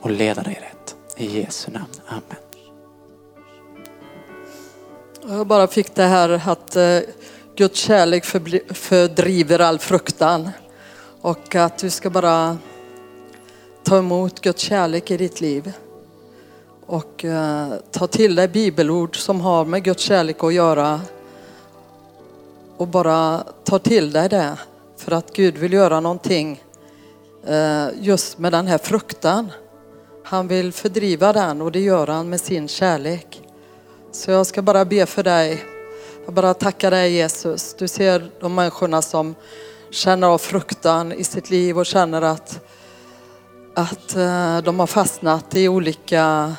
och 0.00 0.10
leda 0.10 0.42
dig 0.42 0.58
rätt. 0.60 0.96
I 1.16 1.40
Jesu 1.40 1.70
namn. 1.70 1.86
Amen. 2.06 2.22
Jag 5.38 5.46
bara 5.46 5.66
fick 5.66 5.94
det 5.94 6.04
här 6.04 6.42
att 6.50 6.76
eh, 6.76 6.98
Guds 7.56 7.80
kärlek 7.80 8.24
fördriver 8.74 9.58
all 9.58 9.78
fruktan. 9.78 10.50
Och 11.20 11.54
att 11.54 11.78
du 11.78 11.90
ska 11.90 12.10
bara 12.10 12.58
ta 13.82 13.98
emot 13.98 14.40
Guds 14.40 14.62
kärlek 14.62 15.10
i 15.10 15.16
ditt 15.16 15.40
liv. 15.40 15.72
Och 16.92 17.24
uh, 17.24 17.74
ta 17.90 18.06
till 18.06 18.34
dig 18.34 18.48
bibelord 18.48 19.16
som 19.16 19.40
har 19.40 19.64
med 19.64 19.84
Guds 19.84 20.02
kärlek 20.02 20.44
att 20.44 20.54
göra. 20.54 21.00
Och 22.76 22.88
bara 22.88 23.44
ta 23.64 23.78
till 23.78 24.12
dig 24.12 24.28
det. 24.28 24.58
För 24.96 25.12
att 25.12 25.32
Gud 25.32 25.58
vill 25.58 25.72
göra 25.72 26.00
någonting 26.00 26.62
eh, 27.46 27.86
just 28.00 28.38
med 28.38 28.52
den 28.52 28.66
här 28.66 28.78
fruktan. 28.78 29.52
Han 30.24 30.48
vill 30.48 30.72
fördriva 30.72 31.32
den 31.32 31.62
och 31.62 31.72
det 31.72 31.80
gör 31.80 32.06
han 32.06 32.28
med 32.28 32.40
sin 32.40 32.68
kärlek. 32.68 33.42
Så 34.10 34.30
jag 34.30 34.46
ska 34.46 34.62
bara 34.62 34.84
be 34.84 35.06
för 35.06 35.22
dig. 35.22 35.64
Jag 36.24 36.34
bara 36.34 36.54
tackar 36.54 36.90
dig 36.90 37.12
Jesus. 37.12 37.74
Du 37.78 37.88
ser 37.88 38.30
de 38.40 38.54
människorna 38.54 39.02
som 39.02 39.34
känner 39.90 40.26
av 40.26 40.38
fruktan 40.38 41.12
i 41.12 41.24
sitt 41.24 41.50
liv 41.50 41.78
och 41.78 41.86
känner 41.86 42.22
att, 42.22 42.60
att 43.74 44.16
eh, 44.16 44.58
de 44.58 44.80
har 44.80 44.86
fastnat 44.86 45.56
i 45.56 45.68
olika 45.68 46.56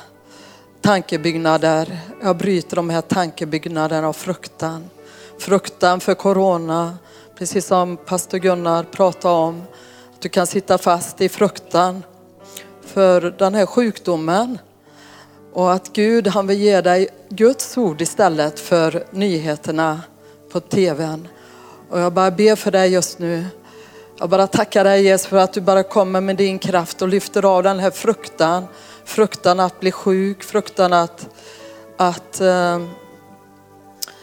tankebyggnader. 0.84 2.00
Jag 2.22 2.38
bryter 2.38 2.76
de 2.76 2.90
här 2.90 3.02
tankebyggnaderna 3.02 4.08
av 4.08 4.14
fruktan. 4.14 4.90
Fruktan 5.40 6.00
för 6.00 6.14
corona, 6.14 6.98
precis 7.38 7.66
som 7.66 7.98
pastor 7.98 8.38
Gunnar 8.38 8.84
pratade 8.84 9.34
om. 9.34 9.62
Att 10.14 10.22
du 10.22 10.30
kan 10.30 10.48
sitta 10.48 10.78
fast 10.78 11.22
i 11.22 11.30
fruktan 11.30 12.04
för 12.82 13.22
den 13.22 13.56
här 13.56 13.66
sjukdomen. 13.66 14.58
Och 15.54 15.74
att 15.74 15.94
Gud 15.94 16.28
han 16.28 16.48
vill 16.48 16.60
ge 16.60 16.82
dig 16.82 17.08
Guds 17.30 17.78
ord 17.78 18.02
istället 18.02 18.60
för 18.60 19.06
nyheterna 19.12 20.02
på 20.52 20.60
tvn. 20.60 21.28
Och 21.90 22.00
jag 22.00 22.14
bara 22.14 22.32
ber 22.32 22.56
för 22.56 22.72
dig 22.72 22.92
just 22.92 23.20
nu. 23.20 23.46
Jag 24.20 24.30
bara 24.30 24.48
tackar 24.48 24.84
dig 24.84 25.04
Jesus 25.04 25.28
för 25.28 25.38
att 25.38 25.54
du 25.54 25.62
bara 25.62 25.84
kommer 25.84 26.22
med 26.22 26.36
din 26.36 26.60
kraft 26.60 27.02
och 27.02 27.08
lyfter 27.08 27.46
av 27.46 27.64
den 27.64 27.80
här 27.80 27.92
fruktan 27.92 28.66
fruktan 29.06 29.60
att 29.60 29.80
bli 29.80 29.92
sjuk, 29.92 30.44
fruktan 30.44 30.94
att, 30.94 31.30
att, 31.98 32.42
eh, 32.42 32.82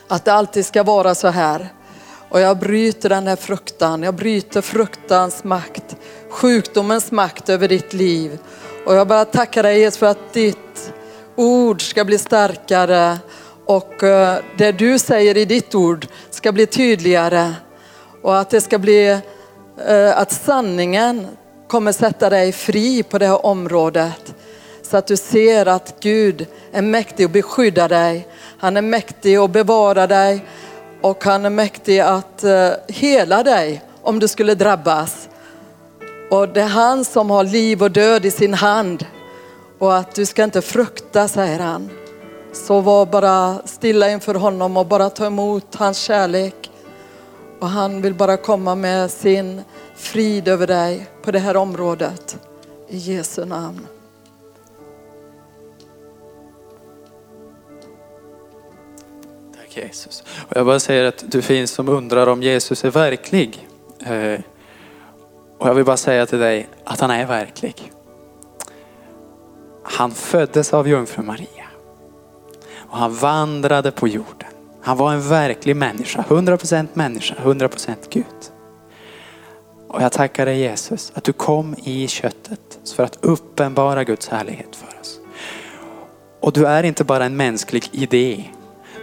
att 0.08 0.24
det 0.24 0.32
alltid 0.32 0.66
ska 0.66 0.82
vara 0.82 1.14
så 1.14 1.28
här. 1.28 1.72
Och 2.28 2.40
jag 2.40 2.58
bryter 2.58 3.08
den 3.08 3.26
här 3.26 3.36
fruktan, 3.36 4.02
jag 4.02 4.14
bryter 4.14 4.60
fruktans 4.60 5.44
makt, 5.44 5.96
sjukdomens 6.30 7.12
makt 7.12 7.48
över 7.48 7.68
ditt 7.68 7.92
liv. 7.92 8.38
Och 8.86 8.94
jag 8.94 9.08
bara 9.08 9.24
tackar 9.24 9.62
dig 9.62 9.78
Jesus 9.78 9.98
för 9.98 10.06
att 10.06 10.32
ditt 10.32 10.92
ord 11.36 11.82
ska 11.82 12.04
bli 12.04 12.18
starkare 12.18 13.18
och 13.66 14.02
eh, 14.02 14.38
det 14.58 14.72
du 14.72 14.98
säger 14.98 15.36
i 15.36 15.44
ditt 15.44 15.74
ord 15.74 16.06
ska 16.30 16.52
bli 16.52 16.66
tydligare. 16.66 17.52
Och 18.22 18.38
att 18.38 18.50
det 18.50 18.60
ska 18.60 18.78
bli, 18.78 19.20
eh, 19.86 20.18
att 20.18 20.32
sanningen 20.32 21.26
kommer 21.68 21.92
sätta 21.92 22.30
dig 22.30 22.52
fri 22.52 23.02
på 23.02 23.18
det 23.18 23.26
här 23.26 23.46
området. 23.46 24.34
Så 24.90 24.96
att 24.96 25.06
du 25.06 25.16
ser 25.16 25.66
att 25.66 25.94
Gud 26.00 26.46
är 26.72 26.82
mäktig 26.82 27.24
att 27.24 27.30
beskydda 27.30 27.88
dig. 27.88 28.28
Han 28.58 28.76
är 28.76 28.82
mäktig 28.82 29.36
att 29.36 29.50
bevara 29.50 30.06
dig 30.06 30.44
och 31.00 31.24
han 31.24 31.44
är 31.44 31.50
mäktig 31.50 32.00
att 32.00 32.44
eh, 32.44 32.70
hela 32.88 33.42
dig 33.42 33.82
om 34.02 34.18
du 34.18 34.28
skulle 34.28 34.54
drabbas. 34.54 35.28
Och 36.30 36.48
det 36.48 36.60
är 36.60 36.68
han 36.68 37.04
som 37.04 37.30
har 37.30 37.44
liv 37.44 37.82
och 37.82 37.90
död 37.90 38.24
i 38.24 38.30
sin 38.30 38.54
hand. 38.54 39.06
Och 39.78 39.96
att 39.96 40.14
du 40.14 40.26
ska 40.26 40.44
inte 40.44 40.62
frukta, 40.62 41.28
säger 41.28 41.58
han. 41.58 41.90
Så 42.52 42.80
var 42.80 43.06
bara 43.06 43.58
stilla 43.64 44.10
inför 44.10 44.34
honom 44.34 44.76
och 44.76 44.86
bara 44.86 45.10
ta 45.10 45.26
emot 45.26 45.74
hans 45.74 45.98
kärlek. 45.98 46.70
Och 47.60 47.68
han 47.68 48.02
vill 48.02 48.14
bara 48.14 48.36
komma 48.36 48.74
med 48.74 49.10
sin 49.10 49.62
frid 49.96 50.48
över 50.48 50.66
dig 50.66 51.06
på 51.22 51.30
det 51.30 51.38
här 51.38 51.56
området. 51.56 52.38
I 52.88 52.96
Jesu 52.96 53.44
namn. 53.44 53.86
Tack 59.74 59.84
Jesus. 59.84 60.24
Och 60.48 60.56
jag 60.56 60.66
bara 60.66 60.80
säger 60.80 61.04
att 61.04 61.24
du 61.26 61.42
finns 61.42 61.70
som 61.70 61.88
undrar 61.88 62.26
om 62.26 62.42
Jesus 62.42 62.84
är 62.84 62.90
verklig. 62.90 63.68
Eh, 64.06 64.40
och 65.58 65.68
jag 65.68 65.74
vill 65.74 65.84
bara 65.84 65.96
säga 65.96 66.26
till 66.26 66.38
dig 66.38 66.68
att 66.84 67.00
han 67.00 67.10
är 67.10 67.26
verklig. 67.26 67.92
Han 69.84 70.10
föddes 70.10 70.74
av 70.74 70.88
jungfru 70.88 71.22
Maria. 71.22 71.66
Och 72.76 72.98
han 72.98 73.14
vandrade 73.14 73.90
på 73.90 74.08
jorden. 74.08 74.48
Han 74.82 74.96
var 74.96 75.12
en 75.12 75.28
verklig 75.28 75.76
människa, 75.76 76.24
100% 76.28 76.88
människa, 76.94 77.34
100% 77.44 77.96
Gud. 78.10 78.24
Och 79.88 80.02
jag 80.02 80.12
tackar 80.12 80.46
dig 80.46 80.58
Jesus 80.58 81.12
att 81.14 81.24
du 81.24 81.32
kom 81.32 81.74
i 81.84 82.08
köttet 82.08 82.78
för 82.96 83.02
att 83.02 83.18
uppenbara 83.20 84.04
Guds 84.04 84.28
härlighet 84.28 84.76
för 84.76 85.00
oss. 85.00 85.20
Och 86.40 86.52
du 86.52 86.66
är 86.66 86.82
inte 86.82 87.04
bara 87.04 87.24
en 87.24 87.36
mänsklig 87.36 87.88
idé 87.92 88.44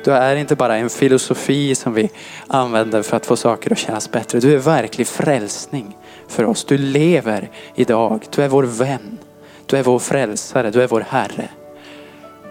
du 0.04 0.12
är 0.12 0.36
inte 0.36 0.56
bara 0.56 0.78
en 0.78 0.90
filosofi 0.90 1.76
som 1.76 1.94
vi 1.94 2.10
använder 2.48 3.02
för 3.02 3.18
att 3.18 3.26
få 3.26 3.36
saker 3.36 3.72
att 3.72 3.78
kännas 3.78 4.12
bättre. 4.12 4.40
Du 4.40 4.54
är 4.54 4.58
verklig 4.58 5.08
frälsning 5.08 5.98
för 6.28 6.46
oss. 6.46 6.66
Du 6.66 6.78
lever 6.78 7.50
idag. 7.76 8.26
Du 8.36 8.42
är 8.42 8.48
vår 8.48 8.64
vän. 8.64 9.18
Du 9.66 9.78
är 9.78 9.84
vår 9.84 10.00
frälsare. 10.00 10.72
Du 10.72 10.84
är 10.84 10.88
vår 10.88 11.06
Herre. 11.10 11.50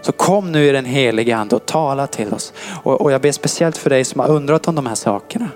Så 0.01 0.11
kom 0.11 0.51
nu 0.51 0.65
i 0.67 0.71
den 0.71 0.85
heliga 0.85 1.37
Ande 1.37 1.55
och 1.55 1.65
tala 1.65 2.07
till 2.07 2.33
oss. 2.33 2.53
Och, 2.83 3.01
och 3.01 3.11
jag 3.11 3.21
ber 3.21 3.31
speciellt 3.31 3.77
för 3.77 3.89
dig 3.89 4.03
som 4.03 4.19
har 4.19 4.29
undrat 4.29 4.67
om 4.67 4.75
de 4.75 4.85
här 4.85 4.95
sakerna. 4.95 5.49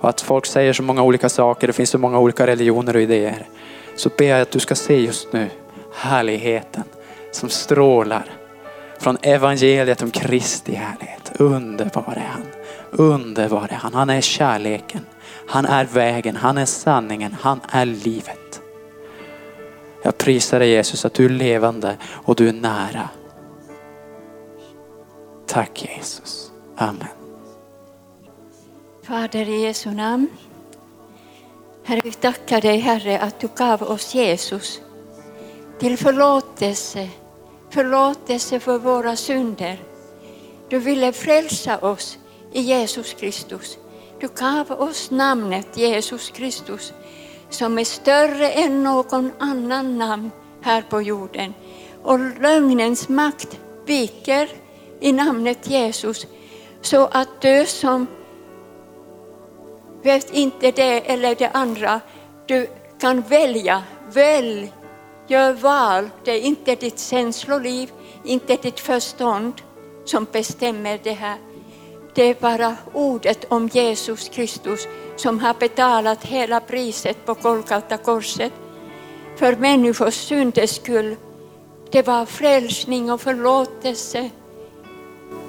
Och 0.00 0.08
att 0.08 0.20
folk 0.20 0.46
säger 0.46 0.72
så 0.72 0.82
många 0.82 1.02
olika 1.02 1.28
saker, 1.28 1.66
det 1.66 1.72
finns 1.72 1.90
så 1.90 1.98
många 1.98 2.18
olika 2.18 2.46
religioner 2.46 2.96
och 2.96 3.02
idéer. 3.02 3.46
Så 3.96 4.10
ber 4.18 4.24
jag 4.24 4.40
att 4.40 4.50
du 4.50 4.58
ska 4.58 4.74
se 4.74 5.00
just 5.00 5.32
nu 5.32 5.50
härligheten 5.94 6.84
som 7.32 7.48
strålar 7.48 8.24
från 8.98 9.16
evangeliet 9.22 10.02
om 10.02 10.10
Kristi 10.10 10.74
härlighet. 10.74 11.32
Underbar 11.40 12.14
är 12.16 12.28
han. 12.30 12.46
Underbar 12.90 13.68
är 13.70 13.76
han. 13.76 13.94
Han 13.94 14.10
är 14.10 14.20
kärleken. 14.20 15.06
Han 15.48 15.66
är 15.66 15.84
vägen. 15.84 16.36
Han 16.36 16.58
är 16.58 16.64
sanningen. 16.64 17.36
Han 17.40 17.60
är 17.68 17.84
livet. 17.84 18.60
Jag 20.02 20.18
prisar 20.18 20.58
dig 20.58 20.68
Jesus 20.68 21.04
att 21.04 21.14
du 21.14 21.24
är 21.24 21.28
levande 21.28 21.96
och 22.06 22.34
du 22.34 22.48
är 22.48 22.52
nära. 22.52 23.08
Tack 25.46 25.84
Jesus. 25.84 26.52
Amen. 26.76 27.08
Fader 29.02 29.48
i 29.48 29.62
Jesu 29.62 29.90
namn. 29.90 30.28
Herre, 31.84 32.00
vi 32.04 32.12
tackar 32.12 32.60
dig 32.60 32.78
Herre 32.78 33.18
att 33.18 33.40
du 33.40 33.48
gav 33.56 33.82
oss 33.82 34.14
Jesus 34.14 34.80
till 35.78 35.98
förlåtelse, 35.98 37.08
förlåtelse 37.76 38.60
för 38.60 38.78
våra 38.78 39.16
synder. 39.16 39.78
Du 40.68 40.78
ville 40.78 41.12
frälsa 41.12 41.78
oss 41.78 42.18
i 42.52 42.60
Jesus 42.60 43.14
Kristus. 43.14 43.78
Du 44.20 44.28
gav 44.28 44.72
oss 44.72 45.10
namnet 45.10 45.76
Jesus 45.76 46.30
Kristus 46.30 46.92
som 47.50 47.78
är 47.78 47.84
större 47.84 48.50
än 48.50 48.82
någon 48.82 49.32
annan 49.38 49.98
namn 49.98 50.30
här 50.62 50.82
på 50.82 51.02
jorden. 51.02 51.54
Och 52.02 52.18
lögnens 52.40 53.08
makt 53.08 53.60
viker 53.86 54.48
i 55.00 55.12
namnet 55.12 55.70
Jesus 55.70 56.26
så 56.80 57.06
att 57.06 57.40
du 57.40 57.66
som 57.66 58.06
vet 60.02 60.34
inte 60.34 60.70
det 60.70 61.12
eller 61.12 61.34
det 61.34 61.48
andra, 61.48 62.00
du 62.46 62.66
kan 63.00 63.20
välja. 63.20 63.82
Välj, 64.12 64.72
gör 65.26 65.52
val. 65.52 66.10
Det 66.24 66.30
är 66.30 66.40
inte 66.40 66.74
ditt 66.74 67.00
känsloliv, 67.00 67.90
inte 68.24 68.56
ditt 68.56 68.80
förstånd 68.80 69.52
som 70.04 70.26
bestämmer 70.32 71.00
det 71.02 71.12
här. 71.12 71.38
Det 72.14 72.22
är 72.22 72.34
bara 72.40 72.76
ordet 72.92 73.44
om 73.48 73.68
Jesus 73.68 74.28
Kristus 74.28 74.86
som 75.16 75.40
har 75.40 75.54
betalat 75.54 76.24
hela 76.24 76.60
priset 76.60 77.26
på 77.26 77.34
Golgata 77.34 77.96
korset 77.96 78.52
för 79.36 79.56
människors 79.56 80.14
synders 80.14 80.70
skull. 80.70 81.16
Det 81.90 82.06
var 82.06 82.26
frälsning 82.26 83.12
och 83.12 83.20
förlåtelse 83.20 84.30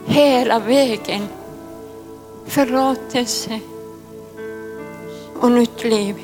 hela 0.05 0.59
vägen. 0.59 1.27
Förlåtelse 2.45 3.59
och 5.39 5.51
nytt 5.51 5.83
liv. 5.83 6.15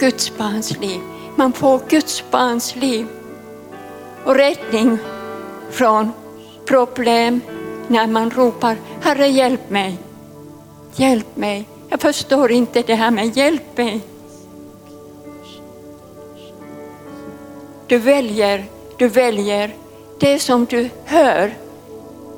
Guds 0.00 0.38
barns 0.38 0.78
liv. 0.78 1.00
Man 1.38 1.52
får 1.52 1.80
Guds 1.88 2.24
barns 2.30 2.76
liv 2.76 3.06
och 4.24 4.34
räddning 4.34 4.98
från 5.70 6.10
problem 6.66 7.40
när 7.88 8.06
man 8.06 8.30
ropar 8.30 8.76
Herre 9.00 9.26
hjälp 9.26 9.70
mig. 9.70 9.98
Hjälp 10.94 11.36
mig. 11.36 11.68
Jag 11.88 12.00
förstår 12.00 12.52
inte 12.52 12.82
det 12.82 12.94
här 12.94 13.10
men 13.10 13.30
hjälp 13.30 13.76
mig. 13.76 14.00
Du 17.86 17.98
väljer, 17.98 18.64
du 18.98 19.08
väljer 19.08 19.74
det 20.20 20.38
som 20.38 20.64
du 20.64 20.88
hör 21.04 21.54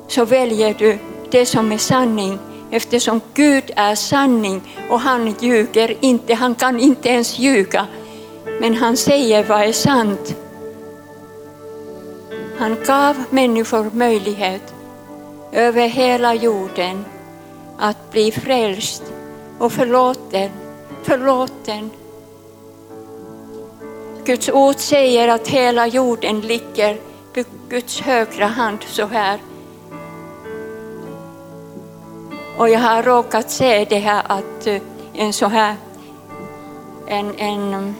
så 0.07 0.25
väljer 0.25 0.73
du 0.73 0.97
det 1.31 1.45
som 1.45 1.71
är 1.71 1.77
sanning 1.77 2.39
eftersom 2.71 3.21
Gud 3.33 3.71
är 3.75 3.95
sanning 3.95 4.61
och 4.89 4.99
han 4.99 5.35
ljuger 5.39 5.97
inte, 5.99 6.33
han 6.33 6.55
kan 6.55 6.79
inte 6.79 7.09
ens 7.09 7.39
ljuga. 7.39 7.87
Men 8.59 8.75
han 8.75 8.97
säger 8.97 9.43
vad 9.43 9.61
är 9.61 9.71
sant. 9.71 10.35
Han 12.57 12.77
gav 12.85 13.23
människor 13.29 13.89
möjlighet 13.93 14.73
över 15.51 15.87
hela 15.87 16.33
jorden 16.33 17.05
att 17.77 18.11
bli 18.11 18.31
frälst 18.31 19.03
och 19.59 19.71
förlåten. 19.71 20.49
förlåten. 21.03 21.89
Guds 24.25 24.49
ord 24.49 24.75
säger 24.75 25.27
att 25.27 25.47
hela 25.47 25.87
jorden 25.87 26.41
ligger 26.41 26.97
på 27.33 27.43
Guds 27.69 28.01
högra 28.01 28.45
hand 28.45 28.79
så 28.87 29.05
här. 29.05 29.39
Och 32.57 32.69
jag 32.69 32.79
har 32.79 33.03
råkat 33.03 33.51
se 33.51 33.85
det 33.85 33.99
här 33.99 34.23
att 34.27 34.67
eh, 34.67 34.81
en 35.13 35.33
så 35.33 35.45
här 35.45 35.75
en, 37.07 37.35
en 37.37 37.95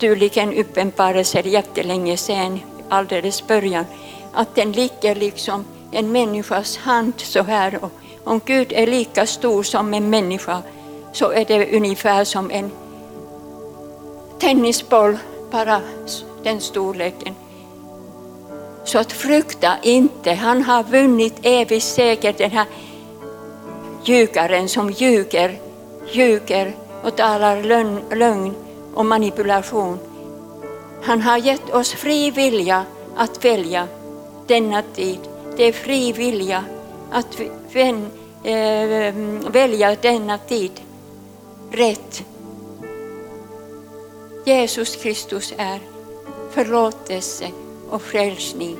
tydligen 0.00 0.54
uppenbarelse 0.54 1.40
jättelänge 1.40 2.16
sedan, 2.16 2.60
alldeles 2.88 3.46
början, 3.46 3.84
att 4.32 4.54
den 4.54 4.72
ligger 4.72 5.14
liksom 5.14 5.64
en 5.92 6.12
människas 6.12 6.76
hand 6.76 7.12
så 7.16 7.42
här. 7.42 7.84
Och 7.84 7.92
om 8.24 8.40
Gud 8.44 8.72
är 8.72 8.86
lika 8.86 9.26
stor 9.26 9.62
som 9.62 9.94
en 9.94 10.10
människa 10.10 10.62
så 11.12 11.30
är 11.30 11.44
det 11.44 11.76
ungefär 11.76 12.24
som 12.24 12.50
en 12.50 12.70
tennisboll, 14.38 15.18
bara 15.50 15.80
den 16.42 16.60
storleken. 16.60 17.34
Så 18.84 18.98
att 18.98 19.12
frukta 19.12 19.76
inte, 19.82 20.32
han 20.32 20.62
har 20.62 20.82
vunnit 20.82 21.34
evig 21.42 21.82
seger, 21.82 22.34
den 22.38 22.50
här 22.50 22.66
ljugaren 24.04 24.68
som 24.68 24.90
ljuger, 24.90 25.58
ljuger 26.12 26.74
och 27.02 27.16
talar 27.16 27.62
lögn, 27.62 28.00
lögn 28.12 28.54
och 28.94 29.06
manipulation. 29.06 29.98
Han 31.02 31.22
har 31.22 31.38
gett 31.38 31.70
oss 31.70 31.92
fri 31.92 32.30
vilja 32.30 32.84
att 33.16 33.44
välja 33.44 33.88
denna 34.46 34.82
tid. 34.82 35.18
Det 35.56 35.64
är 35.64 35.72
fri 35.72 36.12
vilja 36.12 36.64
att 37.10 37.40
vän, 37.72 38.10
äh, 38.44 39.14
välja 39.50 39.96
denna 40.02 40.38
tid 40.38 40.80
rätt. 41.70 42.24
Jesus 44.44 44.96
Kristus 44.96 45.54
är 45.56 45.80
förlåtelse 46.50 47.50
och 47.90 48.02
frälsning. 48.02 48.76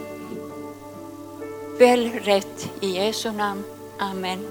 Välj 1.79 2.19
rätt 2.25 2.71
i 2.81 2.87
Jesu 2.87 3.33
namn. 3.33 3.65
Amen. 3.99 4.47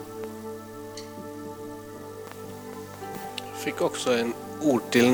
Jag 3.52 3.64
fick 3.64 3.82
också 3.82 4.14
en 4.14 4.34
ord 4.62 4.82
till 4.90 5.06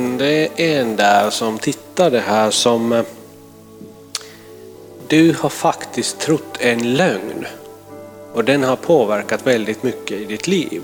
en 0.55 0.95
där 0.95 1.29
som 1.29 1.59
tittade 1.59 2.19
här 2.19 2.51
som 2.51 2.91
eh, 2.91 3.05
du 5.07 5.33
har 5.39 5.49
faktiskt 5.49 6.19
trott 6.19 6.57
en 6.59 6.93
lögn 6.93 7.45
och 8.33 8.43
den 8.43 8.63
har 8.63 8.75
påverkat 8.75 9.47
väldigt 9.47 9.83
mycket 9.83 10.11
i 10.11 10.25
ditt 10.25 10.47
liv. 10.47 10.83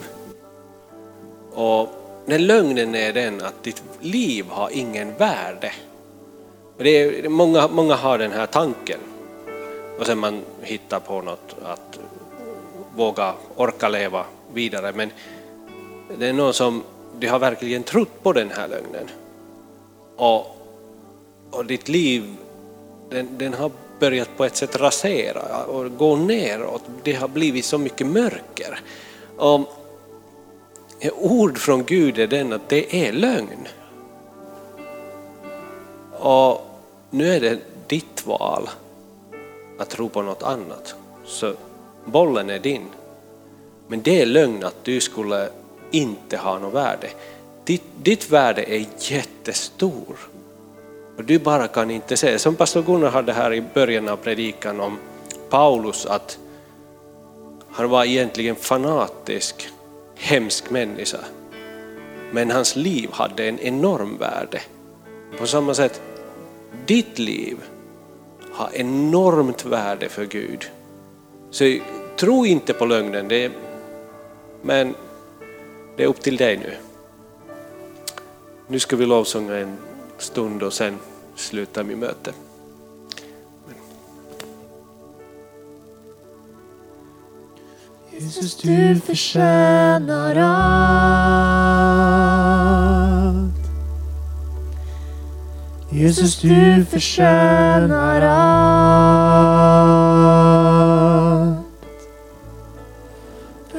Och 1.53 1.89
den 2.25 2.47
lögnen 2.47 2.95
är 2.95 3.13
den 3.13 3.41
att 3.41 3.63
ditt 3.63 3.83
liv 3.99 4.45
har 4.49 4.69
ingen 4.73 5.13
värde. 5.17 5.71
Det 6.77 6.89
är, 6.89 7.29
många, 7.29 7.67
många 7.67 7.95
har 7.95 8.17
den 8.17 8.31
här 8.31 8.45
tanken 8.45 8.99
och 9.99 10.05
sen 10.05 10.19
man 10.19 10.41
hittar 10.61 10.99
på 10.99 11.21
något 11.21 11.55
att 11.65 11.99
våga 12.95 13.33
orka 13.55 13.89
leva 13.89 14.25
vidare. 14.53 14.91
Men 14.95 15.11
det 16.17 16.27
är 16.27 16.33
någon 16.33 16.53
som 16.53 16.83
de 17.21 17.27
har 17.27 17.39
verkligen 17.39 17.83
trott 17.83 18.23
på 18.23 18.33
den 18.33 18.49
här 18.49 18.67
lögnen. 18.67 19.09
Och, 20.15 20.57
och 21.51 21.65
ditt 21.65 21.89
liv, 21.89 22.23
den, 23.09 23.37
den 23.37 23.53
har 23.53 23.71
börjat 23.99 24.37
på 24.37 24.45
ett 24.45 24.55
sätt 24.55 24.75
rasera 24.75 25.63
och 25.63 25.97
gå 25.97 26.15
neråt. 26.15 26.83
Det 27.03 27.13
har 27.13 27.27
blivit 27.27 27.65
så 27.65 27.77
mycket 27.77 28.07
mörker. 28.07 28.79
Och 29.37 29.61
ord 31.17 31.57
från 31.57 31.83
Gud 31.83 32.19
är 32.19 32.27
den 32.27 32.53
att 32.53 32.69
det 32.69 33.07
är 33.07 33.13
lögn. 33.13 33.67
Och 36.11 36.61
nu 37.09 37.33
är 37.33 37.39
det 37.39 37.59
ditt 37.87 38.25
val 38.25 38.69
att 39.79 39.89
tro 39.89 40.09
på 40.09 40.21
något 40.21 40.43
annat. 40.43 40.95
Så 41.25 41.53
bollen 42.05 42.49
är 42.49 42.59
din. 42.59 42.85
Men 43.87 44.01
det 44.01 44.21
är 44.21 44.25
lögn 44.25 44.63
att 44.63 44.83
du 44.83 45.01
skulle 45.01 45.49
inte 45.91 46.37
har 46.37 46.59
något 46.59 46.73
värde. 46.73 47.07
Ditt, 47.63 47.83
ditt 48.03 48.29
värde 48.29 48.63
är 48.63 48.85
jättestor. 48.97 50.17
Och 51.17 51.23
du 51.23 51.39
bara 51.39 51.67
kan 51.67 51.91
inte 51.91 52.17
se. 52.17 52.39
Som 52.39 52.55
pastor 52.55 52.81
Gunnar 52.81 53.09
hade 53.09 53.33
här 53.33 53.53
i 53.53 53.61
början 53.73 54.09
av 54.09 54.15
predikan 54.17 54.79
om 54.79 54.97
Paulus 55.49 56.05
att 56.05 56.37
Han 57.71 57.89
var 57.89 58.05
egentligen 58.05 58.55
fanatisk, 58.55 59.69
hemsk 60.15 60.69
människa. 60.69 61.19
Men 62.31 62.51
hans 62.51 62.75
liv 62.75 63.09
hade 63.13 63.47
en 63.47 63.59
enorm 63.59 64.17
värde. 64.17 64.61
På 65.37 65.47
samma 65.47 65.73
sätt, 65.73 66.01
ditt 66.85 67.19
liv 67.19 67.57
har 68.51 68.69
enormt 68.73 69.65
värde 69.65 70.09
för 70.09 70.25
Gud. 70.25 70.71
Så 71.51 71.79
tro 72.17 72.45
inte 72.45 72.73
på 72.73 72.85
lögnen, 72.85 73.27
det 73.27 73.45
är, 73.45 73.51
men 74.61 74.95
det 75.95 76.03
är 76.03 76.07
upp 76.07 76.21
till 76.21 76.37
dig 76.37 76.57
nu. 76.57 76.77
Nu 78.67 78.79
ska 78.79 78.95
vi 78.95 79.05
lovsånga 79.05 79.55
en 79.55 79.77
stund 80.17 80.63
och 80.63 80.73
sen 80.73 80.97
slutar 81.35 81.83
vi 81.83 81.95
möte. 81.95 82.33
Jesus, 88.11 88.55
du 88.61 88.99
förtjänar 89.05 90.35
allt. 90.35 90.81
Jesus, 95.89 96.41
du 96.41 96.85
förtjänar 96.85 98.21
allt. 98.21 99.30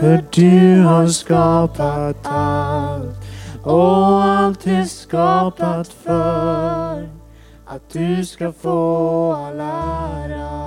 För 0.02 0.24
du 0.30 0.82
har 0.82 1.06
skapat 1.06 2.16
allt 2.22 3.16
och 3.62 4.24
allt 4.24 4.66
är 4.66 4.84
skapat 4.84 5.88
för 5.88 7.08
att 7.66 7.90
du 7.92 8.24
ska 8.24 8.52
få 8.52 9.32
all 9.32 9.60
ära. 9.60 10.61